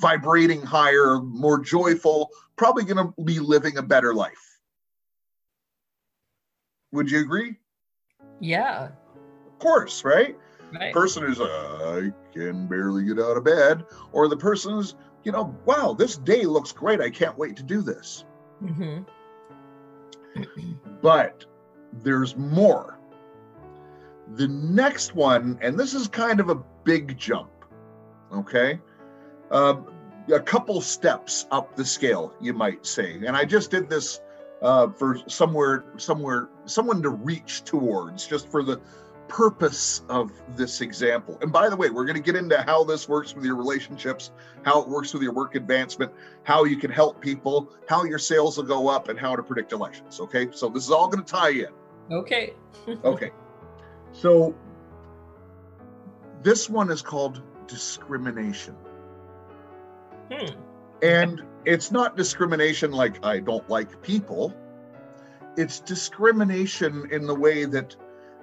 vibrating 0.00 0.62
higher, 0.62 1.20
more 1.20 1.58
joyful, 1.60 2.30
probably 2.56 2.84
going 2.84 2.96
to 2.96 3.22
be 3.24 3.40
living 3.40 3.76
a 3.76 3.82
better 3.82 4.14
life. 4.14 4.60
Would 6.92 7.10
you 7.10 7.20
agree? 7.20 7.56
Yeah. 8.40 8.88
Of 9.46 9.58
course, 9.58 10.04
right? 10.04 10.36
Right. 10.72 10.92
person 10.92 11.24
who's 11.24 11.40
uh, 11.40 12.02
I 12.02 12.34
can 12.34 12.66
barely 12.68 13.04
get 13.04 13.18
out 13.18 13.36
of 13.36 13.44
bed, 13.44 13.84
or 14.12 14.28
the 14.28 14.36
person 14.36 14.72
who's, 14.72 14.94
you 15.24 15.32
know, 15.32 15.56
wow, 15.64 15.94
this 15.98 16.16
day 16.16 16.44
looks 16.44 16.72
great. 16.72 17.00
I 17.00 17.10
can't 17.10 17.36
wait 17.36 17.56
to 17.56 17.62
do 17.62 17.82
this. 17.82 18.24
mm-hmm. 18.62 19.02
But 21.02 21.44
there's 21.92 22.36
more. 22.36 22.98
The 24.34 24.48
next 24.48 25.14
one, 25.14 25.58
and 25.62 25.78
this 25.78 25.94
is 25.94 26.06
kind 26.06 26.38
of 26.40 26.50
a 26.50 26.56
big 26.84 27.16
jump, 27.18 27.50
okay? 28.32 28.78
Um, 29.50 29.86
a 30.30 30.40
couple 30.40 30.80
steps 30.80 31.46
up 31.50 31.74
the 31.74 31.84
scale, 31.84 32.34
you 32.40 32.52
might 32.52 32.84
say. 32.84 33.14
And 33.14 33.36
I 33.36 33.44
just 33.44 33.70
did 33.70 33.88
this 33.88 34.20
uh, 34.60 34.88
for 34.88 35.18
somewhere, 35.26 35.84
somewhere, 35.96 36.48
someone 36.66 37.02
to 37.02 37.10
reach 37.10 37.64
towards, 37.64 38.26
just 38.26 38.50
for 38.50 38.62
the 38.62 38.80
purpose 39.28 40.02
of 40.08 40.32
this 40.56 40.80
example. 40.80 41.38
And 41.42 41.52
by 41.52 41.68
the 41.68 41.76
way, 41.76 41.90
we're 41.90 42.04
going 42.04 42.16
to 42.16 42.22
get 42.22 42.36
into 42.36 42.60
how 42.62 42.84
this 42.84 43.08
works 43.08 43.34
with 43.34 43.44
your 43.44 43.56
relationships, 43.56 44.32
how 44.62 44.82
it 44.82 44.88
works 44.88 45.12
with 45.12 45.22
your 45.22 45.32
work 45.32 45.54
advancement, 45.54 46.12
how 46.42 46.64
you 46.64 46.76
can 46.76 46.90
help 46.90 47.20
people, 47.20 47.70
how 47.88 48.04
your 48.04 48.18
sales 48.18 48.56
will 48.56 48.64
go 48.64 48.88
up, 48.88 49.08
and 49.08 49.18
how 49.18 49.36
to 49.36 49.42
predict 49.42 49.72
elections. 49.72 50.18
Okay, 50.20 50.48
so 50.50 50.68
this 50.68 50.84
is 50.84 50.90
all 50.90 51.08
going 51.08 51.24
to 51.24 51.30
tie 51.30 51.50
in. 51.50 51.68
Okay. 52.10 52.54
Okay, 53.04 53.32
so 54.12 54.54
this 56.42 56.70
one 56.70 56.90
is 56.90 57.02
called 57.02 57.42
discrimination. 57.66 58.74
Hmm. 60.32 60.54
And 61.02 61.42
it's 61.64 61.90
not 61.90 62.16
discrimination 62.16 62.92
like 62.92 63.24
I 63.24 63.40
don't 63.40 63.68
like 63.68 64.00
people. 64.02 64.54
It's 65.56 65.80
discrimination 65.80 67.08
in 67.10 67.26
the 67.26 67.34
way 67.34 67.64
that 67.66 67.94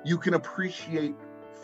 you 0.05 0.17
can 0.17 0.35
appreciate 0.35 1.15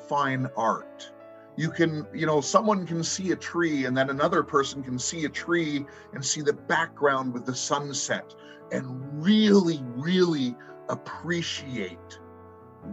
fine 0.10 0.49
art. 0.58 1.12
You 1.58 1.69
can, 1.69 2.08
you 2.13 2.25
know, 2.25 2.41
someone 2.41 2.88
can 2.88 3.04
see 3.04 3.32
a 3.32 3.36
tree 3.36 3.86
and 3.86 3.95
then 3.95 4.10
another 4.10 4.41
person 4.41 4.84
can 4.84 4.97
see 4.97 5.25
a 5.25 5.30
tree 5.30 5.86
and 6.13 6.25
see 6.25 6.41
the 6.41 6.54
background 6.54 7.34
with 7.34 7.45
the 7.45 7.56
sunset 7.56 8.34
and 8.71 9.23
really, 9.23 9.82
really 9.95 10.56
appreciate 10.89 12.19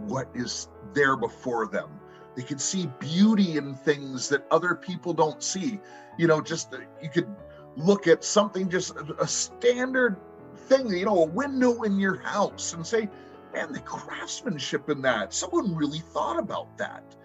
what 0.05 0.29
is 0.35 0.67
there 0.93 1.17
before 1.17 1.67
them. 1.67 1.89
They 2.35 2.43
can 2.43 2.59
see 2.59 2.87
beauty 2.99 3.57
in 3.57 3.73
things 3.73 4.29
that 4.29 4.45
other 4.51 4.75
people 4.75 5.13
don't 5.13 5.41
see. 5.41 5.79
You 6.17 6.27
know, 6.27 6.41
just 6.41 6.73
uh, 6.73 6.79
you 7.01 7.09
could 7.09 7.27
look 7.75 8.07
at 8.07 8.23
something, 8.23 8.69
just 8.69 8.95
a, 8.95 9.15
a 9.19 9.27
standard 9.27 10.17
thing, 10.55 10.89
you 10.89 11.05
know, 11.05 11.23
a 11.23 11.25
window 11.25 11.81
in 11.83 11.99
your 11.99 12.19
house 12.19 12.73
and 12.73 12.85
say, 12.85 13.09
man, 13.53 13.73
the 13.73 13.79
craftsmanship 13.79 14.89
in 14.89 15.01
that, 15.01 15.33
someone 15.33 15.75
really 15.75 15.99
thought 15.99 16.39
about 16.39 16.77
that. 16.77 17.15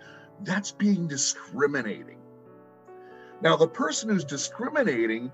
That's 0.42 0.72
being 0.72 1.06
discriminating. 1.06 2.18
Now, 3.40 3.56
the 3.56 3.68
person 3.68 4.08
who's 4.08 4.24
discriminating 4.24 5.30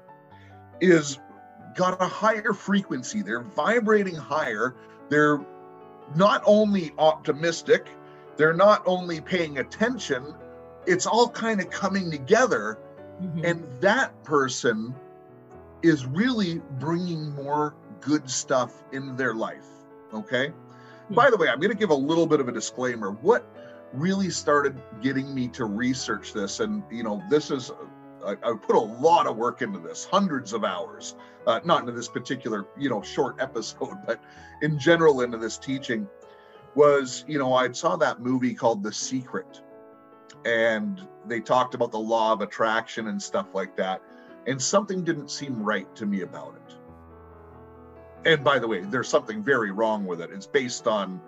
is 0.81 1.19
got 1.75 2.01
a 2.03 2.07
higher 2.07 2.53
frequency. 2.53 3.23
They're 3.23 3.43
vibrating 3.43 4.15
higher. 4.15 4.75
They're 5.09 5.41
not 6.17 6.43
only 6.45 6.93
optimistic, 6.99 7.89
they're 8.37 8.53
not 8.53 8.83
only 8.87 9.21
paying 9.21 9.59
attention, 9.59 10.35
it's 10.87 11.07
all 11.07 11.29
kind 11.29 11.61
of 11.61 11.71
coming 11.71 12.11
together. 12.11 12.79
Mhm. 13.23 13.45
And 13.45 13.81
that 13.81 14.25
person 14.25 14.95
is 15.83 16.07
really 16.07 16.61
bringing 16.79 17.35
more 17.35 17.75
good 18.01 18.29
stuff 18.29 18.83
into 18.93 19.15
their 19.15 19.35
life. 19.35 19.67
Okay. 20.13 20.53
By 21.11 21.29
the 21.29 21.37
way, 21.37 21.49
I'm 21.49 21.59
going 21.59 21.73
to 21.73 21.77
give 21.77 21.91
a 21.91 21.95
little 21.95 22.27
bit 22.27 22.39
of 22.39 22.49
a 22.49 22.53
disclaimer. 22.53 23.11
What 23.11 23.45
really 23.93 24.31
started 24.31 24.81
getting 25.03 25.35
me 25.35 25.49
to 25.49 25.65
research 25.65 26.33
this, 26.33 26.61
and 26.61 26.85
you 26.91 27.03
know, 27.03 27.21
this 27.29 27.51
is, 27.51 27.73
I, 28.25 28.33
I 28.33 28.55
put 28.55 28.77
a 28.77 28.81
lot 28.81 29.27
of 29.27 29.37
work 29.37 29.61
into 29.61 29.81
this, 29.81 30.05
hundreds 30.05 30.53
of 30.53 30.63
hours, 30.63 31.17
uh, 31.49 31.59
not 31.65 31.81
into 31.81 31.93
this 31.93 32.07
particular, 32.07 32.67
you 32.79 32.89
know, 32.89 33.03
short 33.03 33.37
episode, 33.41 33.99
but 34.07 34.21
in 34.63 34.79
general 34.79 35.23
into 35.23 35.37
this 35.37 35.59
teaching, 35.59 36.07
was, 36.77 37.25
you 37.27 37.39
know, 37.39 37.53
I 37.53 37.73
saw 37.73 37.97
that 37.97 38.21
movie 38.21 38.55
called 38.55 38.85
The 38.85 38.93
Secret, 38.93 39.61
and 40.45 41.07
they 41.27 41.41
talked 41.41 41.75
about 41.75 41.91
the 41.91 41.99
law 41.99 42.33
of 42.33 42.41
attraction 42.41 43.09
and 43.09 43.21
stuff 43.21 43.49
like 43.53 43.77
that, 43.77 44.01
and 44.47 44.63
something 44.63 45.03
didn't 45.03 45.33
seem 45.33 45.61
right 45.61 45.93
to 45.97 46.07
me 46.07 46.21
about 46.21 46.55
it 46.55 46.77
and 48.25 48.45
by 48.45 48.59
the 48.59 48.69
way, 48.69 48.81
there's 48.81 49.09
something 49.09 49.43
very 49.43 49.71
wrong 49.71 50.07
with 50.07 50.21
it. 50.21 50.31
It's 50.33 50.47
based 50.47 50.87
on 50.87 51.21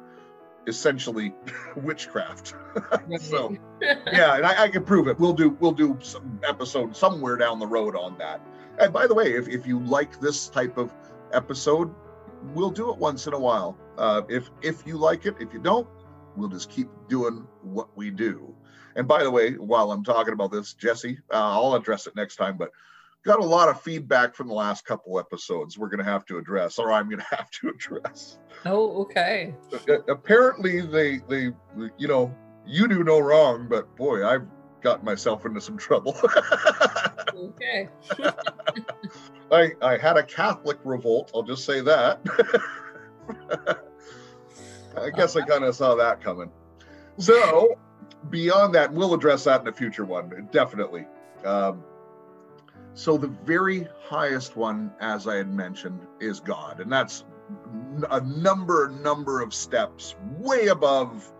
essentially 0.66 1.34
witchcraft. 1.76 2.54
so 3.20 3.56
yeah, 3.80 4.36
and 4.36 4.46
I, 4.46 4.64
I 4.64 4.68
can 4.68 4.84
prove 4.84 5.08
it. 5.08 5.18
We'll 5.18 5.32
do 5.32 5.50
we'll 5.60 5.72
do 5.72 5.98
some 6.02 6.40
episode 6.46 6.96
somewhere 6.96 7.36
down 7.36 7.58
the 7.58 7.66
road 7.66 7.96
on 7.96 8.16
that. 8.18 8.40
And 8.78 8.92
by 8.92 9.06
the 9.06 9.14
way, 9.14 9.34
if, 9.34 9.48
if 9.48 9.66
you 9.66 9.80
like 9.80 10.18
this 10.20 10.48
type 10.48 10.78
of 10.78 10.92
episode, 11.32 11.94
we'll 12.54 12.70
do 12.70 12.90
it 12.90 12.98
once 12.98 13.26
in 13.26 13.34
a 13.34 13.38
while. 13.38 13.76
Uh, 13.98 14.22
if 14.28 14.50
if 14.62 14.86
you 14.86 14.96
like 14.96 15.26
it, 15.26 15.34
if 15.40 15.52
you 15.52 15.60
don't, 15.60 15.88
we'll 16.36 16.48
just 16.48 16.70
keep 16.70 16.88
doing 17.08 17.46
what 17.62 17.94
we 17.96 18.10
do. 18.10 18.54
And 18.94 19.08
by 19.08 19.22
the 19.22 19.30
way, 19.30 19.52
while 19.54 19.90
I'm 19.90 20.04
talking 20.04 20.34
about 20.34 20.52
this, 20.52 20.74
Jesse, 20.74 21.18
uh, 21.32 21.36
I'll 21.36 21.74
address 21.74 22.06
it 22.06 22.14
next 22.14 22.36
time, 22.36 22.58
but 22.58 22.70
got 23.24 23.40
a 23.40 23.44
lot 23.44 23.68
of 23.68 23.80
feedback 23.80 24.34
from 24.34 24.48
the 24.48 24.54
last 24.54 24.84
couple 24.84 25.18
episodes 25.18 25.78
we're 25.78 25.88
going 25.88 25.98
to 25.98 26.10
have 26.10 26.24
to 26.24 26.38
address 26.38 26.78
or 26.78 26.92
i'm 26.92 27.08
going 27.08 27.18
to 27.30 27.36
have 27.36 27.50
to 27.50 27.68
address 27.68 28.38
Oh, 28.64 29.02
okay. 29.02 29.56
Apparently 30.08 30.82
they 30.82 31.18
they 31.28 31.50
you 31.98 32.06
know 32.06 32.32
you 32.64 32.86
do 32.86 33.02
no 33.02 33.18
wrong 33.18 33.66
but 33.68 33.96
boy 33.96 34.24
i've 34.24 34.46
got 34.82 35.02
myself 35.02 35.44
into 35.46 35.60
some 35.60 35.76
trouble 35.76 36.16
Okay. 37.34 37.88
i 39.50 39.70
i 39.80 39.96
had 39.96 40.16
a 40.16 40.22
catholic 40.22 40.78
revolt 40.84 41.30
i'll 41.34 41.42
just 41.42 41.64
say 41.64 41.80
that 41.80 42.20
I 44.96 45.10
guess 45.10 45.36
I 45.36 45.42
kind 45.42 45.64
of 45.64 45.74
saw 45.74 45.94
that 45.94 46.20
coming. 46.20 46.50
So, 47.18 47.78
beyond 48.30 48.74
that, 48.74 48.92
we'll 48.92 49.14
address 49.14 49.44
that 49.44 49.62
in 49.62 49.68
a 49.68 49.72
future 49.72 50.04
one, 50.04 50.48
definitely. 50.50 51.06
Um, 51.44 51.82
so, 52.94 53.16
the 53.16 53.28
very 53.28 53.88
highest 54.04 54.56
one, 54.56 54.92
as 55.00 55.26
I 55.26 55.36
had 55.36 55.52
mentioned, 55.52 56.06
is 56.20 56.40
God, 56.40 56.80
and 56.80 56.92
that's 56.92 57.24
a 58.10 58.20
number, 58.20 58.90
number 59.02 59.40
of 59.40 59.54
steps 59.54 60.14
way 60.38 60.68
above 60.68 61.32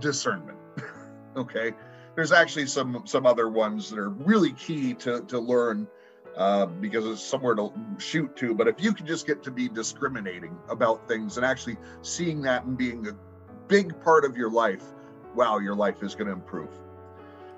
discernment. 0.00 0.58
okay, 1.36 1.72
there's 2.14 2.32
actually 2.32 2.66
some 2.66 3.02
some 3.04 3.26
other 3.26 3.48
ones 3.50 3.90
that 3.90 3.98
are 3.98 4.08
really 4.08 4.52
key 4.52 4.94
to 4.94 5.20
to 5.22 5.38
learn 5.38 5.86
uh, 6.36 6.66
because 6.66 7.04
it's 7.06 7.22
somewhere 7.22 7.54
to 7.54 7.72
shoot 7.98 8.34
to. 8.36 8.54
But 8.54 8.66
if 8.66 8.82
you 8.82 8.94
can 8.94 9.06
just 9.06 9.26
get 9.26 9.42
to 9.42 9.50
be 9.50 9.68
discriminating 9.68 10.56
about 10.70 11.06
things 11.06 11.36
and 11.36 11.44
actually 11.44 11.76
seeing 12.00 12.40
that 12.42 12.64
and 12.64 12.76
being 12.76 13.06
a 13.08 13.12
big 13.68 14.00
part 14.02 14.24
of 14.24 14.36
your 14.36 14.50
life, 14.50 14.84
wow, 15.34 15.58
your 15.58 15.74
life 15.74 16.02
is 16.02 16.14
going 16.14 16.28
to 16.28 16.32
improve. 16.32 16.70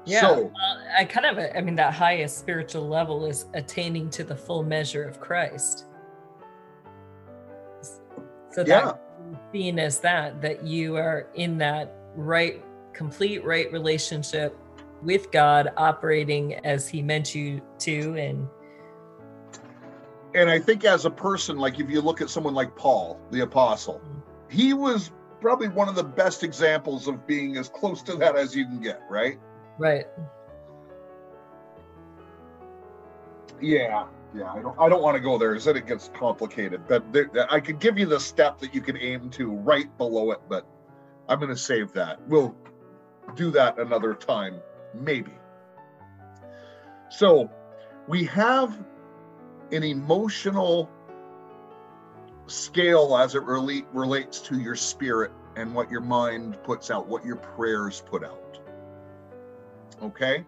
Yeah, 0.09 0.21
so, 0.21 0.53
well, 0.55 0.83
I 0.97 1.05
kind 1.05 1.27
of, 1.27 1.38
I 1.55 1.61
mean, 1.61 1.75
that 1.77 1.92
highest 1.92 2.38
spiritual 2.38 2.88
level 2.88 3.27
is 3.27 3.47
attaining 3.55 4.09
to 4.11 4.25
the 4.25 4.35
full 4.35 4.62
measure 4.62 5.05
of 5.05 5.21
Christ. 5.21 5.85
So 8.51 8.64
that 8.64 8.66
yeah. 8.66 8.92
being 9.53 9.79
as 9.79 10.01
that, 10.01 10.40
that 10.40 10.64
you 10.64 10.97
are 10.97 11.29
in 11.35 11.59
that 11.59 11.94
right, 12.16 12.64
complete 12.94 13.44
right 13.44 13.71
relationship 13.71 14.57
with 15.03 15.31
God, 15.31 15.73
operating 15.77 16.55
as 16.64 16.88
He 16.88 17.03
meant 17.03 17.35
you 17.35 17.61
to, 17.81 18.16
and 18.16 18.49
and 20.35 20.51
I 20.51 20.59
think 20.59 20.85
as 20.85 21.05
a 21.05 21.11
person, 21.11 21.59
like 21.59 21.81
if 21.81 21.88
you 21.88 22.01
look 22.01 22.21
at 22.21 22.31
someone 22.31 22.55
like 22.55 22.77
Paul, 22.77 23.21
the 23.31 23.40
apostle, 23.40 24.01
mm-hmm. 24.05 24.21
he 24.49 24.75
was 24.75 25.11
probably 25.40 25.68
one 25.68 25.88
of 25.88 25.94
the 25.94 26.05
best 26.05 26.42
examples 26.42 27.09
of 27.09 27.27
being 27.27 27.57
as 27.57 27.68
close 27.68 28.03
to 28.03 28.16
that 28.16 28.37
as 28.37 28.55
you 28.55 28.64
can 28.64 28.81
get, 28.81 29.03
right? 29.09 29.38
Right. 29.79 30.07
Yeah, 33.61 34.07
yeah. 34.35 34.53
I 34.53 34.61
don't. 34.61 34.79
I 34.79 34.88
don't 34.88 35.03
want 35.03 35.17
to 35.17 35.21
go 35.21 35.38
there. 35.38 35.55
Is 35.55 35.64
that 35.64 35.77
it 35.77 35.87
gets 35.87 36.11
complicated. 36.14 36.83
But 36.88 37.12
there, 37.12 37.31
I 37.51 37.61
could 37.61 37.79
give 37.79 37.99
you 37.99 38.07
the 38.07 38.21
step 38.21 38.59
that 38.61 38.75
you 38.75 38.81
could 38.81 38.99
aim 39.01 39.31
to 39.31 39.51
right 39.51 39.97
below 39.99 40.31
it, 40.33 40.41
but 40.49 40.67
I'm 41.29 41.38
going 41.38 41.51
to 41.51 41.57
save 41.57 41.93
that. 41.93 42.21
We'll 42.29 42.57
do 43.35 43.51
that 43.53 43.79
another 43.79 44.14
time, 44.14 44.61
maybe. 44.95 45.33
So 47.11 47.51
we 48.07 48.25
have 48.25 48.79
an 49.73 49.83
emotional 49.83 50.91
scale 52.47 53.17
as 53.17 53.35
it 53.35 53.43
relate, 53.43 53.87
relates 53.93 54.41
to 54.41 54.59
your 54.59 54.75
spirit 54.75 55.31
and 55.57 55.75
what 55.75 55.91
your 55.91 56.01
mind 56.01 56.62
puts 56.62 56.91
out, 56.91 57.07
what 57.07 57.25
your 57.25 57.37
prayers 57.37 58.03
put 58.07 58.25
out. 58.25 58.58
Okay? 60.02 60.44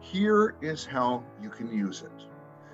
Here 0.00 0.54
is 0.60 0.84
how 0.84 1.24
you 1.42 1.50
can 1.50 1.72
use 1.72 2.02
it. 2.02 2.26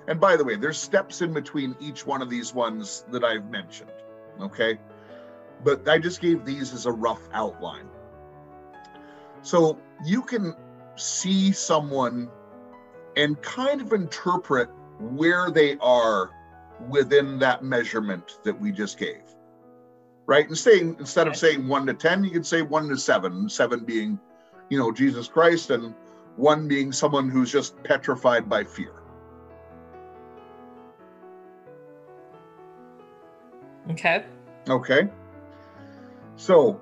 And 0.07 0.19
by 0.19 0.35
the 0.35 0.43
way, 0.43 0.55
there's 0.55 0.77
steps 0.77 1.21
in 1.21 1.33
between 1.33 1.75
each 1.79 2.05
one 2.05 2.21
of 2.21 2.29
these 2.29 2.53
ones 2.53 3.05
that 3.11 3.23
I've 3.23 3.49
mentioned. 3.49 3.91
Okay? 4.41 4.79
But 5.63 5.87
I 5.87 5.97
just 5.97 6.21
gave 6.21 6.45
these 6.45 6.73
as 6.73 6.85
a 6.85 6.91
rough 6.91 7.21
outline. 7.33 7.87
So 9.41 9.77
you 10.05 10.21
can 10.21 10.55
see 10.95 11.51
someone 11.51 12.29
and 13.15 13.41
kind 13.41 13.81
of 13.81 13.93
interpret 13.93 14.69
where 14.99 15.51
they 15.51 15.77
are 15.77 16.31
within 16.89 17.39
that 17.39 17.63
measurement 17.63 18.39
that 18.43 18.59
we 18.59 18.71
just 18.71 18.97
gave. 18.97 19.21
Right? 20.25 20.47
And 20.47 20.57
saying 20.57 20.97
instead 20.99 21.27
of 21.27 21.35
saying 21.35 21.67
one 21.67 21.85
to 21.87 21.93
10, 21.93 22.23
you 22.23 22.31
can 22.31 22.43
say 22.43 22.61
one 22.61 22.89
to 22.89 22.97
seven, 22.97 23.49
seven 23.49 23.83
being, 23.83 24.19
you 24.73 24.79
know, 24.79 24.91
Jesus 24.91 25.27
Christ, 25.27 25.69
and 25.69 25.93
one 26.35 26.67
being 26.67 26.91
someone 26.91 27.29
who's 27.29 27.51
just 27.51 27.81
petrified 27.83 28.49
by 28.49 28.63
fear. 28.63 29.03
Okay. 33.91 34.25
Okay. 34.67 35.09
So 36.37 36.81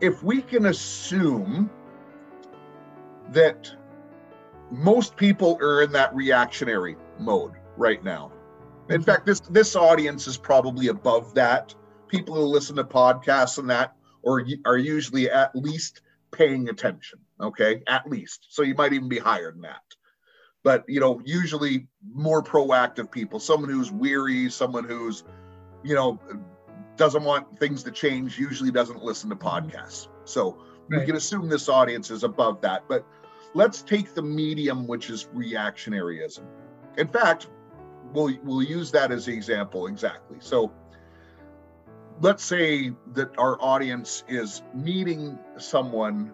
if 0.00 0.24
we 0.24 0.42
can 0.42 0.66
assume 0.66 1.70
that 3.28 3.70
most 4.72 5.16
people 5.16 5.56
are 5.62 5.82
in 5.82 5.92
that 5.92 6.12
reactionary 6.12 6.96
mode 7.20 7.52
right 7.76 8.02
now. 8.02 8.32
In 8.88 8.96
mm-hmm. 8.96 9.04
fact, 9.04 9.26
this 9.26 9.38
this 9.48 9.76
audience 9.76 10.26
is 10.26 10.36
probably 10.36 10.88
above 10.88 11.34
that. 11.34 11.72
People 12.08 12.34
who 12.34 12.42
listen 12.42 12.74
to 12.76 12.84
podcasts 12.84 13.58
and 13.58 13.70
that 13.70 13.94
or 14.22 14.44
are 14.64 14.78
usually 14.78 15.30
at 15.30 15.54
least 15.54 16.00
paying 16.32 16.68
attention. 16.68 17.20
Okay, 17.40 17.82
at 17.86 18.08
least. 18.08 18.46
So 18.50 18.62
you 18.62 18.74
might 18.74 18.92
even 18.92 19.08
be 19.08 19.18
higher 19.18 19.52
than 19.52 19.62
that. 19.62 19.82
But 20.62 20.84
you 20.88 21.00
know, 21.00 21.20
usually 21.24 21.88
more 22.12 22.42
proactive 22.42 23.10
people, 23.10 23.40
someone 23.40 23.70
who's 23.70 23.90
weary, 23.90 24.48
someone 24.50 24.84
who's, 24.84 25.24
you 25.82 25.94
know, 25.94 26.20
doesn't 26.96 27.24
want 27.24 27.58
things 27.58 27.82
to 27.84 27.90
change, 27.90 28.38
usually 28.38 28.70
doesn't 28.70 29.02
listen 29.02 29.30
to 29.30 29.36
podcasts. 29.36 30.08
So 30.24 30.58
right. 30.88 31.00
we 31.00 31.06
can 31.06 31.16
assume 31.16 31.48
this 31.48 31.68
audience 31.68 32.10
is 32.10 32.22
above 32.22 32.60
that. 32.60 32.84
But 32.88 33.06
let's 33.54 33.82
take 33.82 34.14
the 34.14 34.22
medium, 34.22 34.86
which 34.86 35.10
is 35.10 35.24
reactionaryism. 35.34 36.44
In 36.98 37.08
fact, 37.08 37.48
we'll, 38.12 38.36
we'll 38.44 38.62
use 38.62 38.90
that 38.92 39.10
as 39.10 39.26
an 39.26 39.34
example 39.34 39.86
exactly. 39.86 40.36
So 40.40 40.72
let's 42.22 42.44
say 42.44 42.92
that 43.14 43.36
our 43.36 43.60
audience 43.60 44.22
is 44.28 44.62
meeting 44.72 45.38
someone 45.58 46.32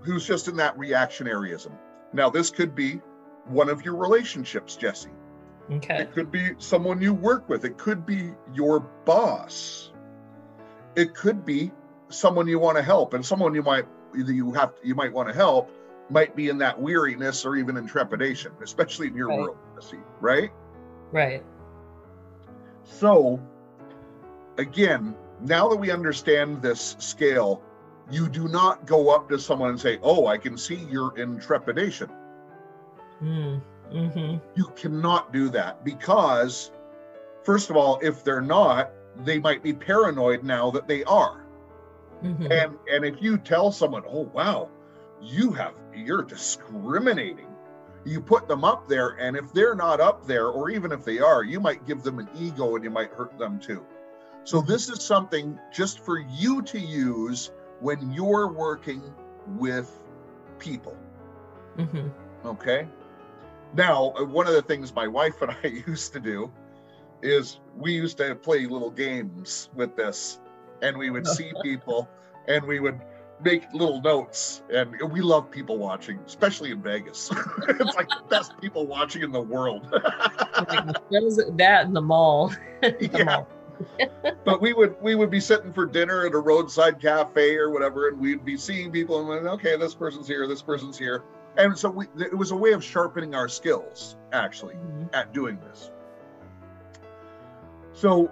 who's 0.00 0.26
just 0.26 0.48
in 0.48 0.56
that 0.56 0.76
reactionaryism. 0.76 1.70
Now, 2.12 2.28
this 2.28 2.50
could 2.50 2.74
be 2.74 3.00
one 3.46 3.68
of 3.68 3.84
your 3.84 3.94
relationships, 3.94 4.74
Jesse. 4.74 5.10
Okay. 5.70 6.00
It 6.00 6.12
could 6.12 6.30
be 6.30 6.50
someone 6.58 7.00
you 7.00 7.14
work 7.14 7.48
with. 7.48 7.64
It 7.64 7.78
could 7.78 8.04
be 8.04 8.32
your 8.52 8.80
boss. 8.80 9.92
It 10.96 11.14
could 11.14 11.44
be 11.44 11.70
someone 12.08 12.48
you 12.48 12.58
want 12.58 12.76
to 12.76 12.82
help 12.82 13.14
and 13.14 13.24
someone 13.24 13.54
you 13.54 13.62
might 13.62 13.86
you 14.14 14.52
have 14.52 14.74
you 14.84 14.94
might 14.94 15.12
want 15.12 15.28
to 15.28 15.34
help 15.34 15.70
might 16.10 16.36
be 16.36 16.48
in 16.48 16.58
that 16.58 16.80
weariness 16.80 17.44
or 17.44 17.56
even 17.56 17.76
in 17.76 17.86
trepidation, 17.86 18.52
especially 18.62 19.06
in 19.06 19.16
your 19.16 19.28
right. 19.28 19.38
world, 19.38 19.56
right? 20.20 20.50
Right. 21.10 21.42
So, 22.82 23.40
again, 24.58 25.14
now 25.40 25.68
that 25.68 25.76
we 25.76 25.90
understand 25.90 26.62
this 26.62 26.96
scale, 26.98 27.62
you 28.10 28.28
do 28.28 28.48
not 28.48 28.86
go 28.86 29.10
up 29.14 29.28
to 29.28 29.38
someone 29.38 29.70
and 29.70 29.80
say, 29.80 29.98
Oh, 30.02 30.26
I 30.26 30.38
can 30.38 30.56
see 30.56 30.86
you're 30.90 31.16
in 31.18 31.38
trepidation. 31.38 32.10
Mm, 33.22 33.60
mm-hmm. 33.92 34.36
You 34.54 34.66
cannot 34.76 35.32
do 35.32 35.48
that 35.50 35.84
because, 35.84 36.70
first 37.44 37.70
of 37.70 37.76
all, 37.76 37.98
if 38.02 38.24
they're 38.24 38.40
not, 38.40 38.90
they 39.24 39.38
might 39.38 39.62
be 39.62 39.72
paranoid 39.72 40.42
now 40.42 40.70
that 40.72 40.88
they 40.88 41.04
are. 41.04 41.46
Mm-hmm. 42.22 42.50
And 42.50 42.78
and 42.90 43.04
if 43.04 43.22
you 43.22 43.38
tell 43.38 43.70
someone, 43.70 44.02
"Oh 44.06 44.30
wow, 44.32 44.70
you 45.22 45.52
have 45.52 45.74
you're 45.94 46.22
discriminating 46.22 47.46
you 48.04 48.20
put 48.20 48.46
them 48.46 48.64
up 48.64 48.86
there 48.88 49.10
and 49.20 49.36
if 49.36 49.52
they're 49.52 49.74
not 49.74 50.00
up 50.00 50.26
there 50.26 50.48
or 50.48 50.70
even 50.70 50.92
if 50.92 51.04
they 51.04 51.18
are 51.18 51.42
you 51.42 51.58
might 51.58 51.86
give 51.86 52.02
them 52.02 52.18
an 52.18 52.28
ego 52.36 52.74
and 52.74 52.84
you 52.84 52.90
might 52.90 53.10
hurt 53.10 53.36
them 53.38 53.58
too 53.58 53.84
so 54.44 54.60
this 54.60 54.88
is 54.88 55.02
something 55.02 55.58
just 55.72 56.00
for 56.00 56.18
you 56.18 56.62
to 56.62 56.78
use 56.78 57.50
when 57.80 58.12
you're 58.12 58.52
working 58.52 59.02
with 59.58 59.90
people 60.58 60.96
mm-hmm. 61.76 62.08
okay 62.46 62.86
now 63.74 64.12
uh, 64.18 64.24
one 64.24 64.46
of 64.46 64.52
the 64.52 64.62
things 64.62 64.94
my 64.94 65.08
wife 65.08 65.42
and 65.42 65.50
i 65.64 65.66
used 65.86 66.12
to 66.12 66.20
do 66.20 66.50
is 67.22 67.60
we 67.76 67.92
used 67.92 68.18
to 68.18 68.34
play 68.34 68.66
little 68.66 68.90
games 68.90 69.70
with 69.74 69.96
this 69.96 70.40
and 70.82 70.96
we 70.96 71.10
would 71.10 71.26
see 71.26 71.50
people 71.62 72.08
and 72.46 72.64
we 72.64 72.78
would 72.80 73.00
make 73.42 73.64
little 73.72 74.00
notes 74.00 74.62
and 74.72 74.94
we 75.10 75.20
love 75.20 75.50
people 75.50 75.76
watching 75.76 76.18
especially 76.26 76.70
in 76.70 76.80
vegas 76.80 77.30
it's 77.68 77.96
like 77.96 78.08
the 78.08 78.22
best 78.28 78.58
people 78.60 78.86
watching 78.86 79.22
in 79.22 79.32
the 79.32 79.40
world 79.40 79.86
that 81.56 81.84
in 81.86 81.92
the 81.92 82.00
mall 82.00 82.52
the 82.80 83.10
yeah. 83.12 83.24
Mall. 83.24 83.48
But 84.44 84.60
we 84.60 84.72
would 84.72 85.00
we 85.02 85.14
would 85.14 85.30
be 85.30 85.40
sitting 85.40 85.72
for 85.72 85.86
dinner 85.86 86.26
at 86.26 86.34
a 86.34 86.38
roadside 86.38 87.00
cafe 87.00 87.56
or 87.56 87.70
whatever 87.70 88.08
and 88.08 88.18
we'd 88.18 88.44
be 88.44 88.56
seeing 88.56 88.90
people 88.92 89.18
and 89.20 89.44
like, 89.44 89.52
okay 89.52 89.76
this 89.76 89.94
person's 89.94 90.26
here 90.26 90.46
this 90.46 90.62
person's 90.62 90.98
here 90.98 91.22
and 91.56 91.76
so 91.76 91.88
we, 91.90 92.06
it 92.18 92.36
was 92.36 92.50
a 92.50 92.56
way 92.56 92.72
of 92.72 92.82
sharpening 92.82 93.34
our 93.34 93.48
skills 93.48 94.16
actually 94.32 94.74
mm-hmm. 94.74 95.04
at 95.12 95.32
doing 95.32 95.58
this 95.60 95.90
so 97.92 98.30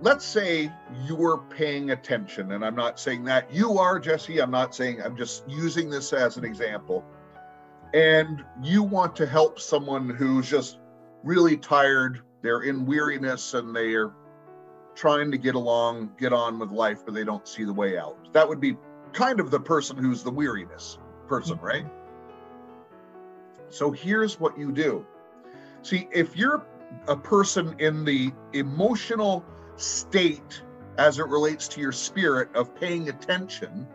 let's 0.00 0.24
say 0.24 0.72
you're 1.06 1.38
paying 1.38 1.90
attention, 1.90 2.52
and 2.52 2.64
I'm 2.64 2.74
not 2.74 2.98
saying 2.98 3.24
that 3.24 3.52
you 3.52 3.78
are, 3.78 3.98
Jesse. 3.98 4.40
I'm 4.40 4.50
not 4.50 4.74
saying, 4.74 5.02
I'm 5.02 5.16
just 5.16 5.48
using 5.48 5.90
this 5.90 6.12
as 6.12 6.36
an 6.36 6.44
example. 6.44 7.04
And 7.92 8.44
you 8.62 8.82
want 8.82 9.14
to 9.16 9.26
help 9.26 9.60
someone 9.60 10.10
who's 10.10 10.50
just 10.50 10.78
really 11.22 11.56
tired, 11.56 12.22
they're 12.42 12.62
in 12.62 12.86
weariness, 12.86 13.54
and 13.54 13.74
they're 13.74 14.12
trying 14.94 15.30
to 15.30 15.38
get 15.38 15.54
along, 15.54 16.12
get 16.18 16.32
on 16.32 16.58
with 16.58 16.70
life, 16.70 17.04
but 17.04 17.14
they 17.14 17.24
don't 17.24 17.46
see 17.48 17.64
the 17.64 17.72
way 17.72 17.98
out. 17.98 18.32
That 18.32 18.48
would 18.48 18.60
be 18.60 18.76
kind 19.12 19.40
of 19.40 19.50
the 19.50 19.60
person 19.60 19.96
who's 19.96 20.22
the 20.22 20.30
weariness 20.30 20.98
person, 21.26 21.56
Mm-hmm. 21.56 21.66
right? 21.66 21.86
So 23.68 23.90
here's 23.90 24.38
what 24.38 24.56
you 24.58 24.72
do. 24.72 25.06
See, 25.82 26.08
if 26.12 26.36
you're 26.36 26.64
a 27.08 27.16
person 27.16 27.74
in 27.78 28.04
the 28.04 28.32
emotional 28.52 29.44
state 29.76 30.62
as 30.96 31.18
it 31.18 31.26
relates 31.26 31.66
to 31.68 31.80
your 31.80 31.92
spirit 31.92 32.54
of 32.54 32.74
paying 32.74 33.08
attention, 33.08 33.86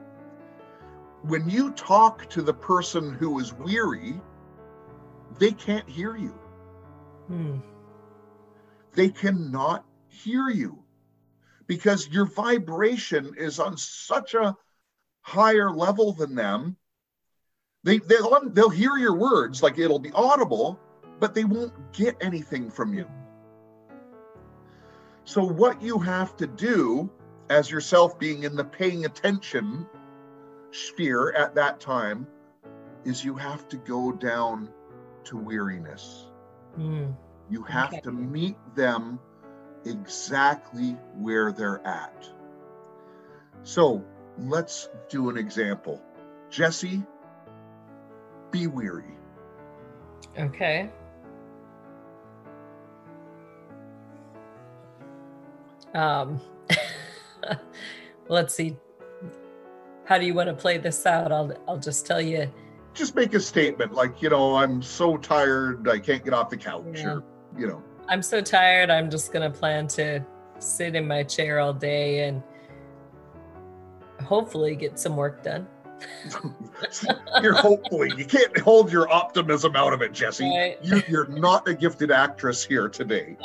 when 1.23 1.49
you 1.49 1.71
talk 1.71 2.29
to 2.29 2.41
the 2.41 2.53
person 2.53 3.13
who 3.13 3.39
is 3.39 3.53
weary, 3.53 4.21
they 5.37 5.51
can't 5.51 5.87
hear 5.87 6.15
you. 6.15 6.37
Hmm. 7.27 7.57
They 8.93 9.09
cannot 9.09 9.85
hear 10.07 10.49
you 10.49 10.83
because 11.69 12.09
your 12.09 12.25
vibration 12.25 13.35
is 13.37 13.59
on 13.59 13.77
such 13.77 14.33
a 14.33 14.57
higher 15.21 15.69
level 15.69 16.11
than 16.11 16.33
them. 16.33 16.75
They, 17.83 17.99
they'll, 17.99 18.49
they'll 18.49 18.69
hear 18.71 18.97
your 18.97 19.15
words, 19.15 19.61
like 19.61 19.77
it'll 19.77 19.99
be 19.99 20.11
audible, 20.13 20.79
but 21.19 21.35
they 21.35 21.43
won't 21.45 21.93
get 21.93 22.17
anything 22.21 22.71
from 22.71 22.95
you. 22.95 23.07
So, 25.25 25.43
what 25.43 25.79
you 25.79 25.99
have 25.99 26.35
to 26.37 26.47
do 26.47 27.09
as 27.51 27.69
yourself 27.69 28.17
being 28.17 28.43
in 28.43 28.55
the 28.55 28.63
paying 28.63 29.05
attention 29.05 29.85
sphere 30.71 31.33
at 31.37 31.53
that 31.53 31.79
time 31.79 32.27
is 33.05 33.23
you 33.23 33.35
have 33.35 33.69
to 33.69 33.77
go 33.77 34.11
down 34.11 34.69
to 35.25 35.37
weariness. 35.37 36.31
Hmm. 36.75 37.11
You 37.47 37.61
have 37.63 37.89
Okay. 37.93 38.01
to 38.01 38.11
meet 38.11 38.57
them 38.75 39.19
exactly 39.89 40.91
where 41.15 41.51
they're 41.51 41.85
at. 41.85 42.27
So 43.63 44.03
let's 44.37 44.89
do 45.09 45.29
an 45.29 45.37
example. 45.37 46.01
Jesse, 46.49 47.03
be 48.51 48.67
weary. 48.67 49.03
Okay. 50.37 50.89
Um, 55.93 56.39
let's 58.27 58.53
see. 58.53 58.77
How 60.05 60.17
do 60.17 60.25
you 60.25 60.33
want 60.33 60.47
to 60.49 60.53
play 60.55 60.77
this 60.77 61.05
out? 61.05 61.31
I'll 61.31 61.51
I'll 61.67 61.77
just 61.79 62.05
tell 62.05 62.21
you. 62.21 62.51
Just 62.93 63.15
make 63.15 63.33
a 63.33 63.39
statement 63.39 63.93
like, 63.93 64.21
you 64.21 64.29
know, 64.29 64.55
I'm 64.55 64.81
so 64.81 65.17
tired, 65.17 65.87
I 65.87 65.99
can't 65.99 66.23
get 66.23 66.33
off 66.33 66.49
the 66.49 66.57
couch, 66.57 66.85
Yeah. 66.95 67.13
or, 67.13 67.23
you 67.57 67.67
know, 67.67 67.83
I'm 68.09 68.21
so 68.23 68.41
tired. 68.41 68.89
I'm 68.89 69.09
just 69.09 69.31
gonna 69.31 69.49
plan 69.51 69.87
to 69.89 70.25
sit 70.57 70.95
in 70.95 71.07
my 71.07 71.23
chair 71.23 71.59
all 71.59 71.73
day 71.73 72.27
and 72.27 72.41
hopefully 74.23 74.75
get 74.75 74.99
some 74.99 75.15
work 75.15 75.43
done. 75.43 75.67
you're 77.41 77.53
hopefully, 77.53 78.11
you 78.17 78.25
can't 78.25 78.57
hold 78.59 78.91
your 78.91 79.11
optimism 79.11 79.75
out 79.75 79.93
of 79.93 80.01
it, 80.01 80.13
Jesse. 80.13 80.45
Right. 80.45 80.77
You, 80.81 81.01
you're 81.07 81.27
not 81.27 81.67
a 81.67 81.73
gifted 81.73 82.09
actress 82.11 82.65
here 82.65 82.89
today. 82.89 83.37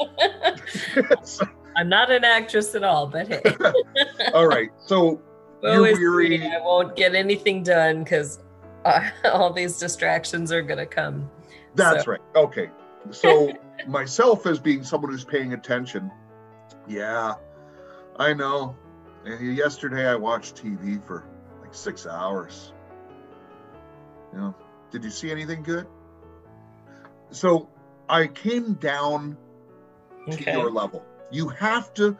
So- 1.22 1.46
I'm 1.76 1.88
not 1.88 2.08
an 2.12 2.22
actress 2.22 2.76
at 2.76 2.84
all, 2.84 3.08
but 3.08 3.26
hey, 3.26 3.42
all 4.34 4.46
right. 4.46 4.70
So 4.86 5.20
You're 5.62 5.82
weary. 5.82 6.40
I 6.46 6.60
won't 6.60 6.94
get 6.94 7.16
anything 7.16 7.64
done 7.64 8.04
because 8.04 8.38
uh, 8.84 9.10
all 9.32 9.52
these 9.52 9.76
distractions 9.78 10.52
are 10.52 10.62
gonna 10.62 10.86
come. 10.86 11.28
That's 11.74 12.04
So- 12.04 12.12
right. 12.12 12.20
Okay. 12.36 12.70
So 13.10 13.52
myself 13.86 14.46
as 14.46 14.58
being 14.58 14.84
someone 14.84 15.10
who's 15.10 15.24
paying 15.24 15.52
attention, 15.52 16.10
yeah, 16.86 17.34
I 18.16 18.34
know. 18.34 18.76
And 19.24 19.56
yesterday 19.56 20.06
I 20.06 20.16
watched 20.16 20.56
TV 20.56 21.04
for 21.04 21.24
like 21.62 21.74
six 21.74 22.06
hours. 22.06 22.72
You 24.32 24.38
know, 24.38 24.54
did 24.90 25.04
you 25.04 25.10
see 25.10 25.30
anything 25.30 25.62
good? 25.62 25.86
So 27.30 27.68
I 28.08 28.26
came 28.26 28.74
down 28.74 29.38
to 30.30 30.34
Okay. 30.34 30.52
your 30.52 30.70
level. 30.70 31.04
You 31.30 31.48
have 31.48 31.92
to 31.94 32.16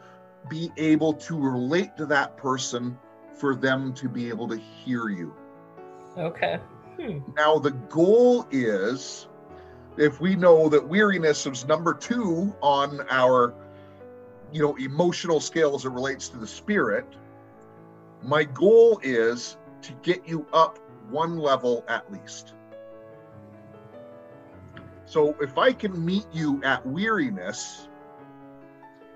be 0.49 0.71
able 0.77 1.13
to 1.13 1.39
relate 1.39 1.97
to 1.97 2.05
that 2.07 2.37
person 2.37 2.97
for 3.35 3.55
them 3.55 3.93
to 3.95 4.09
be 4.09 4.29
able 4.29 4.47
to 4.47 4.57
hear 4.57 5.09
you. 5.09 5.33
Okay. 6.17 6.59
Hmm. 6.99 7.19
Now, 7.35 7.59
the 7.59 7.71
goal 7.71 8.47
is 8.51 9.27
if 9.97 10.19
we 10.19 10.35
know 10.35 10.69
that 10.69 10.85
weariness 10.87 11.45
is 11.45 11.65
number 11.65 11.93
two 11.93 12.55
on 12.61 13.01
our 13.09 13.53
you 14.51 14.61
know 14.61 14.75
emotional 14.75 15.39
scale 15.39 15.75
as 15.75 15.85
it 15.85 15.89
relates 15.89 16.29
to 16.29 16.37
the 16.37 16.47
spirit 16.47 17.05
my 18.21 18.43
goal 18.43 18.99
is 19.03 19.57
to 19.81 19.93
get 20.01 20.27
you 20.27 20.47
up 20.51 20.79
one 21.09 21.37
level 21.37 21.85
at 21.87 22.11
least. 22.11 22.53
So 25.05 25.35
if 25.39 25.57
i 25.57 25.71
can 25.71 26.03
meet 26.03 26.25
you 26.33 26.61
at 26.63 26.85
weariness 26.85 27.87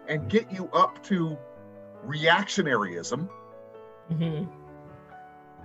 and 0.08 0.30
get 0.30 0.52
you 0.52 0.70
up 0.72 1.04
to 1.06 1.38
reactionaryism 2.06 3.28
hmm 4.10 4.44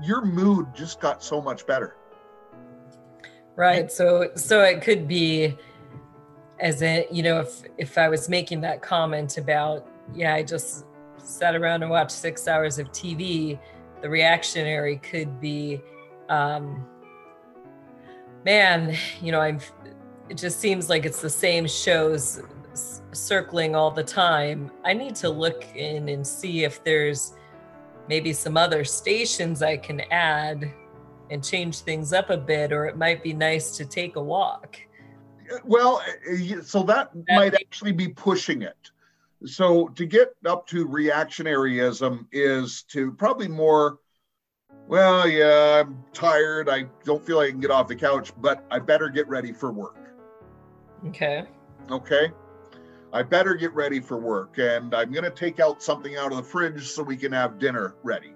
your 0.02 0.24
mood 0.24 0.66
just 0.74 0.98
got 0.98 1.22
so 1.22 1.40
much 1.40 1.66
better 1.66 1.94
Right. 3.56 3.90
So 3.90 4.30
so 4.34 4.62
it 4.62 4.82
could 4.82 5.06
be 5.06 5.56
as 6.60 6.82
a 6.82 7.06
you 7.10 7.22
know 7.22 7.40
if 7.40 7.62
if 7.78 7.98
I 7.98 8.08
was 8.08 8.28
making 8.28 8.60
that 8.62 8.82
comment 8.82 9.38
about 9.38 9.86
yeah 10.12 10.34
I 10.34 10.42
just 10.42 10.84
sat 11.24 11.54
around 11.54 11.82
and 11.82 11.90
watched 11.90 12.12
six 12.12 12.46
hours 12.46 12.78
of 12.78 12.90
TV, 12.92 13.58
the 14.02 14.08
reactionary 14.08 14.98
could 14.98 15.40
be, 15.40 15.80
um, 16.28 16.86
man, 18.44 18.96
you 19.20 19.32
know 19.32 19.40
I'm. 19.40 19.60
It 20.28 20.38
just 20.38 20.58
seems 20.58 20.88
like 20.88 21.04
it's 21.04 21.20
the 21.20 21.30
same 21.30 21.66
shows 21.66 22.40
circling 23.12 23.76
all 23.76 23.90
the 23.90 24.02
time. 24.02 24.70
I 24.84 24.94
need 24.94 25.14
to 25.16 25.28
look 25.28 25.66
in 25.76 26.08
and 26.08 26.26
see 26.26 26.64
if 26.64 26.82
there's 26.82 27.34
maybe 28.08 28.32
some 28.32 28.56
other 28.56 28.84
stations 28.84 29.62
I 29.62 29.76
can 29.76 30.00
add 30.10 30.72
and 31.30 31.42
change 31.42 31.80
things 31.80 32.12
up 32.12 32.30
a 32.30 32.36
bit, 32.36 32.72
or 32.72 32.86
it 32.86 32.96
might 32.96 33.22
be 33.22 33.32
nice 33.32 33.76
to 33.76 33.84
take 33.84 34.16
a 34.16 34.22
walk. 34.22 34.76
Well, 35.64 36.02
uh, 36.30 36.62
so 36.62 36.82
that 36.84 37.10
might 37.28 37.54
actually 37.54 37.92
be 37.92 38.08
pushing 38.08 38.62
it. 38.62 38.90
So 39.46 39.88
to 39.88 40.06
get 40.06 40.34
up 40.46 40.66
to 40.68 40.86
reactionaryism 40.86 42.26
is 42.32 42.82
to 42.84 43.12
probably 43.12 43.48
more, 43.48 43.98
well, 44.88 45.28
yeah, 45.28 45.82
I'm 45.84 46.02
tired. 46.12 46.68
I 46.68 46.84
don't 47.04 47.24
feel 47.24 47.36
like 47.36 47.48
I 47.48 47.50
can 47.50 47.60
get 47.60 47.70
off 47.70 47.88
the 47.88 47.96
couch, 47.96 48.32
but 48.38 48.64
I 48.70 48.78
better 48.78 49.08
get 49.08 49.28
ready 49.28 49.52
for 49.52 49.70
work. 49.72 49.98
Okay. 51.06 51.44
Okay. 51.90 52.30
I 53.12 53.22
better 53.22 53.54
get 53.54 53.72
ready 53.74 54.00
for 54.00 54.18
work 54.18 54.58
and 54.58 54.94
I'm 54.94 55.12
going 55.12 55.24
to 55.24 55.30
take 55.30 55.60
out 55.60 55.82
something 55.82 56.16
out 56.16 56.32
of 56.32 56.38
the 56.38 56.42
fridge 56.42 56.88
so 56.88 57.02
we 57.02 57.16
can 57.16 57.30
have 57.32 57.58
dinner 57.58 57.94
ready. 58.02 58.33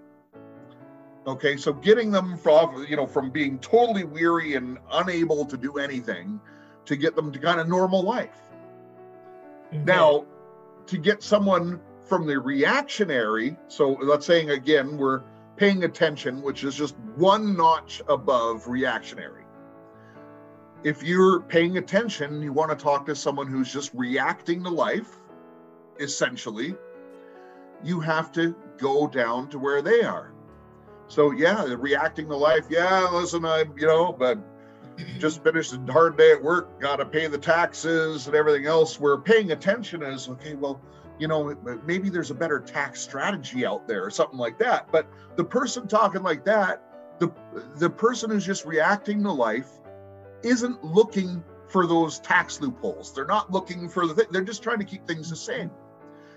Okay. 1.29 1.59
So 1.59 1.75
getting 1.75 2.11
them 2.11 2.39
from, 2.39 2.87
you 2.89 2.97
know, 2.97 3.07
from 3.07 3.31
being 3.31 3.59
totally 3.59 4.05
weary 4.05 4.55
and 4.55 4.79
unable 4.93 5.45
to 5.45 5.57
do 5.59 5.77
anything 5.77 6.41
to 6.87 6.97
get 6.97 7.15
them 7.15 7.31
to 7.33 7.39
kind 7.39 7.61
of 7.61 7.69
normal 7.69 8.03
life. 8.03 8.41
Mhm. 9.73 9.85
Now, 9.85 10.25
to 10.87 10.97
get 10.97 11.23
someone 11.23 11.81
from 12.07 12.27
the 12.27 12.41
reactionary, 12.41 13.59
so 13.69 13.91
let's 14.01 14.25
saying 14.25 14.49
again, 14.51 14.97
we're 14.97 15.21
paying 15.57 15.85
attention, 15.85 16.41
which 16.41 16.65
is 16.65 16.75
just 16.75 16.97
one 17.17 17.55
notch 17.55 18.01
above 18.09 18.67
reactionary. 18.67 19.45
If 20.83 21.03
you're 21.03 21.41
paying 21.41 21.77
attention, 21.77 22.41
you 22.41 22.55
want 22.55 22.71
to 22.71 22.77
talk 22.77 23.05
to 23.07 23.15
someone 23.15 23.49
who's 23.49 23.71
just 23.71 23.91
reacting 23.93 24.65
to 24.65 24.71
life, 24.71 25.21
essentially, 26.01 26.75
you 27.85 28.01
have 28.01 28.33
to 28.33 28.55
go 28.79 29.07
down 29.09 29.49
to 29.51 29.59
where 29.59 29.83
they 29.83 30.03
are. 30.03 30.33
So, 31.09 31.33
yeah, 31.33 31.65
reacting 31.77 32.29
to 32.29 32.37
life, 32.37 32.67
yeah, 32.71 33.09
listen, 33.11 33.45
I'm, 33.45 33.77
you 33.79 33.87
know, 33.87 34.13
but 34.13 34.39
just 35.19 35.43
finished 35.43 35.73
a 35.73 35.93
hard 35.93 36.17
day 36.17 36.33
at 36.33 36.43
work, 36.43 36.81
got 36.81 36.97
to 36.97 37.07
pay 37.07 37.27
the 37.27 37.39
taxes 37.39 38.27
and 38.27 38.37
everything 38.37 38.67
else. 38.67 39.01
We're 39.01 39.19
paying 39.19 39.53
attention 39.53 40.03
as, 40.03 40.29
okay, 40.29 40.55
well, 40.55 40.81
you 41.19 41.27
know, 41.29 41.57
maybe 41.85 42.11
there's 42.11 42.31
a 42.31 42.35
better 42.35 42.61
tax 42.61 43.01
strategy 43.01 43.67
out 43.67 43.89
there 43.89 44.05
or 44.05 44.11
something 44.11 44.39
like 44.39 44.59
that. 44.59 44.91
But 44.93 45.09
the 45.37 45.45
person 45.45 45.89
talking 45.89 46.23
like 46.23 46.45
that, 46.45 46.83
the 47.19 47.33
the 47.75 47.91
person 47.91 48.31
who's 48.31 48.47
just 48.47 48.65
reacting 48.65 49.23
to 49.25 49.33
life 49.33 49.69
isn't 50.45 50.85
looking 50.85 51.43
for 51.69 51.87
those 51.87 52.21
tax 52.21 52.61
loopholes. 52.61 53.13
They're 53.13 53.27
not 53.27 53.51
looking 53.51 53.89
for 53.89 54.07
the 54.07 54.15
thing. 54.15 54.27
They're 54.31 54.43
just 54.43 54.63
trying 54.63 54.79
to 54.79 54.85
keep 54.85 55.07
things 55.07 55.29
the 55.29 55.37
same. 55.37 55.71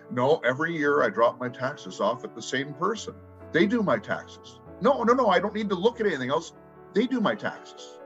No, 0.09 0.41
every 0.43 0.75
year 0.75 1.03
I 1.03 1.09
drop 1.09 1.39
my 1.39 1.47
taxes 1.47 2.01
off 2.01 2.23
at 2.23 2.35
the 2.35 2.41
same 2.41 2.73
person. 2.73 3.13
They 3.51 3.67
do 3.67 3.83
my 3.83 3.97
taxes. 3.97 4.59
No, 4.81 5.03
no, 5.03 5.13
no, 5.13 5.27
I 5.27 5.39
don't 5.39 5.53
need 5.53 5.69
to 5.69 5.75
look 5.75 5.99
at 6.01 6.07
anything 6.07 6.29
else. 6.29 6.53
They 6.93 7.07
do 7.07 7.21
my 7.21 7.35
taxes. 7.35 7.99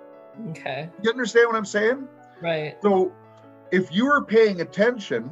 Okay. 0.49 0.89
You 1.01 1.09
understand 1.09 1.47
what 1.47 1.55
I'm 1.55 1.65
saying? 1.65 2.07
Right. 2.41 2.75
So 2.81 3.13
if 3.71 3.91
you 3.91 4.07
are 4.11 4.23
paying 4.23 4.61
attention, 4.61 5.31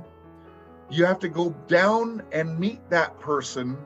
You 0.89 1.06
have 1.06 1.20
to 1.20 1.30
go 1.30 1.52
down 1.68 2.22
and 2.32 2.60
meet 2.60 2.88
that 2.89 3.20
person 3.20 3.78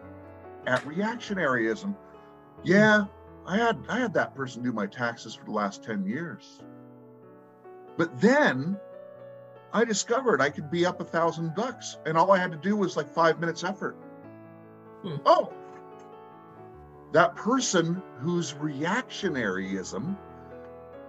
at 0.66 0.84
reactionaryism. 0.84 1.96
Yeah, 2.64 3.06
I 3.46 3.56
had 3.58 3.78
I 3.88 4.00
had 4.00 4.14
that 4.16 4.36
person 4.36 4.62
do 4.64 4.74
my 4.74 4.88
taxes 4.88 5.34
for 5.36 5.46
the 5.46 5.52
last 5.52 5.84
10 5.84 6.06
years. 6.06 6.60
But 7.98 8.20
then 8.20 8.78
I 9.72 9.86
discovered 9.86 10.42
I 10.42 10.50
could 10.50 10.70
be 10.70 10.86
up 10.86 11.00
a 11.00 11.06
thousand 11.06 11.56
bucks 11.56 11.98
and 12.06 12.18
all 12.18 12.32
I 12.32 12.40
had 12.40 12.52
to 12.52 12.58
do 12.58 12.76
was 12.76 12.98
like 12.98 13.10
five 13.10 13.40
minutes 13.40 13.64
effort. 13.64 13.96
Hmm. 15.04 15.16
Oh, 15.26 15.54
that 17.14 17.36
person 17.36 18.02
whose 18.20 18.54
reactionaryism 18.54 20.18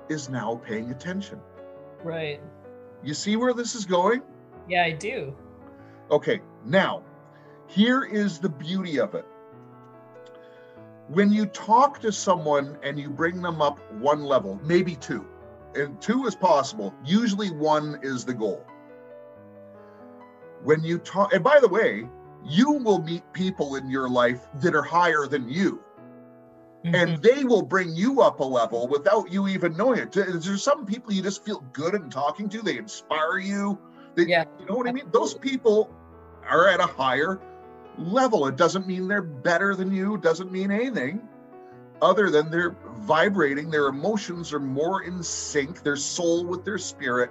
is 0.09 0.29
now 0.29 0.61
paying 0.65 0.91
attention. 0.91 1.41
Right. 2.03 2.41
You 3.03 3.15
see 3.15 3.37
where 3.37 3.53
this 3.53 3.75
is 3.75 3.85
going? 3.85 4.23
Yeah, 4.69 4.85
I 4.85 4.93
do. 4.93 5.35
Okay, 6.11 6.41
now, 6.65 7.03
here 7.67 8.05
is 8.05 8.39
the 8.39 8.49
beauty 8.49 8.99
of 8.99 9.15
it. 9.15 9.27
When 11.09 11.33
you 11.33 11.47
talk 11.47 12.01
to 12.01 12.13
someone 12.13 12.79
and 12.83 12.99
you 12.99 13.11
bring 13.11 13.41
them 13.41 13.61
up 13.63 13.79
one 13.95 14.25
level, 14.25 14.61
maybe 14.65 14.95
two, 14.95 15.27
and 15.75 16.01
two 16.01 16.27
is 16.27 16.35
possible, 16.35 16.95
usually 17.05 17.51
one 17.51 17.99
is 18.03 18.25
the 18.25 18.35
goal. 18.35 18.65
When 20.63 20.83
you 20.83 20.99
talk, 20.99 21.33
and 21.33 21.43
by 21.43 21.61
the 21.61 21.69
way, 21.69 22.09
you 22.45 22.73
will 22.73 23.01
meet 23.03 23.23
people 23.33 23.77
in 23.77 23.91
your 23.91 24.09
life 24.09 24.47
that 24.57 24.75
are 24.75 24.83
higher 24.83 25.27
than 25.27 25.49
you, 25.49 25.83
Mhm. 26.85 26.95
and 26.95 27.23
they 27.23 27.45
will 27.45 27.63
bring 27.63 27.95
you 27.95 28.21
up 28.21 28.41
a 28.41 28.45
level 28.45 28.87
without 28.87 29.33
you 29.33 29.49
even 29.49 29.77
knowing 29.77 29.99
it. 29.99 30.13
There's 30.13 30.63
some 30.63 30.87
people 30.87 31.13
you 31.13 31.23
just 31.23 31.45
feel 31.45 31.65
good 31.73 31.95
in 31.95 32.09
talking 32.11 32.49
to, 32.51 32.63
they 32.63 32.79
inspire 32.79 33.39
you. 33.39 33.79
They, 34.15 34.25
Yeah, 34.27 34.45
you 34.61 34.67
know 34.67 34.77
what 34.77 34.89
I 34.89 34.93
mean? 34.93 35.09
Those 35.11 35.35
people 35.35 35.91
are 36.49 36.69
at 36.69 36.81
a 36.81 36.87
higher 36.87 37.41
level. 37.99 38.47
It 38.47 38.57
doesn't 38.57 38.87
mean 38.87 39.09
they're 39.09 39.23
better 39.23 39.75
than 39.75 39.93
you, 39.93 40.19
doesn't 40.19 40.53
mean 40.53 40.71
anything 40.71 41.21
other 42.01 42.31
than 42.31 42.51
they're 42.51 42.77
vibrating. 43.01 43.71
Their 43.71 43.89
emotions 43.89 44.53
are 44.53 44.61
more 44.61 45.03
in 45.03 45.23
sync, 45.23 45.83
their 45.83 45.97
soul 45.97 46.45
with 46.45 46.65
their 46.65 46.79
spirit, 46.79 47.31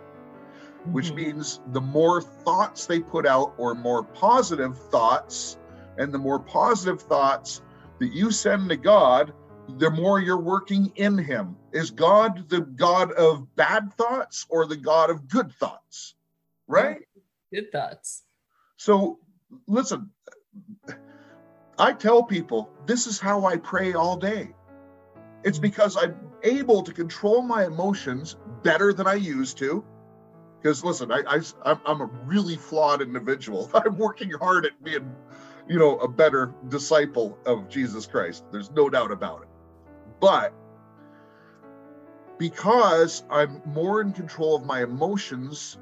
which 0.91 1.11
Mhm. 1.11 1.15
means 1.15 1.61
the 1.71 1.79
more 1.81 2.21
thoughts 2.21 2.85
they 2.85 2.99
put 2.99 3.25
out 3.25 3.53
or 3.57 3.75
more 3.75 4.03
positive 4.03 4.77
thoughts, 4.77 5.57
and 5.97 6.13
the 6.13 6.17
more 6.17 6.39
positive 6.39 7.01
thoughts 7.01 7.61
that 7.99 8.13
you 8.13 8.31
send 8.31 8.69
to 8.69 8.77
God, 8.77 9.33
the 9.77 9.89
more 9.89 10.19
you're 10.19 10.39
working 10.39 10.91
in 10.95 11.17
Him. 11.17 11.55
Is 11.73 11.91
God 11.91 12.49
the 12.49 12.61
God 12.61 13.11
of 13.13 13.55
bad 13.55 13.93
thoughts 13.93 14.45
or 14.49 14.65
the 14.65 14.77
God 14.77 15.09
of 15.09 15.27
good 15.27 15.51
thoughts? 15.53 16.15
Right? 16.67 16.99
good 17.53 17.71
thoughts. 17.71 18.23
So 18.77 19.19
listen, 19.67 20.11
I 21.77 21.93
tell 21.93 22.23
people 22.23 22.69
this 22.85 23.07
is 23.07 23.19
how 23.19 23.45
I 23.45 23.57
pray 23.57 23.93
all 23.93 24.17
day. 24.17 24.49
It's 25.43 25.59
because 25.59 25.97
I'm 25.97 26.15
able 26.43 26.81
to 26.83 26.91
control 26.91 27.41
my 27.41 27.65
emotions 27.65 28.35
better 28.63 28.93
than 28.93 29.07
I 29.07 29.13
used 29.15 29.57
to. 29.59 29.83
Because 30.61 30.83
listen, 30.83 31.11
I, 31.11 31.21
I 31.27 31.41
I'm, 31.63 31.79
I'm 31.85 32.01
a 32.01 32.09
really 32.25 32.55
flawed 32.55 33.01
individual. 33.01 33.69
I'm 33.73 33.97
working 33.97 34.31
hard 34.31 34.65
at 34.65 34.83
being, 34.83 35.15
you 35.67 35.77
know, 35.77 35.97
a 35.97 36.07
better 36.07 36.53
disciple 36.69 37.37
of 37.45 37.69
Jesus 37.69 38.05
Christ. 38.05 38.45
There's 38.51 38.71
no 38.71 38.89
doubt 38.89 39.11
about 39.11 39.43
it. 39.43 39.47
But 40.19 40.53
because 42.37 43.23
I'm 43.29 43.61
more 43.65 44.01
in 44.01 44.13
control 44.13 44.55
of 44.55 44.65
my 44.65 44.83
emotions 44.83 45.77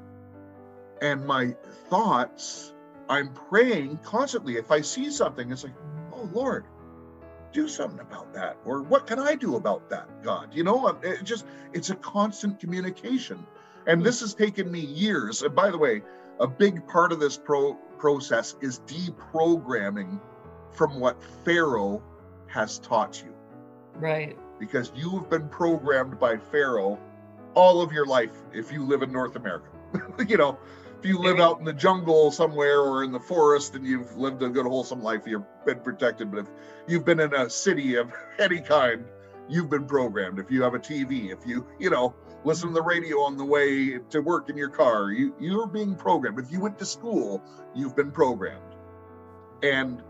and 1.00 1.24
my 1.26 1.54
thoughts, 1.88 2.72
I'm 3.08 3.32
praying 3.32 3.98
constantly. 4.02 4.56
If 4.56 4.70
I 4.70 4.80
see 4.80 5.10
something, 5.10 5.52
it's 5.52 5.64
like, 5.64 5.74
oh 6.12 6.28
Lord, 6.32 6.64
do 7.52 7.68
something 7.68 8.00
about 8.00 8.34
that. 8.34 8.56
Or 8.64 8.82
what 8.82 9.06
can 9.06 9.18
I 9.18 9.34
do 9.34 9.56
about 9.56 9.88
that, 9.90 10.22
God? 10.22 10.50
You 10.52 10.64
know, 10.64 10.88
it 11.02 11.22
just, 11.22 11.46
it's 11.72 11.90
a 11.90 11.94
constant 11.96 12.58
communication. 12.58 13.46
And 13.86 14.04
this 14.04 14.20
has 14.20 14.34
taken 14.34 14.70
me 14.70 14.80
years. 14.80 15.42
And 15.42 15.54
by 15.54 15.70
the 15.70 15.78
way, 15.78 16.02
a 16.40 16.46
big 16.46 16.86
part 16.86 17.12
of 17.12 17.20
this 17.20 17.36
pro- 17.36 17.78
process 17.98 18.56
is 18.60 18.80
deprogramming 18.80 20.20
from 20.72 21.00
what 21.00 21.22
Pharaoh 21.44 22.02
has 22.48 22.78
taught 22.78 23.22
you 23.22 23.34
Right. 23.94 24.38
because 24.58 24.92
you 24.94 25.10
have 25.18 25.30
been 25.30 25.48
programmed 25.48 26.18
by 26.18 26.36
Pharaoh 26.36 26.98
all 27.54 27.80
of 27.80 27.92
your 27.92 28.06
life 28.06 28.42
if 28.52 28.70
you 28.70 28.84
live 28.84 29.02
in 29.02 29.10
North 29.10 29.36
America. 29.36 29.66
you 30.28 30.36
know, 30.36 30.58
if 30.98 31.06
you 31.06 31.18
live 31.18 31.40
out 31.40 31.58
in 31.58 31.64
the 31.64 31.72
jungle 31.72 32.30
somewhere 32.30 32.80
or 32.80 33.04
in 33.04 33.12
the 33.12 33.20
forest 33.20 33.74
and 33.74 33.86
you've 33.86 34.16
lived 34.16 34.42
a 34.42 34.48
good, 34.48 34.66
wholesome 34.66 35.02
life, 35.02 35.22
you've 35.26 35.44
been 35.64 35.80
protected. 35.80 36.30
But 36.30 36.40
if 36.40 36.46
you've 36.86 37.04
been 37.04 37.20
in 37.20 37.34
a 37.34 37.48
city 37.48 37.96
of 37.96 38.12
any 38.38 38.60
kind, 38.60 39.04
you've 39.48 39.70
been 39.70 39.86
programmed. 39.86 40.38
If 40.38 40.50
you 40.50 40.62
have 40.62 40.74
a 40.74 40.78
TV, 40.78 41.32
if 41.32 41.46
you, 41.46 41.66
you 41.78 41.90
know, 41.90 42.14
listen 42.44 42.68
to 42.68 42.74
the 42.74 42.82
radio 42.82 43.20
on 43.22 43.36
the 43.36 43.44
way 43.44 43.98
to 44.10 44.20
work 44.20 44.48
in 44.48 44.56
your 44.56 44.68
car, 44.68 45.10
you, 45.10 45.34
you're 45.40 45.66
being 45.66 45.94
programmed. 45.94 46.38
If 46.38 46.50
you 46.52 46.60
went 46.60 46.78
to 46.78 46.86
school, 46.86 47.42
you've 47.74 47.96
been 47.96 48.10
programmed. 48.10 48.62
And 49.62 50.02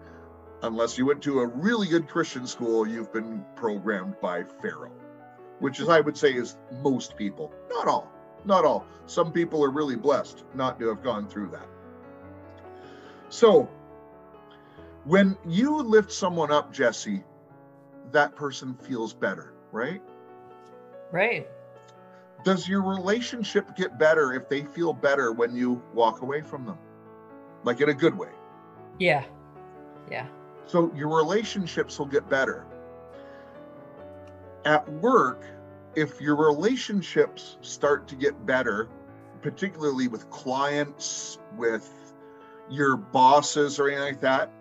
unless 0.62 0.98
you 0.98 1.06
went 1.06 1.22
to 1.22 1.40
a 1.40 1.46
really 1.46 1.88
good 1.88 2.08
Christian 2.08 2.46
school, 2.46 2.86
you've 2.86 3.12
been 3.12 3.44
programmed 3.54 4.16
by 4.20 4.44
Pharaoh, 4.60 4.92
which 5.60 5.80
is, 5.80 5.88
I 5.88 6.00
would 6.00 6.16
say, 6.16 6.32
is 6.32 6.56
most 6.82 7.16
people. 7.16 7.52
Not 7.70 7.88
all, 7.88 8.10
not 8.44 8.64
all. 8.64 8.86
Some 9.06 9.32
people 9.32 9.64
are 9.64 9.70
really 9.70 9.96
blessed 9.96 10.44
not 10.54 10.78
to 10.80 10.88
have 10.88 11.02
gone 11.02 11.28
through 11.28 11.50
that. 11.50 11.68
So, 13.28 13.68
when 15.04 15.36
you 15.46 15.76
lift 15.82 16.12
someone 16.12 16.50
up, 16.50 16.72
Jesse, 16.72 17.24
that 18.12 18.34
person 18.34 18.74
feels 18.74 19.12
better, 19.12 19.54
right? 19.72 20.02
Right. 21.12 21.48
Does 22.46 22.68
your 22.68 22.80
relationship 22.80 23.74
get 23.74 23.98
better 23.98 24.32
if 24.32 24.48
they 24.48 24.62
feel 24.62 24.92
better 24.92 25.32
when 25.32 25.56
you 25.56 25.82
walk 25.92 26.22
away 26.22 26.42
from 26.42 26.64
them? 26.64 26.78
Like 27.64 27.80
in 27.80 27.88
a 27.88 27.92
good 27.92 28.16
way. 28.16 28.28
Yeah. 29.00 29.24
Yeah. 30.08 30.28
So 30.64 30.92
your 30.94 31.08
relationships 31.08 31.98
will 31.98 32.06
get 32.06 32.30
better. 32.30 32.64
At 34.64 34.88
work, 34.88 35.42
if 35.96 36.20
your 36.20 36.36
relationships 36.36 37.56
start 37.62 38.06
to 38.06 38.14
get 38.14 38.46
better, 38.46 38.88
particularly 39.42 40.06
with 40.06 40.30
clients, 40.30 41.40
with 41.56 41.90
your 42.70 42.96
bosses 42.96 43.80
or 43.80 43.88
anything 43.88 44.04
like 44.04 44.20
that, 44.20 44.52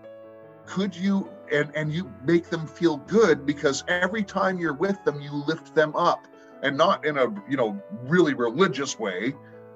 could 0.66 0.96
you 0.96 1.30
and 1.52 1.72
and 1.76 1.94
you 1.94 2.12
make 2.26 2.50
them 2.50 2.66
feel 2.66 2.98
good 2.98 3.46
because 3.46 3.84
every 3.88 4.24
time 4.24 4.58
you're 4.58 4.74
with 4.74 5.04
them 5.06 5.22
you 5.22 5.32
lift 5.32 5.76
them 5.76 5.96
up 5.96 6.28
and 6.66 6.76
not 6.78 7.06
in 7.06 7.18
a 7.18 7.28
you 7.50 7.56
know 7.56 7.82
really 8.04 8.34
religious 8.34 8.98
way 9.00 9.34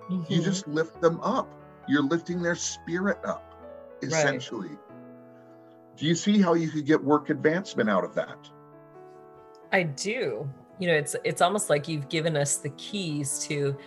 you 0.10 0.40
Mhm. 0.40 0.44
just 0.44 0.68
lift 0.68 1.00
them 1.02 1.20
up 1.22 1.48
you're 1.88 2.04
lifting 2.04 2.42
their 2.42 2.56
spirit 2.56 3.18
up 3.24 3.54
Right. 4.02 4.12
essentially 4.12 4.78
do 5.96 6.06
you 6.06 6.16
see 6.16 6.42
how 6.42 6.54
you 6.56 6.70
could 6.70 6.86
get 6.86 7.04
work 7.04 7.30
advancement 7.30 7.90
out 7.90 8.04
of 8.04 8.14
that 8.16 8.50
I 9.72 9.84
do. 9.84 10.50
You 10.80 10.88
know, 10.88 10.96
it's 10.96 11.16
it's 11.24 11.42
almost 11.42 11.70
like 11.70 11.88
you've 11.88 12.10
given 12.10 12.36
us 12.36 12.58
the 12.58 12.70
keys 12.72 13.38
to 13.48 13.78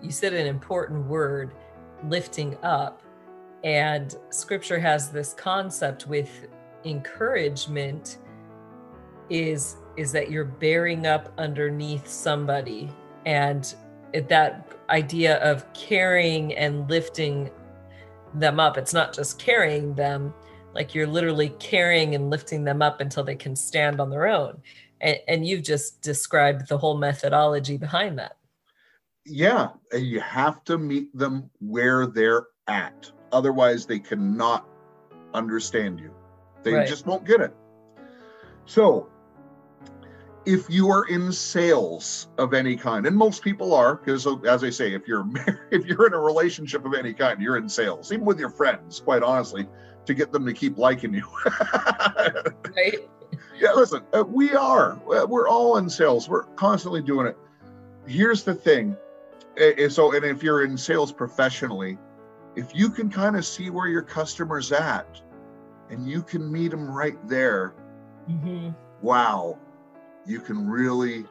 you 0.00 0.10
said 0.12 0.32
an 0.32 0.46
important 0.46 1.06
word, 1.06 1.54
lifting 2.08 2.56
up. 2.62 3.02
And 3.64 4.14
scripture 4.30 4.78
has 4.78 5.10
this 5.10 5.34
concept 5.34 6.06
with 6.06 6.46
encouragement 6.84 8.18
is 9.28 9.78
is 9.96 10.12
that 10.12 10.30
you're 10.30 10.44
bearing 10.44 11.06
up 11.06 11.32
underneath 11.38 12.06
somebody. 12.08 12.90
And 13.26 13.74
it, 14.12 14.28
that 14.28 14.72
idea 14.90 15.38
of 15.38 15.70
carrying 15.72 16.54
and 16.54 16.88
lifting 16.88 17.50
them 18.34 18.58
up 18.58 18.76
it's 18.76 18.92
not 18.92 19.12
just 19.12 19.38
carrying 19.38 19.94
them 19.94 20.34
like 20.74 20.94
you're 20.94 21.06
literally 21.06 21.50
carrying 21.60 22.14
and 22.16 22.30
lifting 22.30 22.64
them 22.64 22.82
up 22.82 23.00
until 23.00 23.22
they 23.22 23.36
can 23.36 23.54
stand 23.54 24.00
on 24.00 24.10
their 24.10 24.26
own. 24.26 24.60
And, 25.00 25.18
and 25.28 25.46
you've 25.46 25.62
just 25.62 26.02
described 26.02 26.68
the 26.68 26.76
whole 26.76 26.98
methodology 26.98 27.76
behind 27.76 28.18
that. 28.18 28.36
Yeah 29.24 29.68
and 29.92 30.04
you 30.04 30.20
have 30.20 30.64
to 30.64 30.76
meet 30.78 31.16
them 31.16 31.48
where 31.60 32.06
they're 32.06 32.46
at. 32.66 33.10
Otherwise 33.32 33.86
they 33.86 34.00
cannot 34.00 34.66
understand 35.32 36.00
you. 36.00 36.12
They 36.64 36.74
Right. 36.74 36.88
just 36.88 37.06
won't 37.06 37.24
get 37.24 37.40
it. 37.40 37.54
So 38.66 39.08
if 40.46 40.68
you 40.68 40.90
are 40.90 41.06
in 41.06 41.32
sales 41.32 42.28
of 42.38 42.52
any 42.52 42.76
kind 42.76 43.06
and 43.06 43.16
most 43.16 43.42
people 43.42 43.74
are 43.74 43.96
because 43.96 44.26
as 44.46 44.62
i 44.62 44.70
say 44.70 44.92
if 44.92 45.08
you're 45.08 45.26
if 45.70 45.86
you're 45.86 46.06
in 46.06 46.12
a 46.12 46.18
relationship 46.18 46.84
of 46.84 46.94
any 46.94 47.12
kind 47.12 47.40
you're 47.40 47.56
in 47.56 47.68
sales 47.68 48.12
even 48.12 48.24
with 48.24 48.38
your 48.38 48.50
friends 48.50 49.00
quite 49.00 49.22
honestly 49.22 49.66
to 50.06 50.12
get 50.12 50.30
them 50.32 50.44
to 50.44 50.52
keep 50.52 50.76
liking 50.76 51.14
you. 51.14 51.26
Right. 52.76 53.08
Yeah 53.58 53.72
listen 53.72 54.02
uh, 54.12 54.24
we 54.26 54.52
are 54.52 55.00
Uh, 55.08 55.26
we're 55.26 55.48
all 55.48 55.78
in 55.78 55.88
sales 55.88 56.28
we're 56.28 56.44
constantly 56.54 57.00
doing 57.02 57.26
it. 57.26 57.38
Here's 58.06 58.42
the 58.42 58.54
thing 58.54 58.96
so 59.88 60.14
and 60.14 60.24
if 60.24 60.42
you're 60.42 60.64
in 60.64 60.76
sales 60.76 61.12
professionally 61.12 61.96
if 62.56 62.74
you 62.74 62.90
can 62.90 63.10
kind 63.10 63.36
of 63.36 63.44
see 63.44 63.70
where 63.70 63.88
your 63.88 64.02
customer's 64.02 64.72
at 64.72 65.20
and 65.90 66.08
you 66.08 66.22
can 66.22 66.50
meet 66.50 66.70
them 66.70 66.88
right 66.90 67.18
there, 67.28 67.74
mm-hmm. 68.30 68.70
wow, 69.02 69.58
you 70.26 70.40
can 70.40 70.68
really. 70.68 71.26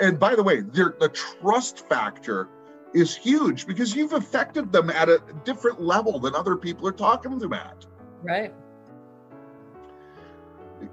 And 0.00 0.18
by 0.18 0.34
the 0.34 0.42
way, 0.42 0.60
the 0.60 1.10
trust 1.40 1.88
factor 1.88 2.48
is 2.92 3.16
huge 3.16 3.66
because 3.66 3.96
you've 3.96 4.12
affected 4.12 4.70
them 4.70 4.90
at 4.90 5.08
a 5.08 5.22
different 5.44 5.80
level 5.80 6.18
than 6.18 6.34
other 6.34 6.56
people 6.56 6.86
are 6.86 6.92
talking 6.92 7.32
to 7.32 7.38
them 7.38 7.54
at. 7.54 7.86
Right. 8.22 8.52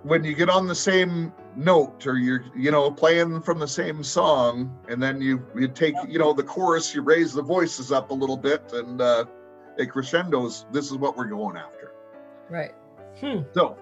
when 0.04 0.24
you 0.24 0.34
get 0.36 0.50
on 0.50 0.68
the 0.68 0.76
same 0.76 1.34
note 1.56 2.06
or 2.08 2.18
you're 2.18 2.46
you 2.56 2.72
know 2.72 2.90
playing 2.92 3.42
from 3.42 3.60
the 3.60 3.68
same 3.68 4.04
song 4.04 4.72
and 4.88 5.02
then 5.02 5.20
you 5.22 5.44
you 5.56 5.68
take 5.68 5.96
you 6.08 6.20
know 6.20 6.32
the 6.32 6.44
chorus 6.44 6.94
you 6.94 7.02
raise 7.02 7.34
the 7.34 7.42
voices 7.42 7.92
up 7.92 8.12
a 8.12 8.14
little 8.14 8.38
bit 8.38 8.72
and 8.74 9.02
uh 9.02 9.26
it 9.78 9.88
crescendos 9.88 10.66
this 10.72 10.92
is 10.92 10.98
what 10.98 11.18
we're 11.18 11.26
going 11.26 11.58
after 11.58 11.92
Right. 12.50 12.74
Hmm. 13.20 13.42
so 13.54 13.78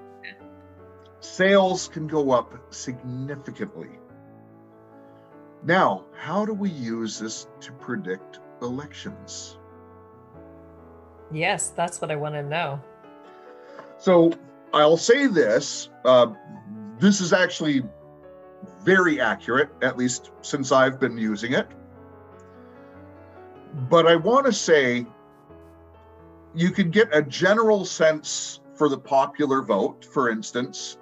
sales 1.19 1.87
can 1.87 2.07
go 2.07 2.31
up 2.31 2.53
significantly 2.73 3.89
now 5.63 6.05
how 6.15 6.45
do 6.45 6.53
we 6.53 6.69
use 6.69 7.19
this 7.19 7.47
to 7.59 7.71
predict 7.73 8.39
elections 8.61 9.57
Yes, 11.31 11.69
that's 11.69 11.99
what 12.01 12.11
I 12.11 12.15
want 12.15 12.35
to 12.35 12.43
know. 12.43 12.81
So 13.97 14.31
I'll 14.73 14.97
say 14.97 15.27
this. 15.27 15.89
Uh, 16.05 16.33
this 16.99 17.21
is 17.21 17.33
actually 17.33 17.83
very 18.83 19.19
accurate, 19.19 19.69
at 19.81 19.97
least 19.97 20.31
since 20.41 20.71
I've 20.71 20.99
been 20.99 21.17
using 21.17 21.53
it. 21.53 21.67
But 23.89 24.07
I 24.07 24.15
want 24.15 24.45
to 24.45 24.53
say 24.53 25.05
you 26.55 26.71
can 26.71 26.89
get 26.89 27.09
a 27.11 27.21
general 27.21 27.85
sense 27.85 28.61
for 28.73 28.89
the 28.89 28.97
popular 28.97 29.61
vote, 29.61 30.05
for 30.05 30.29
instance. 30.29 30.97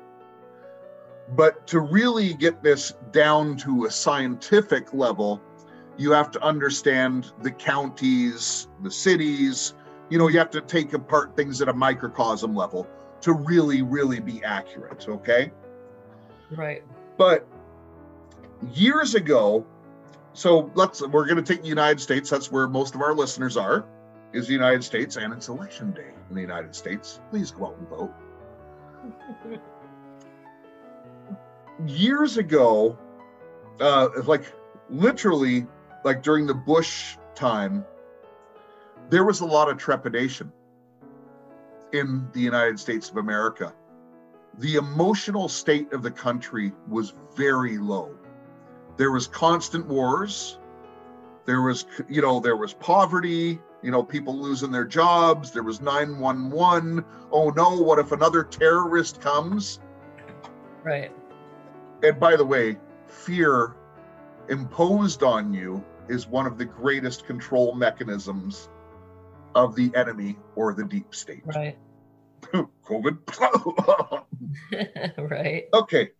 But 1.29 1.65
to 1.67 1.79
really 1.79 2.33
get 2.35 2.61
this 2.61 2.93
down 3.11 3.57
to 3.57 3.85
a 3.85 3.91
scientific 3.91 4.93
level, 4.93 5.41
you 5.97 6.11
have 6.11 6.29
to 6.31 6.43
understand 6.43 7.31
the 7.41 7.51
counties, 7.51 8.67
the 8.83 8.91
cities, 8.91 9.73
you 10.09 10.19
know, 10.19 10.27
you 10.27 10.37
have 10.37 10.51
to 10.51 10.61
take 10.61 10.93
apart 10.93 11.35
things 11.35 11.61
at 11.61 11.69
a 11.69 11.73
microcosm 11.73 12.55
level 12.55 12.87
to 13.21 13.33
really, 13.33 13.81
really 13.81 14.19
be 14.19 14.43
accurate. 14.43 15.07
Okay. 15.07 15.51
Right. 16.51 16.83
But 17.17 17.47
years 18.73 19.15
ago, 19.15 19.65
so 20.33 20.69
let's, 20.75 21.01
we're 21.01 21.25
going 21.25 21.43
to 21.43 21.53
take 21.53 21.63
the 21.63 21.69
United 21.69 21.99
States. 21.99 22.29
That's 22.29 22.51
where 22.51 22.67
most 22.67 22.93
of 22.93 23.01
our 23.01 23.15
listeners 23.15 23.57
are, 23.57 23.85
is 24.33 24.47
the 24.47 24.53
United 24.53 24.83
States, 24.83 25.15
and 25.15 25.33
it's 25.33 25.47
election 25.47 25.91
day 25.91 26.11
in 26.29 26.35
the 26.35 26.41
United 26.41 26.75
States. 26.75 27.19
Please 27.31 27.51
go 27.51 27.67
out 27.67 27.77
and 27.77 27.87
vote. 27.87 28.13
Years 31.85 32.37
ago, 32.37 32.97
uh, 33.79 34.09
like 34.25 34.53
literally, 34.89 35.67
like 36.03 36.23
during 36.23 36.45
the 36.45 36.53
Bush 36.53 37.17
time, 37.35 37.85
there 39.09 39.23
was 39.23 39.41
a 39.41 39.45
lot 39.45 39.69
of 39.69 39.77
trepidation 39.77 40.51
in 41.91 42.27
the 42.33 42.39
United 42.39 42.79
States 42.79 43.09
of 43.09 43.17
America. 43.17 43.73
The 44.57 44.75
emotional 44.75 45.49
state 45.49 45.91
of 45.91 46.01
the 46.01 46.11
country 46.11 46.71
was 46.87 47.13
very 47.35 47.77
low. 47.77 48.15
There 48.97 49.11
was 49.11 49.27
constant 49.27 49.85
wars. 49.85 50.59
There 51.45 51.61
was, 51.61 51.85
you 52.09 52.21
know, 52.21 52.39
there 52.39 52.55
was 52.55 52.73
poverty, 52.73 53.59
you 53.83 53.91
know, 53.91 54.01
people 54.01 54.35
losing 54.35 54.71
their 54.71 54.85
jobs. 54.85 55.51
There 55.51 55.61
was 55.61 55.81
911. 55.81 57.05
Oh 57.31 57.49
no, 57.49 57.81
what 57.81 57.99
if 57.99 58.11
another 58.11 58.43
terrorist 58.43 59.21
comes? 59.21 59.79
right. 60.83 61.11
And 62.03 62.19
by 62.19 62.35
the 62.35 62.45
way, 62.45 62.77
fear 63.07 63.75
imposed 64.49 65.23
on 65.23 65.53
you 65.53 65.83
is 66.07 66.27
one 66.27 66.45
of 66.45 66.57
the 66.57 66.65
greatest 66.65 67.25
control 67.25 67.73
mechanisms 67.73 68.69
of 69.55 69.75
the 69.75 69.91
enemy 69.95 70.37
or 70.55 70.73
the 70.73 70.83
deep 70.83 71.15
state. 71.15 71.43
Right. 71.45 71.77
COVID. 72.53 73.17
right. 75.29 75.65
okay. 75.73 76.11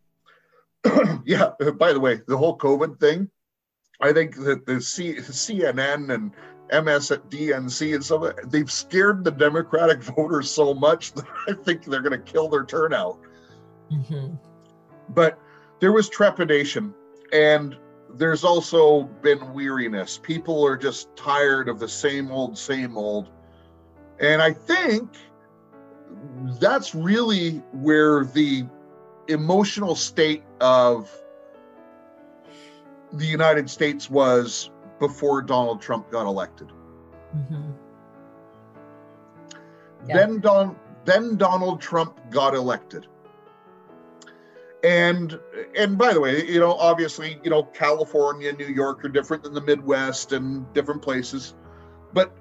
yeah. 1.25 1.51
By 1.77 1.93
the 1.93 1.99
way, 1.99 2.21
the 2.27 2.37
whole 2.37 2.57
COVID 2.57 2.99
thing, 2.99 3.29
I 4.01 4.13
think 4.13 4.35
that 4.37 4.65
the 4.65 4.81
C- 4.81 5.15
CNN 5.15 6.13
and 6.13 6.31
MS 6.71 7.11
at 7.11 7.29
DNC 7.29 7.95
and 7.95 8.11
of 8.11 8.51
they've 8.51 8.71
scared 8.71 9.23
the 9.23 9.31
Democratic 9.31 10.01
voters 10.15 10.49
so 10.49 10.73
much 10.73 11.13
that 11.13 11.25
I 11.47 11.53
think 11.53 11.85
they're 11.85 12.01
going 12.01 12.19
to 12.19 12.31
kill 12.31 12.47
their 12.47 12.65
turnout. 12.65 13.19
hmm 13.89 14.33
But 15.09 15.39
there 15.79 15.91
was 15.91 16.09
trepidation, 16.09 16.93
and 17.31 17.77
there's 18.13 18.43
also 18.43 19.03
been 19.21 19.53
weariness. 19.53 20.19
People 20.21 20.65
are 20.65 20.77
just 20.77 21.15
tired 21.15 21.67
of 21.67 21.79
the 21.79 21.87
same 21.87 22.31
old, 22.31 22.57
same 22.57 22.97
old. 22.97 23.29
And 24.19 24.41
I 24.41 24.53
think 24.53 25.09
that's 26.59 26.95
really 26.95 27.57
where 27.73 28.23
the 28.25 28.65
emotional 29.27 29.95
state 29.95 30.43
of 30.61 31.11
the 33.13 33.25
United 33.25 33.69
States 33.69 34.09
was 34.09 34.69
before 34.99 35.41
Donald 35.41 35.81
Trump 35.81 36.09
got 36.11 36.25
elected. 36.25 36.69
hmm 37.31 37.71
Yeah. 40.07 40.17
Then 40.17 40.39
Don 40.39 40.75
then 41.05 41.37
Donald 41.37 41.81
Trump 41.81 42.17
got 42.31 42.55
elected. 42.55 43.07
And 44.85 45.39
and 45.75 45.97
by 45.97 46.13
the 46.13 46.21
way, 46.21 46.45
you 46.45 46.59
know, 46.59 46.73
obviously, 46.73 47.39
you 47.43 47.49
know, 47.49 47.63
California, 47.63 48.53
New 48.53 48.67
York 48.67 49.03
are 49.03 49.09
different 49.09 49.41
than 49.41 49.55
the 49.55 49.61
Midwest 49.61 50.31
and 50.31 50.71
different 50.73 51.01
places. 51.01 51.55
But 52.13 52.31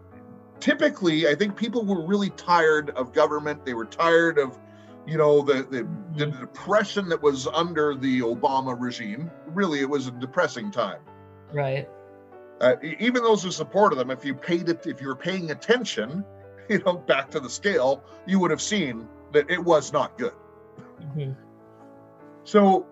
typically, 0.61 1.27
I 1.27 1.37
think 1.37 1.57
people 1.57 1.87
were 1.87 2.07
really 2.07 2.29
tired 2.31 2.91
of 2.91 3.15
government. 3.15 3.65
They 3.65 3.73
were 3.73 3.87
tired 3.87 4.39
of, 4.39 4.59
you 5.07 5.17
know, 5.17 5.41
the 5.41 5.63
the, 5.63 5.89
the 6.17 6.27
depression 6.27 7.09
that 7.09 7.23
was 7.23 7.47
under 7.47 7.95
the 7.95 8.21
Obama 8.21 8.79
regime. 8.79 9.31
Really, 9.47 9.81
it 9.81 9.89
was 9.89 10.09
a 10.09 10.11
depressing 10.11 10.71
time. 10.71 11.01
Right. 11.51 11.89
Uh, 12.61 12.75
even 12.83 13.23
those 13.23 13.43
who 13.43 13.51
supported 13.53 13.97
them, 13.97 14.11
if 14.11 14.23
you 14.23 14.35
paid 14.35 14.69
it, 14.69 14.87
if 14.87 15.01
you 15.01 15.07
were 15.07 15.17
paying 15.17 15.51
attention, 15.51 16.23
you 16.69 16.79
know, 16.85 16.99
back 16.99 17.31
to 17.31 17.41
the 17.41 17.49
scale, 17.49 18.05
you 18.27 18.39
would 18.39 18.51
have 18.51 18.63
seen 18.63 19.09
that 19.33 19.51
it 19.51 19.65
was 19.65 19.95
not 19.95 20.19
good. 20.19 20.35
hmm 21.15 21.33
So 22.45 22.87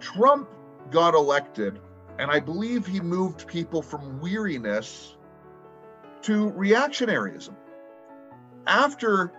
Trump 0.00 0.48
got 0.90 1.14
elected, 1.14 1.78
and 2.18 2.30
I 2.30 2.40
believe 2.40 2.86
he 2.86 3.00
moved 3.00 3.46
people 3.46 3.82
from 3.82 4.20
weariness 4.20 5.16
to 6.22 6.50
reactionaryism. 6.50 7.54
After 8.66 9.32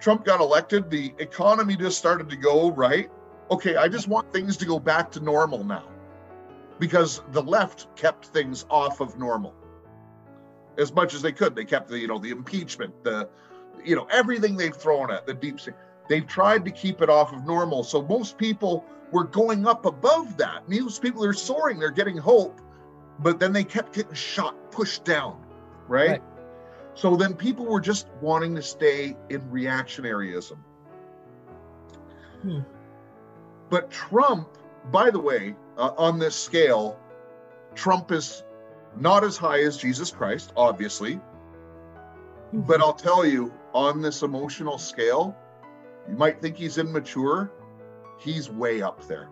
Trump 0.00 0.24
got 0.24 0.40
elected, 0.40 0.90
the 0.90 1.14
economy 1.18 1.76
just 1.76 1.98
started 1.98 2.28
to 2.30 2.36
go 2.36 2.72
right. 2.72 3.10
Okay, 3.50 3.76
I 3.76 3.88
just 3.88 4.08
want 4.08 4.32
things 4.32 4.56
to 4.58 4.66
go 4.66 4.78
back 4.78 5.10
to 5.12 5.20
normal 5.20 5.64
now 5.64 5.88
because 6.78 7.22
the 7.32 7.42
left 7.42 7.94
kept 7.96 8.26
things 8.26 8.64
off 8.70 9.00
of 9.00 9.18
normal 9.18 9.54
as 10.78 10.92
much 10.92 11.14
as 11.14 11.22
they 11.22 11.32
could. 11.32 11.54
They 11.54 11.64
kept 11.64 11.88
the, 11.88 11.98
you 11.98 12.08
know, 12.08 12.18
the 12.18 12.30
impeachment, 12.30 13.04
the, 13.04 13.28
you 13.84 13.96
know, 13.96 14.06
everything 14.10 14.56
they've 14.56 14.74
thrown 14.74 15.10
at 15.10 15.26
the 15.26 15.34
deep 15.34 15.60
state. 15.60 15.74
They've 16.10 16.26
tried 16.26 16.64
to 16.64 16.72
keep 16.72 17.02
it 17.02 17.08
off 17.08 17.32
of 17.32 17.46
normal. 17.46 17.84
So 17.84 18.02
most 18.02 18.36
people 18.36 18.84
were 19.12 19.22
going 19.22 19.64
up 19.64 19.86
above 19.86 20.36
that. 20.38 20.68
Most 20.68 21.00
people 21.00 21.24
are 21.24 21.32
soaring, 21.32 21.78
they're 21.78 21.92
getting 21.92 22.16
hope, 22.16 22.60
but 23.20 23.38
then 23.38 23.52
they 23.52 23.62
kept 23.62 23.94
getting 23.94 24.12
shot, 24.12 24.72
pushed 24.72 25.04
down, 25.04 25.40
right? 25.86 26.10
Right. 26.10 26.22
So 26.94 27.14
then 27.14 27.34
people 27.34 27.64
were 27.64 27.80
just 27.80 28.08
wanting 28.20 28.56
to 28.56 28.62
stay 28.62 29.16
in 29.28 29.40
reactionaryism. 29.42 30.56
Hmm. 32.42 32.60
But 33.68 33.88
Trump, 33.92 34.48
by 34.90 35.10
the 35.10 35.20
way, 35.20 35.54
uh, 35.78 35.92
on 35.96 36.18
this 36.18 36.34
scale, 36.34 36.98
Trump 37.76 38.10
is 38.10 38.42
not 38.96 39.22
as 39.22 39.36
high 39.36 39.60
as 39.60 39.76
Jesus 39.76 40.10
Christ, 40.10 40.52
obviously. 40.56 41.20
But 42.52 42.80
I'll 42.80 42.94
tell 42.94 43.24
you, 43.24 43.54
on 43.72 44.02
this 44.02 44.22
emotional 44.22 44.76
scale, 44.76 45.36
you 46.08 46.16
might 46.16 46.40
think 46.40 46.56
he's 46.56 46.78
immature. 46.78 47.52
He's 48.18 48.50
way 48.50 48.82
up 48.82 49.06
there. 49.06 49.28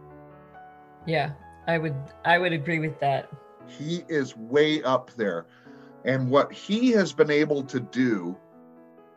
Yeah, 1.06 1.32
I 1.66 1.78
would 1.78 1.96
I 2.24 2.38
would 2.38 2.52
agree 2.52 2.78
with 2.78 2.98
that. 3.00 3.30
He 3.66 4.04
is 4.08 4.36
way 4.36 4.82
up 4.82 5.10
there. 5.16 5.46
And 6.04 6.30
what 6.30 6.52
he 6.52 6.90
has 6.92 7.12
been 7.12 7.30
able 7.30 7.62
to 7.64 7.80
do 7.80 8.36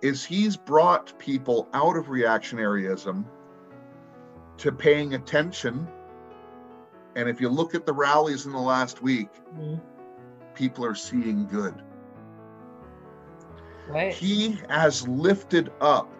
is 0.01 0.25
he's 0.25 0.57
brought 0.57 1.17
people 1.19 1.69
out 1.73 1.95
of 1.95 2.07
reactionaryism 2.07 3.23
to 4.57 4.71
paying 4.71 5.13
attention. 5.13 5.87
And 7.15 7.29
if 7.29 7.39
you 7.39 7.49
look 7.49 7.75
at 7.75 7.85
the 7.85 7.93
rallies 7.93 8.45
in 8.45 8.51
the 8.51 8.59
last 8.59 9.01
week, 9.01 9.29
Mhm. 9.57 9.79
people 10.53 10.85
are 10.85 10.95
seeing 10.95 11.45
good. 11.47 11.75
Right. 13.87 14.13
He 14.13 14.59
has 14.69 15.07
lifted 15.07 15.71
up. 15.81 16.11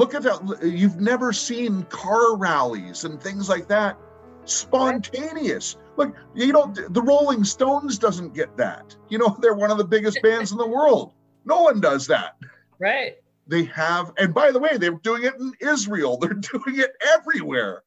Look 0.00 0.14
at 0.14 0.22
that. 0.22 0.60
You've 0.62 0.98
never 0.98 1.30
seen 1.30 1.82
car 1.90 2.34
rallies 2.34 3.04
and 3.04 3.22
things 3.22 3.50
like 3.50 3.68
that. 3.68 3.98
Spontaneous. 4.46 5.76
Look, 5.98 6.16
you 6.34 6.54
know, 6.54 6.72
the 6.88 7.02
Rolling 7.02 7.44
Stones 7.44 7.98
doesn't 7.98 8.32
get 8.32 8.56
that. 8.56 8.96
You 9.10 9.18
know, 9.18 9.36
they're 9.42 9.52
one 9.52 9.70
of 9.70 9.76
the 9.76 9.84
biggest 9.84 10.18
bands 10.22 10.52
in 10.52 10.56
the 10.56 10.66
world. 10.66 11.12
No 11.44 11.60
one 11.60 11.82
does 11.82 12.06
that. 12.06 12.38
Right. 12.78 13.16
They 13.46 13.64
have, 13.64 14.14
and 14.16 14.32
by 14.32 14.52
the 14.52 14.58
way, 14.58 14.78
they're 14.78 14.92
doing 14.92 15.24
it 15.24 15.34
in 15.34 15.52
Israel. 15.60 16.16
They're 16.20 16.32
doing 16.32 16.78
it 16.78 16.92
everywhere 17.14 17.82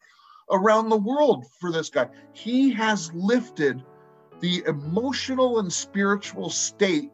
around 0.51 0.89
the 0.89 0.97
world 0.97 1.47
for 1.59 1.71
this 1.71 1.89
guy. 1.89 2.09
He 2.33 2.71
has 2.73 3.11
lifted 3.15 3.81
the 4.39 4.63
emotional 4.67 5.57
and 5.57 5.73
spiritual 5.73 6.51
state 6.51 7.11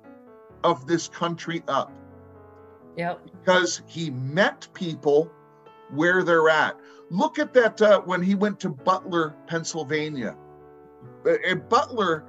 of 0.65 0.87
this 0.87 1.07
country 1.07 1.63
up 1.69 1.89
Yep. 2.99 3.21
because 3.31 3.81
he 3.87 4.09
met 4.09 4.67
people 4.73 5.31
where 5.91 6.21
they're 6.21 6.49
at. 6.49 6.75
Look 7.09 7.39
at 7.39 7.53
that 7.53 7.81
uh, 7.81 8.01
when 8.01 8.21
he 8.21 8.35
went 8.35 8.59
to 8.59 8.69
Butler, 8.69 9.35
Pennsylvania. 9.47 10.35
Uh, 11.25 11.35
And 11.47 11.67
Butler 11.69 12.25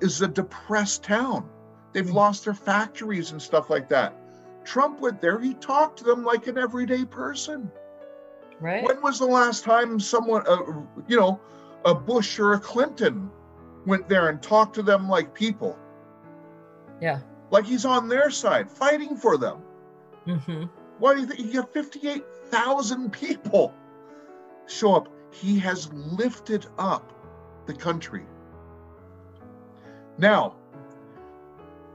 is 0.00 0.20
a 0.20 0.26
depressed 0.26 1.04
town. 1.04 1.48
They've 1.92 2.10
lost 2.10 2.44
their 2.44 2.54
factories 2.54 3.30
and 3.30 3.40
stuff 3.40 3.70
like 3.70 3.88
that. 3.90 4.12
Trump 4.64 4.98
went 4.98 5.20
there, 5.20 5.38
he 5.38 5.54
talked 5.54 5.98
to 5.98 6.04
them 6.04 6.24
like 6.24 6.48
an 6.48 6.58
everyday 6.58 7.04
person. 7.04 7.70
Right. 8.60 8.84
When 8.84 9.00
was 9.02 9.20
the 9.20 9.26
last 9.26 9.62
time 9.62 10.00
someone, 10.00 10.42
uh, 10.48 10.82
you 11.06 11.16
know, 11.16 11.40
a 11.84 11.94
Bush 11.94 12.40
or 12.40 12.54
a 12.54 12.60
Clinton 12.60 13.30
went 13.86 14.08
there 14.08 14.28
and 14.30 14.42
talked 14.42 14.74
to 14.74 14.82
them 14.82 15.08
like 15.08 15.32
people? 15.32 15.78
Yeah. 17.00 17.20
Like 17.52 17.66
he's 17.66 17.84
on 17.84 18.08
their 18.08 18.30
side, 18.30 18.68
fighting 18.68 19.16
for 19.16 19.36
them. 19.36 19.62
Mm-hmm. 20.26 20.64
Why 20.98 21.14
do 21.14 21.20
you 21.20 21.26
think 21.26 21.40
you 21.40 21.52
got 21.52 21.72
58,000 21.72 23.12
people 23.12 23.74
show 24.66 24.94
up? 24.94 25.08
He 25.32 25.58
has 25.60 25.92
lifted 25.92 26.66
up 26.78 27.12
the 27.66 27.74
country. 27.74 28.26
Now, 30.18 30.54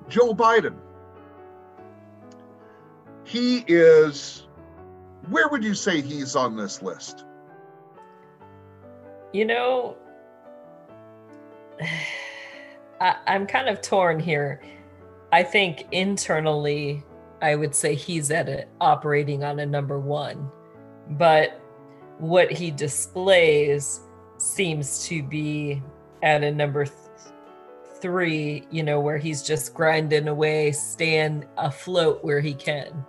Joe 0.10 0.34
Biden, 0.34 0.76
he 3.24 3.64
is, 3.68 4.48
where 5.30 5.48
would 5.50 5.64
you 5.64 5.76
say 5.76 6.02
he's 6.02 6.36
on 6.36 6.56
this 6.56 6.82
list? 6.82 7.26
You 9.34 9.46
know, 9.46 9.98
I, 13.00 13.16
I'm 13.28 13.46
kind 13.46 13.70
of 13.70 13.82
torn 13.82 14.20
here. 14.20 14.62
I 15.32 15.44
think 15.44 15.88
internally, 15.92 17.04
I 17.42 17.56
would 17.56 17.76
say 17.76 17.96
he's 17.96 18.32
at 18.32 18.50
it 18.50 18.70
operating 18.82 19.44
on 19.44 19.60
a 19.60 19.66
number 19.66 20.00
one, 20.00 20.50
but 21.12 21.62
what 22.18 22.52
he 22.52 22.72
displays 22.72 24.02
seems 24.38 25.06
to 25.08 25.22
be 25.22 25.82
at 26.24 26.44
a 26.44 26.52
number 26.52 26.86
th- 26.86 26.98
three, 28.02 28.68
you 28.72 28.84
know, 28.84 29.00
where 29.00 29.18
he's 29.18 29.44
just 29.44 29.74
grinding 29.74 30.28
away, 30.28 30.72
staying 30.72 31.46
afloat 31.58 32.24
where 32.24 32.40
he 32.40 32.54
can. 32.54 33.06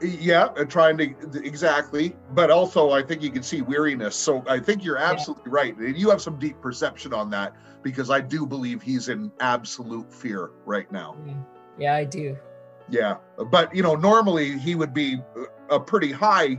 Yeah, 0.00 0.44
uh, 0.44 0.64
trying 0.64 0.96
to 0.98 1.04
exactly, 1.42 2.14
but 2.32 2.50
also 2.50 2.90
I 2.90 3.02
think 3.02 3.22
you 3.22 3.30
can 3.30 3.42
see 3.42 3.62
weariness. 3.62 4.14
So 4.14 4.44
I 4.46 4.60
think 4.60 4.84
you're 4.84 4.98
absolutely 4.98 5.50
right, 5.50 5.76
and 5.76 5.98
you 5.98 6.08
have 6.10 6.22
some 6.22 6.38
deep 6.38 6.60
perception 6.60 7.12
on 7.12 7.30
that 7.30 7.56
because 7.82 8.08
I 8.10 8.20
do 8.20 8.46
believe 8.46 8.80
he's 8.80 9.08
in 9.08 9.32
absolute 9.40 10.12
fear 10.12 10.50
right 10.64 10.90
now. 10.92 11.16
Yeah, 11.78 11.94
I 11.94 12.04
do. 12.04 12.36
Yeah, 12.90 13.16
but 13.50 13.74
you 13.74 13.82
know, 13.82 13.94
normally 13.94 14.58
he 14.58 14.74
would 14.74 14.94
be 14.94 15.20
a 15.70 15.78
pretty 15.78 16.12
high 16.12 16.58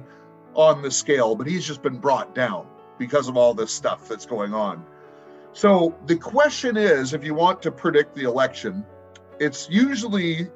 on 0.53 0.81
the 0.81 0.91
scale, 0.91 1.35
but 1.35 1.47
he's 1.47 1.65
just 1.65 1.81
been 1.81 1.97
brought 1.97 2.35
down 2.35 2.67
because 2.97 3.27
of 3.27 3.37
all 3.37 3.53
this 3.53 3.71
stuff 3.71 4.07
that's 4.07 4.25
going 4.25 4.53
on. 4.53 4.85
So 5.53 5.97
the 6.05 6.15
question 6.15 6.77
is, 6.77 7.13
if 7.13 7.23
you 7.23 7.33
want 7.33 7.61
to 7.63 7.71
predict 7.71 8.15
the 8.15 8.23
election, 8.23 8.85
it's 9.39 9.67
usually, 9.69 10.49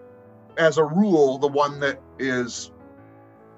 as 0.57 0.77
a 0.77 0.83
rule, 0.83 1.37
the 1.37 1.47
one 1.47 1.79
that 1.79 1.99
is 2.19 2.71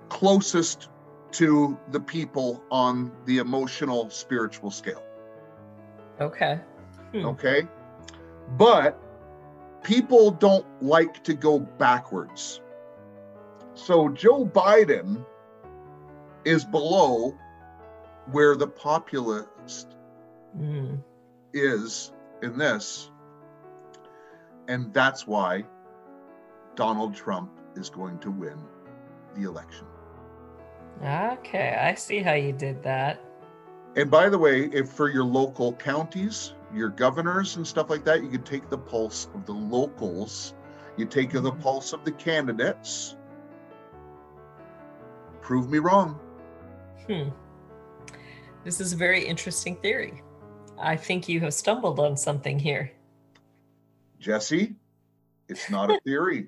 closest 0.09 0.89
to 1.31 1.77
the 1.91 1.99
people 1.99 2.63
on 2.71 3.11
the 3.25 3.39
emotional 3.39 4.09
spiritual 4.09 4.71
scale. 4.71 5.03
Okay. 6.21 6.59
Hmm. 7.11 7.25
Okay. 7.25 7.67
But 8.57 8.97
people 9.85 10.31
don't 10.31 10.65
like 10.81 11.23
to 11.23 11.35
go 11.35 11.59
backwards. 11.59 12.59
So 13.75 14.09
Joe 14.09 14.43
Biden 14.43 15.23
is 16.43 16.65
below 16.65 17.37
where 18.31 18.55
the 18.55 18.67
populist 18.67 19.95
Mm. 20.57 21.03
is 21.53 22.11
in 22.41 22.57
this. 22.57 23.11
And 24.67 24.91
that's 24.91 25.27
why 25.27 25.65
Donald 26.73 27.13
Trump 27.13 27.51
is 27.75 27.91
going 27.91 28.17
to 28.19 28.31
win 28.31 28.57
the 29.35 29.43
election. 29.43 29.85
Okay, 31.03 31.77
I 31.79 31.93
see 31.93 32.23
how 32.23 32.33
you 32.33 32.53
did 32.53 32.81
that. 32.81 33.21
And 33.95 34.09
by 34.09 34.29
the 34.29 34.39
way, 34.39 34.63
if 34.73 34.89
for 34.89 35.09
your 35.09 35.25
local 35.25 35.73
counties, 35.73 36.54
your 36.73 36.89
governors 36.89 37.55
and 37.57 37.65
stuff 37.65 37.89
like 37.89 38.03
that, 38.05 38.23
you 38.23 38.29
can 38.29 38.43
take 38.43 38.69
the 38.69 38.77
pulse 38.77 39.27
of 39.33 39.45
the 39.45 39.53
locals. 39.53 40.53
You 40.97 41.05
take 41.05 41.31
the 41.31 41.51
pulse 41.51 41.93
of 41.93 42.03
the 42.05 42.11
candidates. 42.11 43.15
Prove 45.41 45.69
me 45.69 45.79
wrong. 45.79 46.19
Hmm. 47.07 47.29
This 48.63 48.81
is 48.81 48.93
a 48.93 48.95
very 48.95 49.23
interesting 49.23 49.75
theory. 49.75 50.21
I 50.79 50.95
think 50.95 51.29
you 51.29 51.39
have 51.41 51.53
stumbled 51.53 51.99
on 51.99 52.17
something 52.17 52.57
here. 52.57 52.91
Jesse, 54.19 54.75
it's 55.47 55.69
not 55.69 55.91
a 55.91 55.99
theory. 56.03 56.47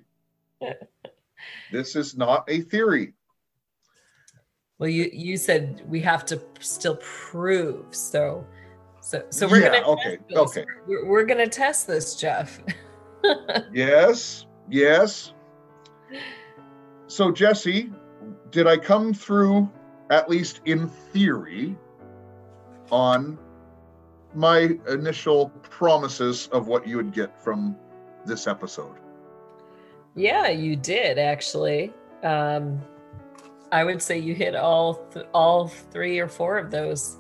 this 1.72 1.96
is 1.96 2.18
not 2.18 2.44
a 2.48 2.62
theory. 2.62 3.14
Well, 4.80 4.90
you 4.90 5.10
you 5.12 5.38
said 5.38 5.84
we 5.88 6.00
have 6.02 6.26
to 6.26 6.42
still 6.60 6.98
prove. 6.98 7.96
So, 7.96 8.46
so 9.08 9.24
so 9.30 9.48
we're 9.48 9.62
Yeah, 9.62 9.80
gonna 9.80 9.88
okay, 9.94 10.18
test 10.30 10.38
okay. 10.58 10.66
We're, 10.86 11.06
we're 11.06 11.24
gonna 11.26 11.48
test 11.48 11.88
this, 11.88 12.16
Jeff. 12.16 12.60
Yes, 13.74 14.46
yes. 14.70 15.34
So, 17.08 17.32
Jesse, 17.32 17.92
did 18.52 18.68
I 18.68 18.78
come 18.78 19.14
through, 19.14 19.70
at 20.10 20.30
least 20.30 20.62
in 20.66 20.88
theory, 20.88 21.76
on 22.90 23.38
my 24.34 24.78
initial 24.88 25.50
promises 25.64 26.48
of 26.54 26.68
what 26.68 26.88
you 26.88 26.96
would 26.98 27.12
get 27.12 27.38
from 27.44 27.76
this 28.26 28.48
episode? 28.48 28.96
yeah, 30.16 30.48
you 30.48 30.76
did 30.76 31.18
actually. 31.18 31.92
Um, 32.24 32.82
I 33.72 33.84
would 33.84 34.02
say 34.02 34.18
you 34.18 34.34
hit 34.36 34.56
all 34.56 34.96
th- 35.14 35.26
all 35.34 35.68
three 35.68 36.20
or 36.20 36.28
four 36.28 36.58
of 36.58 36.72
those. 36.72 37.18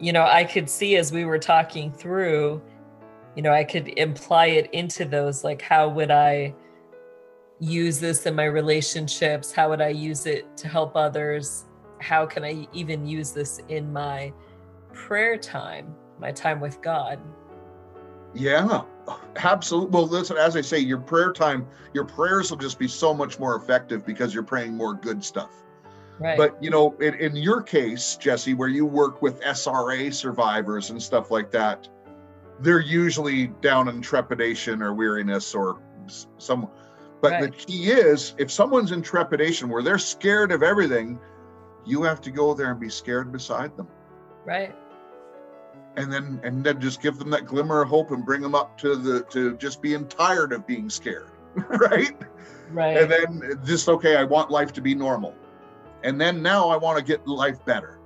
You 0.00 0.12
know, 0.12 0.24
I 0.24 0.44
could 0.44 0.68
see 0.68 0.96
as 0.96 1.12
we 1.12 1.24
were 1.24 1.38
talking 1.38 1.92
through. 1.92 2.62
You 3.36 3.42
know, 3.42 3.52
I 3.52 3.64
could 3.64 3.88
imply 3.98 4.46
it 4.46 4.72
into 4.72 5.04
those. 5.04 5.44
Like, 5.44 5.60
how 5.60 5.88
would 5.88 6.10
I 6.10 6.54
use 7.60 8.00
this 8.00 8.24
in 8.24 8.34
my 8.34 8.46
relationships? 8.46 9.52
How 9.52 9.68
would 9.68 9.82
I 9.82 9.88
use 9.88 10.26
it 10.26 10.56
to 10.56 10.68
help 10.68 10.96
others? 10.96 11.66
How 12.00 12.24
can 12.24 12.44
I 12.44 12.66
even 12.72 13.06
use 13.06 13.32
this 13.32 13.60
in 13.68 13.92
my 13.92 14.32
prayer 14.94 15.36
time, 15.36 15.94
my 16.18 16.32
time 16.32 16.60
with 16.60 16.80
God? 16.80 17.20
Yeah, 18.32 18.82
absolutely. 19.36 19.90
Well, 19.90 20.06
listen, 20.06 20.36
as 20.38 20.56
I 20.56 20.62
say, 20.62 20.78
your 20.78 20.98
prayer 20.98 21.32
time, 21.32 21.66
your 21.92 22.04
prayers 22.04 22.50
will 22.50 22.58
just 22.58 22.78
be 22.78 22.88
so 22.88 23.12
much 23.12 23.38
more 23.38 23.56
effective 23.56 24.06
because 24.06 24.32
you're 24.32 24.42
praying 24.42 24.74
more 24.74 24.94
good 24.94 25.22
stuff. 25.22 25.50
Right. 26.20 26.36
But 26.36 26.62
you 26.62 26.68
know, 26.68 26.94
in, 27.00 27.14
in 27.14 27.34
your 27.34 27.62
case, 27.62 28.16
Jesse, 28.16 28.52
where 28.52 28.68
you 28.68 28.84
work 28.84 29.22
with 29.22 29.40
SRA 29.40 30.12
survivors 30.12 30.90
and 30.90 31.02
stuff 31.02 31.30
like 31.30 31.50
that, 31.52 31.88
they're 32.60 32.78
usually 32.78 33.46
down 33.62 33.88
in 33.88 34.02
trepidation 34.02 34.82
or 34.82 34.92
weariness 34.92 35.54
or 35.54 35.80
some. 36.36 36.68
But 37.22 37.40
the 37.40 37.50
key 37.50 37.90
is, 37.90 38.34
if 38.38 38.50
someone's 38.50 38.92
in 38.92 39.02
trepidation 39.02 39.70
where 39.70 39.82
they're 39.82 39.98
scared 39.98 40.52
of 40.52 40.62
everything, 40.62 41.18
you 41.86 42.02
have 42.02 42.20
to 42.22 42.30
go 42.30 42.52
there 42.52 42.70
and 42.70 42.80
be 42.80 42.90
scared 42.90 43.32
beside 43.32 43.74
them, 43.76 43.88
right. 44.44 44.74
and 45.96 46.12
then 46.12 46.40
and 46.44 46.62
then 46.62 46.80
just 46.80 47.00
give 47.00 47.18
them 47.18 47.30
that 47.30 47.46
glimmer 47.46 47.80
of 47.82 47.88
hope 47.88 48.10
and 48.10 48.26
bring 48.26 48.42
them 48.42 48.54
up 48.54 48.76
to 48.78 48.94
the 48.94 49.22
to 49.24 49.56
just 49.56 49.80
being 49.80 50.06
tired 50.06 50.52
of 50.52 50.66
being 50.66 50.90
scared, 50.90 51.30
right? 51.56 52.14
Right. 52.70 52.96
and 52.98 53.10
then 53.10 53.60
just 53.64 53.88
okay 53.88 54.14
i 54.14 54.22
want 54.22 54.48
life 54.48 54.72
to 54.74 54.80
be 54.80 54.94
normal 54.94 55.34
and 56.04 56.20
then 56.20 56.42
now 56.42 56.68
i 56.68 56.76
want 56.76 56.98
to 56.98 57.04
get 57.04 57.26
life 57.26 57.64
better 57.64 58.00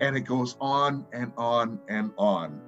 and 0.00 0.16
it 0.16 0.22
goes 0.22 0.56
on 0.60 1.06
and 1.12 1.32
on 1.36 1.78
and 1.88 2.10
on 2.16 2.60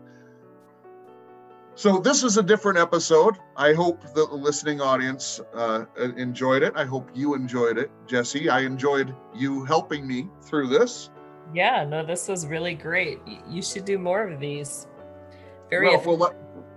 So 1.75 1.99
this 1.99 2.23
is 2.23 2.37
a 2.37 2.43
different 2.43 2.79
episode. 2.79 3.39
I 3.57 3.73
hope 3.73 4.03
the 4.15 4.25
listening 4.25 4.81
audience 4.81 5.41
uh, 5.55 5.87
enjoyed 5.97 6.63
it. 6.63 6.75
I 6.77 6.85
hope 6.85 7.11
you 7.15 7.35
enjoyed 7.35 7.79
it, 7.79 7.91
Jesse. 8.07 8.51
I 8.51 8.61
enjoyed 8.61 9.15
you 9.35 9.65
helping 9.65 10.07
me 10.07 10.29
through 10.43 10.69
this. 10.69 11.11
Yeah, 11.55 11.85
no, 11.85 12.05
this 12.05 12.29
was 12.29 12.47
really 12.47 12.75
great. 12.75 13.21
You 13.49 13.63
should 13.63 13.87
do 13.87 13.99
more 13.99 14.29
of 14.29 14.39
these. 14.39 14.87
Very. 15.71 15.89
Well, 15.89 16.03
we'll 16.05 16.19
let, 16.19 16.35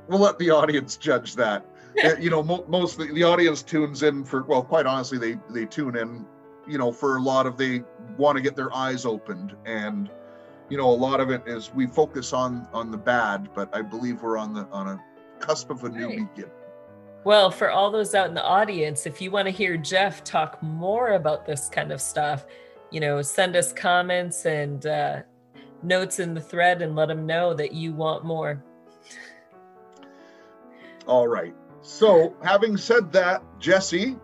we'll 0.08 0.20
let 0.20 0.40
the 0.40 0.52
audience 0.52 0.96
judge 0.96 1.36
that. 1.36 1.66
you 2.20 2.30
know, 2.30 2.44
mo- 2.44 2.66
most 2.68 2.98
the, 2.98 3.12
the 3.14 3.24
audience 3.24 3.64
tunes 3.64 4.04
in 4.04 4.24
for 4.24 4.44
well, 4.44 4.64
quite 4.64 4.86
honestly, 4.86 5.18
they 5.18 5.38
they 5.50 5.66
tune 5.66 5.98
in, 5.98 6.26
you 6.68 6.78
know, 6.78 6.92
for 6.92 7.18
a 7.18 7.22
lot 7.22 7.46
of 7.46 7.58
they 7.58 7.84
want 8.18 8.36
to 8.38 8.42
get 8.42 8.56
their 8.56 8.74
eyes 8.76 9.06
opened. 9.06 9.56
And 9.66 10.10
you 10.70 10.78
know 10.78 10.90
a 10.90 10.92
lot 10.92 11.20
of 11.20 11.30
it 11.30 11.44
is 11.46 11.74
we 11.74 11.86
focus 11.86 12.34
on 12.34 12.68
on 12.74 12.90
the 12.90 12.98
bad 12.98 13.54
but 13.54 13.70
i 13.72 13.84
believe 13.84 14.24
we're 14.24 14.36
on 14.36 14.52
the 14.52 14.66
on 14.72 14.88
a 14.88 15.04
cusp 15.38 15.70
of 15.70 15.84
a 15.84 15.90
new 15.90 16.08
right. 16.08 16.34
beginning. 16.34 16.52
Well 17.24 17.52
for 17.52 17.70
all 17.70 17.92
those 17.92 18.16
out 18.16 18.30
in 18.30 18.34
the 18.34 18.44
audience 18.44 19.06
if 19.06 19.22
you 19.22 19.30
want 19.30 19.46
to 19.46 19.52
hear 19.52 19.78
jeff 19.78 20.24
talk 20.24 20.62
more 20.64 21.14
about 21.14 21.46
this 21.46 21.70
kind 21.70 21.92
of 21.92 22.02
stuff 22.02 22.48
you 22.90 23.00
know 23.00 23.22
send 23.22 23.56
us 23.56 23.72
comments 23.74 24.48
and 24.48 24.88
uh, 24.88 25.22
notes 25.86 26.20
in 26.20 26.34
the 26.34 26.42
thread 26.42 26.82
and 26.82 26.96
let 26.96 27.08
them 27.08 27.26
know 27.26 27.54
that 27.54 27.74
you 27.74 27.94
want 27.94 28.26
more. 28.26 28.64
All 31.08 31.28
right. 31.28 31.54
So 31.82 32.36
having 32.44 32.78
said 32.78 33.12
that 33.12 33.44
jesse 33.60 34.18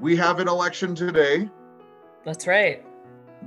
we 0.00 0.16
have 0.16 0.40
an 0.40 0.48
election 0.48 0.94
today 0.94 1.48
that's 2.24 2.46
right 2.46 2.84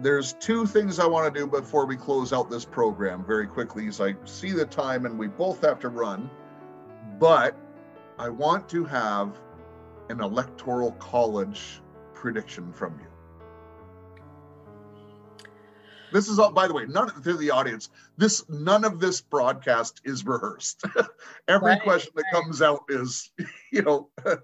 there's 0.02 0.34
two 0.34 0.66
things 0.66 1.00
I 1.00 1.06
want 1.06 1.34
to 1.34 1.40
do 1.40 1.46
before 1.46 1.86
we 1.86 1.98
close 1.98 2.32
out 2.32 2.50
this 2.50 2.64
program 2.64 3.26
very 3.26 3.48
quickly 3.48 3.88
as 3.88 4.00
I 4.00 4.16
see 4.24 4.52
the 4.52 4.66
time 4.66 5.06
and 5.06 5.20
we 5.20 5.28
both 5.28 5.62
have 5.62 5.80
to 5.80 5.90
run. 5.90 6.30
But 7.20 7.56
I 8.18 8.30
want 8.30 8.70
to 8.70 8.86
have 8.86 9.38
an 10.10 10.22
electoral 10.22 10.94
college 10.94 11.82
prediction 12.14 12.72
from 12.72 13.00
you. 13.00 13.06
This 16.12 16.28
is 16.28 16.40
all, 16.40 16.52
by 16.52 16.68
the 16.68 16.74
way, 16.74 16.86
none 16.88 17.22
to 17.22 17.34
the 17.34 17.52
audience. 17.52 17.90
This 18.18 18.44
none 18.50 18.84
of 18.84 19.00
this 19.00 19.22
broadcast 19.22 20.02
is 20.06 20.26
rehearsed. 20.26 20.84
Every 21.48 21.72
right, 21.72 21.82
question 21.82 22.12
that 22.16 22.26
right. 22.34 22.42
comes 22.42 22.62
out 22.62 22.86
is, 22.90 23.32
you 23.72 23.84
know, 23.84 24.10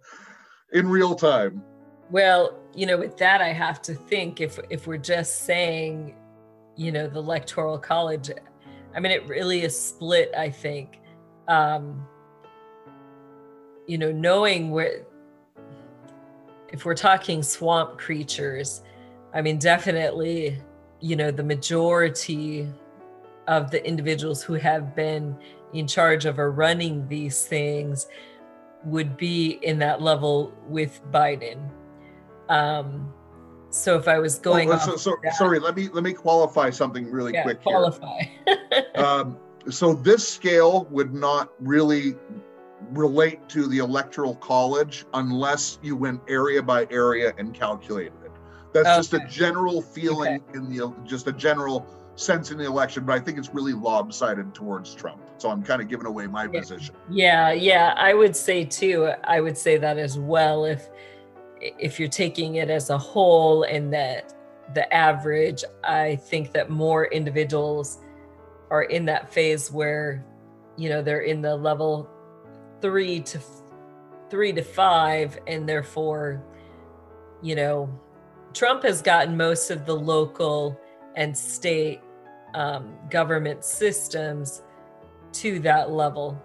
in 0.74 0.88
real 0.88 1.16
time. 1.16 1.64
Well, 2.12 2.60
you 2.76 2.86
know, 2.86 2.98
with 2.98 3.18
that, 3.18 3.42
I 3.42 3.50
have 3.50 3.82
to 3.84 3.94
think 3.94 4.40
if 4.40 4.60
if 4.70 4.86
we're 4.86 4.98
just 4.98 5.44
saying, 5.44 6.16
you 6.76 6.92
know, 6.92 7.08
the 7.08 7.20
electoral 7.20 7.80
college, 7.80 8.30
I 8.96 9.00
mean, 9.00 9.12
it 9.12 9.28
really 9.28 9.64
is 9.64 9.80
split. 9.80 10.32
I 10.38 10.50
think, 10.50 11.00
um, 11.48 12.06
you 13.88 13.98
know, 13.98 14.12
knowing 14.12 14.72
where, 14.72 15.04
if 16.70 16.86
we're 16.86 16.96
talking 16.96 17.42
swamp 17.42 17.98
creatures, 17.98 18.84
I 19.34 19.42
mean, 19.42 19.58
definitely, 19.58 20.60
you 21.00 21.16
know, 21.16 21.32
the 21.32 21.44
majority 21.44 22.68
of 23.48 23.72
the 23.72 23.86
individuals 23.86 24.44
who 24.44 24.54
have 24.56 24.96
been 24.96 25.38
in 25.74 25.88
charge 25.88 26.26
of 26.26 26.40
or 26.40 26.52
running 26.52 27.08
these 27.08 27.46
things 27.46 28.08
would 28.84 29.18
be 29.18 29.60
in 29.64 29.80
that 29.80 30.02
level 30.02 30.54
with 30.68 31.02
Biden 31.12 31.60
um, 32.50 33.14
so 33.70 33.98
if 33.98 34.08
I 34.08 34.20
was 34.20 34.40
going, 34.40 34.72
oh, 34.72 34.78
so, 34.78 34.96
so 34.96 35.18
that, 35.24 35.36
sorry, 35.36 35.60
let 35.60 35.76
me 35.76 35.90
let 35.90 36.04
me 36.04 36.14
qualify 36.14 36.70
something 36.70 37.12
really 37.12 37.34
yeah, 37.34 37.44
quick 37.44 37.62
qualify. 37.62 38.22
um, 38.96 39.38
so 39.70 39.94
this 39.94 40.28
scale 40.28 40.86
would 40.92 41.14
not 41.14 41.52
really 41.60 42.16
relate 42.92 43.48
to 43.50 43.68
the 43.68 43.80
electoral 43.80 44.36
college 44.36 45.06
unless 45.14 45.80
you 45.82 45.96
went 45.96 46.22
area 46.28 46.62
by 46.62 46.88
area 46.92 47.34
and 47.38 47.54
calculated 47.54 48.14
it. 48.24 48.32
That's 48.74 48.88
okay. 48.88 48.98
just 48.98 49.14
a 49.14 49.28
general 49.28 49.82
feeling 49.82 50.42
okay. 50.50 50.58
in 50.58 50.70
the 50.70 50.94
just 51.04 51.28
a 51.28 51.34
general 51.34 51.86
sense 52.16 52.52
in 52.52 52.58
the 52.58 52.66
election, 52.66 53.06
but 53.06 53.14
I 53.14 53.20
think 53.20 53.38
it's 53.38 53.54
really 53.54 53.74
lopsided 53.74 54.54
towards 54.54 54.96
Trump. 54.96 55.22
So 55.38 55.50
I'm 55.50 55.64
kind 55.64 55.82
of 55.82 55.90
giving 55.90 56.06
away 56.06 56.28
my 56.28 56.48
yeah. 56.52 56.60
position. 56.60 56.96
Yeah, 57.10 57.52
yeah, 57.52 57.94
I 57.98 58.14
would 58.14 58.36
say 58.36 58.64
too. 58.64 59.12
I 59.26 59.42
would 59.42 59.58
say 59.58 59.78
that 59.78 59.98
as 59.98 60.18
well. 60.18 60.66
If 60.66 60.88
if 61.80 62.00
you're 62.00 62.10
taking 62.10 62.56
it 62.56 62.70
as 62.70 62.90
a 62.90 62.98
whole 62.98 63.64
and 63.64 63.94
that 63.94 64.34
the 64.74 64.92
average, 64.94 65.64
I 65.84 66.16
think 66.16 66.52
that 66.54 66.70
more 66.70 67.06
individuals 67.06 68.00
are 68.70 68.84
in 68.84 69.06
that 69.06 69.32
phase 69.32 69.72
where, 69.72 70.26
you 70.76 70.90
know, 70.90 71.02
they're 71.02 71.22
in 71.22 71.42
the 71.42 71.56
level 71.56 72.10
three 72.82 73.20
to 73.22 73.40
three 74.30 74.52
to 74.54 74.64
five, 74.64 75.38
and 75.46 75.70
therefore, 75.70 76.44
you 77.42 77.56
know, 77.56 77.90
Trump 78.54 78.84
has 78.84 79.02
gotten 79.02 79.38
most 79.38 79.70
of 79.70 79.86
the 79.86 79.96
local 79.96 80.80
and 81.16 81.38
state 81.38 82.02
um, 82.56 82.94
government 83.10 83.64
systems 83.64 84.64
to 85.34 85.60
that 85.60 85.92
level. 85.92 86.42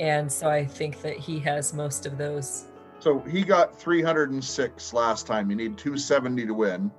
And 0.00 0.30
so 0.30 0.50
I 0.50 0.64
think 0.64 1.00
that 1.02 1.16
he 1.16 1.38
has 1.40 1.72
most 1.72 2.06
of 2.06 2.18
those 2.18 2.66
so 3.02 3.18
he 3.20 3.42
got 3.42 3.76
306 3.76 4.92
last 4.92 5.26
time. 5.26 5.50
You 5.50 5.56
need 5.56 5.76
270 5.76 6.46
to 6.46 6.54
win. 6.54 6.90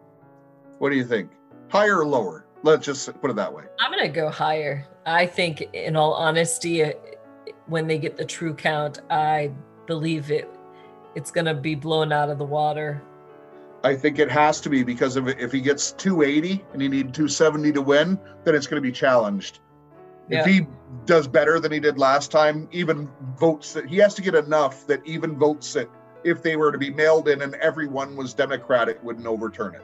What 0.80 0.89
do 0.89 0.97
you 0.97 1.06
think? 1.06 1.32
Higher 1.70 1.99
or 1.99 2.06
lower? 2.06 2.45
Let's 2.62 2.86
just 2.86 3.20
put 3.22 3.32
it 3.32 3.36
that 3.38 3.54
way. 3.54 3.64
I'm 3.80 3.91
going 3.91 4.04
to 4.04 4.12
go 4.14 4.30
higher. 4.30 4.86
I 5.06 5.26
think, 5.26 5.62
in 5.74 5.95
all 5.95 6.14
honesty, 6.14 6.84
uh, 6.84 6.91
when 7.68 7.88
they 7.88 7.97
get 7.97 8.18
the 8.18 8.26
true 8.26 8.54
count, 8.54 8.99
I 9.10 9.51
believe 9.86 10.30
it 10.30 10.49
it's 11.16 11.32
going 11.32 11.45
to 11.45 11.54
be 11.54 11.76
blown 11.76 12.12
out 12.12 12.30
of 12.30 12.38
the 12.38 12.45
water. 12.45 13.01
I 13.84 13.95
think 13.95 14.18
it 14.20 14.32
has 14.32 14.60
to 14.62 14.70
be 14.70 14.84
because 14.84 15.16
if, 15.16 15.28
if 15.39 15.51
he 15.51 15.62
gets 15.62 15.91
280 15.91 16.64
and 16.74 16.82
he 16.82 16.88
need 16.88 17.14
270 17.14 17.72
to 17.74 17.82
win, 17.82 18.20
then 18.43 18.56
it's 18.56 18.66
going 18.66 18.82
to 18.82 18.86
be 18.86 18.91
challenged. 18.91 19.60
Yeah. 20.30 20.39
If 20.39 20.45
he 20.45 20.67
does 21.05 21.28
better 21.28 21.59
than 21.59 21.71
he 21.71 21.80
did 21.80 21.97
last 21.97 22.32
time, 22.32 22.67
even 22.71 23.09
votes 23.38 23.74
that 23.74 23.88
he 23.88 23.97
has 23.97 24.13
to 24.15 24.21
get 24.21 24.36
enough 24.36 24.88
that 24.88 25.05
even 25.05 25.38
votes 25.38 25.74
that 25.74 25.89
if 26.24 26.41
they 26.41 26.55
were 26.55 26.71
to 26.71 26.78
be 26.78 26.89
mailed 26.89 27.28
in 27.28 27.41
and 27.41 27.55
everyone 27.55 28.15
was 28.15 28.34
Democratic 28.34 29.03
wouldn't 29.03 29.28
overturn 29.28 29.76
it. 29.76 29.84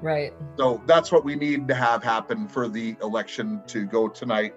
Right. 0.00 0.32
So 0.56 0.82
that's 0.86 1.12
what 1.12 1.24
we 1.24 1.36
need 1.36 1.68
to 1.68 1.74
have 1.74 2.02
happen 2.02 2.48
for 2.48 2.68
the 2.68 2.96
election 3.02 3.62
to 3.68 3.86
go 3.86 4.08
tonight. 4.08 4.54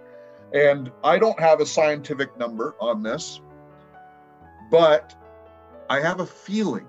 And 0.54 0.92
I 1.04 1.20
don't 1.20 1.40
have 1.40 1.60
a 1.60 1.66
scientific 1.66 2.38
number 2.38 2.76
on 2.80 3.04
this, 3.04 3.42
but 4.72 5.16
I 5.90 6.00
have 6.00 6.20
a 6.20 6.26
feeling. 6.26 6.88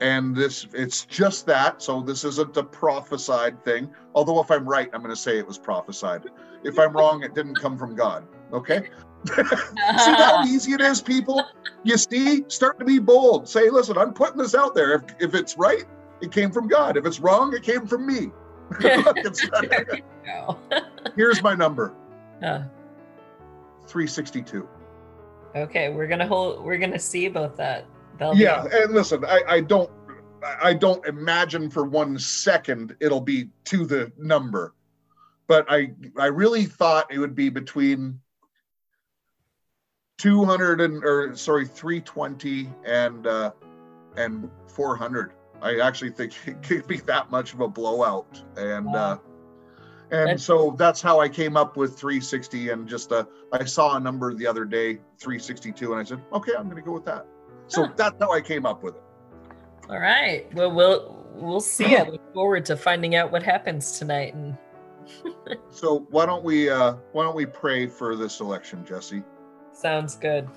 And 0.00 0.34
this 0.34 0.66
it's 0.72 1.04
just 1.04 1.46
that. 1.46 1.82
So 1.82 2.00
this 2.00 2.24
isn't 2.24 2.56
a 2.56 2.62
prophesied 2.62 3.62
thing. 3.64 3.90
Although 4.14 4.40
if 4.40 4.50
I'm 4.50 4.66
right, 4.66 4.88
I'm 4.92 5.02
going 5.02 5.14
to 5.14 5.20
say 5.20 5.38
it 5.38 5.46
was 5.46 5.58
prophesied. 5.58 6.24
If 6.64 6.78
I'm 6.78 6.92
wrong, 6.92 7.22
it 7.22 7.34
didn't 7.34 7.56
come 7.56 7.76
from 7.78 7.94
God. 7.94 8.26
Okay. 8.52 8.88
see 9.26 9.34
how 9.36 10.44
easy 10.46 10.72
it 10.72 10.80
is, 10.80 11.02
people? 11.02 11.44
You 11.84 11.98
see, 11.98 12.44
start 12.48 12.78
to 12.78 12.84
be 12.84 12.98
bold. 12.98 13.48
Say, 13.48 13.68
listen, 13.68 13.98
I'm 13.98 14.14
putting 14.14 14.38
this 14.38 14.54
out 14.54 14.74
there. 14.74 14.94
If, 14.94 15.02
if 15.20 15.34
it's 15.34 15.58
right, 15.58 15.84
it 16.20 16.32
came 16.32 16.50
from 16.50 16.68
God. 16.68 16.96
If 16.96 17.06
it's 17.06 17.20
wrong, 17.20 17.54
it 17.54 17.62
came 17.62 17.86
from 17.86 18.06
me. 18.06 18.30
Here's 21.16 21.42
my 21.42 21.54
number. 21.54 21.94
Uh, 22.42 22.62
362. 23.86 24.68
Okay, 25.56 25.88
we're 25.90 26.06
gonna 26.06 26.28
hold 26.28 26.62
we're 26.62 26.78
gonna 26.78 26.98
see 26.98 27.26
about 27.26 27.56
that. 27.56 27.84
That'll 28.20 28.36
yeah, 28.36 28.62
be- 28.62 28.76
and 28.76 28.94
listen, 28.94 29.24
I, 29.24 29.42
I 29.48 29.60
don't 29.60 29.90
I 30.62 30.74
don't 30.74 31.04
imagine 31.06 31.68
for 31.68 31.84
one 31.84 32.18
second 32.18 32.94
it'll 33.00 33.20
be 33.20 33.48
to 33.64 33.84
the 33.84 34.12
number 34.16 34.74
but 35.50 35.66
I 35.68 35.90
I 36.16 36.26
really 36.26 36.64
thought 36.64 37.12
it 37.12 37.18
would 37.18 37.34
be 37.34 37.48
between 37.48 38.20
200 40.18 40.80
and 40.80 41.02
or 41.02 41.34
sorry 41.34 41.66
320 41.66 42.70
and 42.86 43.26
uh, 43.26 43.50
and 44.16 44.48
400. 44.68 45.32
I 45.60 45.80
actually 45.80 46.12
think 46.12 46.34
it 46.46 46.62
could 46.62 46.86
be 46.86 46.98
that 46.98 47.32
much 47.32 47.52
of 47.52 47.60
a 47.62 47.66
blowout 47.66 48.40
and 48.56 48.86
wow. 48.86 48.94
uh, 48.94 49.18
and 50.12 50.30
that's, 50.30 50.44
so 50.44 50.76
that's 50.78 51.02
how 51.02 51.18
I 51.18 51.28
came 51.28 51.56
up 51.56 51.76
with 51.76 51.98
360 51.98 52.70
and 52.70 52.88
just 52.88 53.10
uh, 53.10 53.24
I 53.52 53.64
saw 53.64 53.96
a 53.96 54.00
number 54.00 54.32
the 54.32 54.46
other 54.46 54.64
day 54.64 55.00
362 55.18 55.90
and 55.90 56.00
I 56.00 56.04
said 56.04 56.22
okay 56.32 56.52
I'm 56.56 56.66
going 56.66 56.76
to 56.76 56.82
go 56.82 56.92
with 56.92 57.06
that. 57.06 57.26
So 57.70 57.86
huh. 57.86 57.92
that's 57.96 58.16
how 58.20 58.32
I 58.32 58.40
came 58.40 58.66
up 58.66 58.82
with 58.82 58.96
it. 58.96 59.02
All 59.88 59.98
right. 59.98 60.52
Well, 60.54 60.72
we'll 60.72 61.26
we'll 61.34 61.60
see. 61.60 61.96
I 61.96 62.02
look 62.02 62.34
forward 62.34 62.64
to 62.66 62.76
finding 62.76 63.14
out 63.14 63.32
what 63.32 63.42
happens 63.42 63.98
tonight 63.98 64.34
and 64.34 64.56
so 65.70 66.06
why 66.10 66.26
don't 66.26 66.44
we 66.44 66.68
uh 66.68 66.94
why 67.12 67.24
don't 67.24 67.34
we 67.34 67.46
pray 67.46 67.86
for 67.86 68.16
this 68.16 68.40
election, 68.40 68.84
Jesse? 68.84 69.22
Sounds 69.72 70.16
good. 70.16 70.48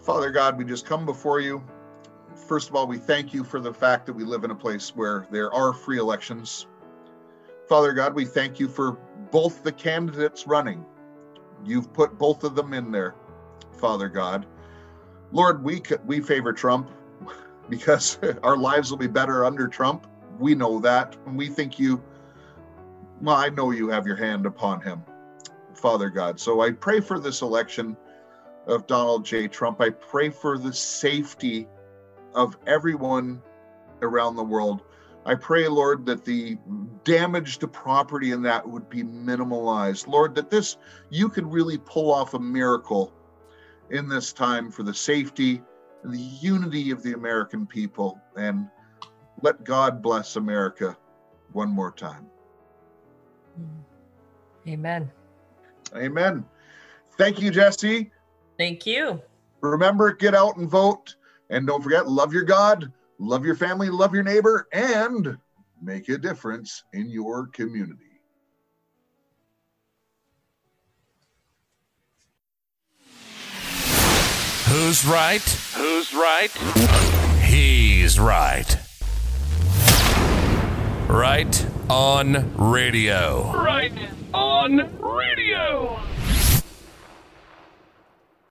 Father 0.00 0.30
God, 0.30 0.58
we 0.58 0.64
just 0.64 0.84
come 0.84 1.06
before 1.06 1.40
you. 1.40 1.64
First 2.34 2.68
of 2.68 2.76
all, 2.76 2.86
we 2.86 2.98
thank 2.98 3.32
you 3.32 3.42
for 3.42 3.60
the 3.60 3.72
fact 3.72 4.04
that 4.06 4.12
we 4.12 4.24
live 4.24 4.44
in 4.44 4.50
a 4.50 4.54
place 4.54 4.94
where 4.94 5.26
there 5.30 5.52
are 5.54 5.72
free 5.72 5.98
elections. 5.98 6.66
Father 7.68 7.92
God, 7.92 8.14
we 8.14 8.26
thank 8.26 8.60
you 8.60 8.68
for 8.68 8.98
both 9.30 9.62
the 9.62 9.72
candidates 9.72 10.46
running. 10.46 10.84
You've 11.64 11.92
put 11.92 12.18
both 12.18 12.44
of 12.44 12.54
them 12.54 12.74
in 12.74 12.90
there, 12.90 13.14
Father 13.78 14.08
God. 14.08 14.46
Lord, 15.32 15.62
we 15.62 15.82
we 16.06 16.20
favor 16.20 16.52
Trump 16.52 16.90
because 17.68 18.18
our 18.42 18.56
lives 18.56 18.90
will 18.90 18.98
be 18.98 19.06
better 19.06 19.44
under 19.44 19.68
Trump. 19.68 20.06
We 20.38 20.54
know 20.54 20.80
that. 20.80 21.16
And 21.26 21.36
we 21.36 21.48
think 21.48 21.78
you 21.78 22.02
well, 23.20 23.36
I 23.36 23.48
know 23.48 23.70
you 23.70 23.88
have 23.88 24.06
your 24.06 24.16
hand 24.16 24.44
upon 24.44 24.80
him, 24.80 25.02
Father 25.74 26.10
God. 26.10 26.38
So 26.38 26.60
I 26.60 26.72
pray 26.72 27.00
for 27.00 27.18
this 27.18 27.42
election 27.42 27.96
of 28.66 28.86
Donald 28.86 29.24
J. 29.24 29.48
Trump. 29.48 29.80
I 29.80 29.90
pray 29.90 30.30
for 30.30 30.58
the 30.58 30.72
safety 30.72 31.68
of 32.34 32.56
everyone 32.66 33.42
around 34.02 34.36
the 34.36 34.44
world. 34.44 34.82
I 35.26 35.34
pray, 35.34 35.68
Lord, 35.68 36.04
that 36.06 36.24
the 36.24 36.58
damage 37.04 37.58
to 37.58 37.68
property 37.68 38.32
in 38.32 38.42
that 38.42 38.68
would 38.68 38.90
be 38.90 39.02
minimalized. 39.02 40.06
Lord, 40.06 40.34
that 40.34 40.50
this, 40.50 40.76
you 41.08 41.28
could 41.28 41.50
really 41.50 41.78
pull 41.78 42.12
off 42.12 42.34
a 42.34 42.38
miracle 42.38 43.12
in 43.90 44.08
this 44.08 44.32
time 44.32 44.70
for 44.70 44.82
the 44.82 44.94
safety 44.94 45.62
and 46.02 46.12
the 46.12 46.18
unity 46.18 46.90
of 46.90 47.02
the 47.02 47.12
American 47.12 47.66
people. 47.66 48.20
And 48.36 48.68
let 49.42 49.64
God 49.64 50.02
bless 50.02 50.36
America 50.36 50.96
one 51.52 51.70
more 51.70 51.92
time. 51.92 52.26
Amen. 54.66 55.10
Amen. 55.94 56.44
Thank 57.18 57.40
you, 57.40 57.50
Jesse. 57.50 58.10
Thank 58.58 58.86
you. 58.86 59.20
Remember, 59.60 60.12
get 60.12 60.34
out 60.34 60.56
and 60.56 60.68
vote. 60.68 61.14
And 61.50 61.66
don't 61.66 61.82
forget, 61.82 62.08
love 62.08 62.32
your 62.32 62.42
God, 62.42 62.90
love 63.18 63.44
your 63.44 63.54
family, 63.54 63.90
love 63.90 64.14
your 64.14 64.24
neighbor, 64.24 64.66
and 64.72 65.36
make 65.82 66.08
a 66.08 66.18
difference 66.18 66.84
in 66.92 67.08
your 67.10 67.46
community. 67.48 68.13
Who's 74.68 75.04
right? 75.04 75.42
Who's 75.76 76.14
right? 76.14 76.50
He's 77.42 78.18
right. 78.18 78.76
Right 81.06 81.66
on 81.90 82.56
radio. 82.56 83.52
Right 83.52 83.92
on 84.32 84.98
radio. 85.00 86.00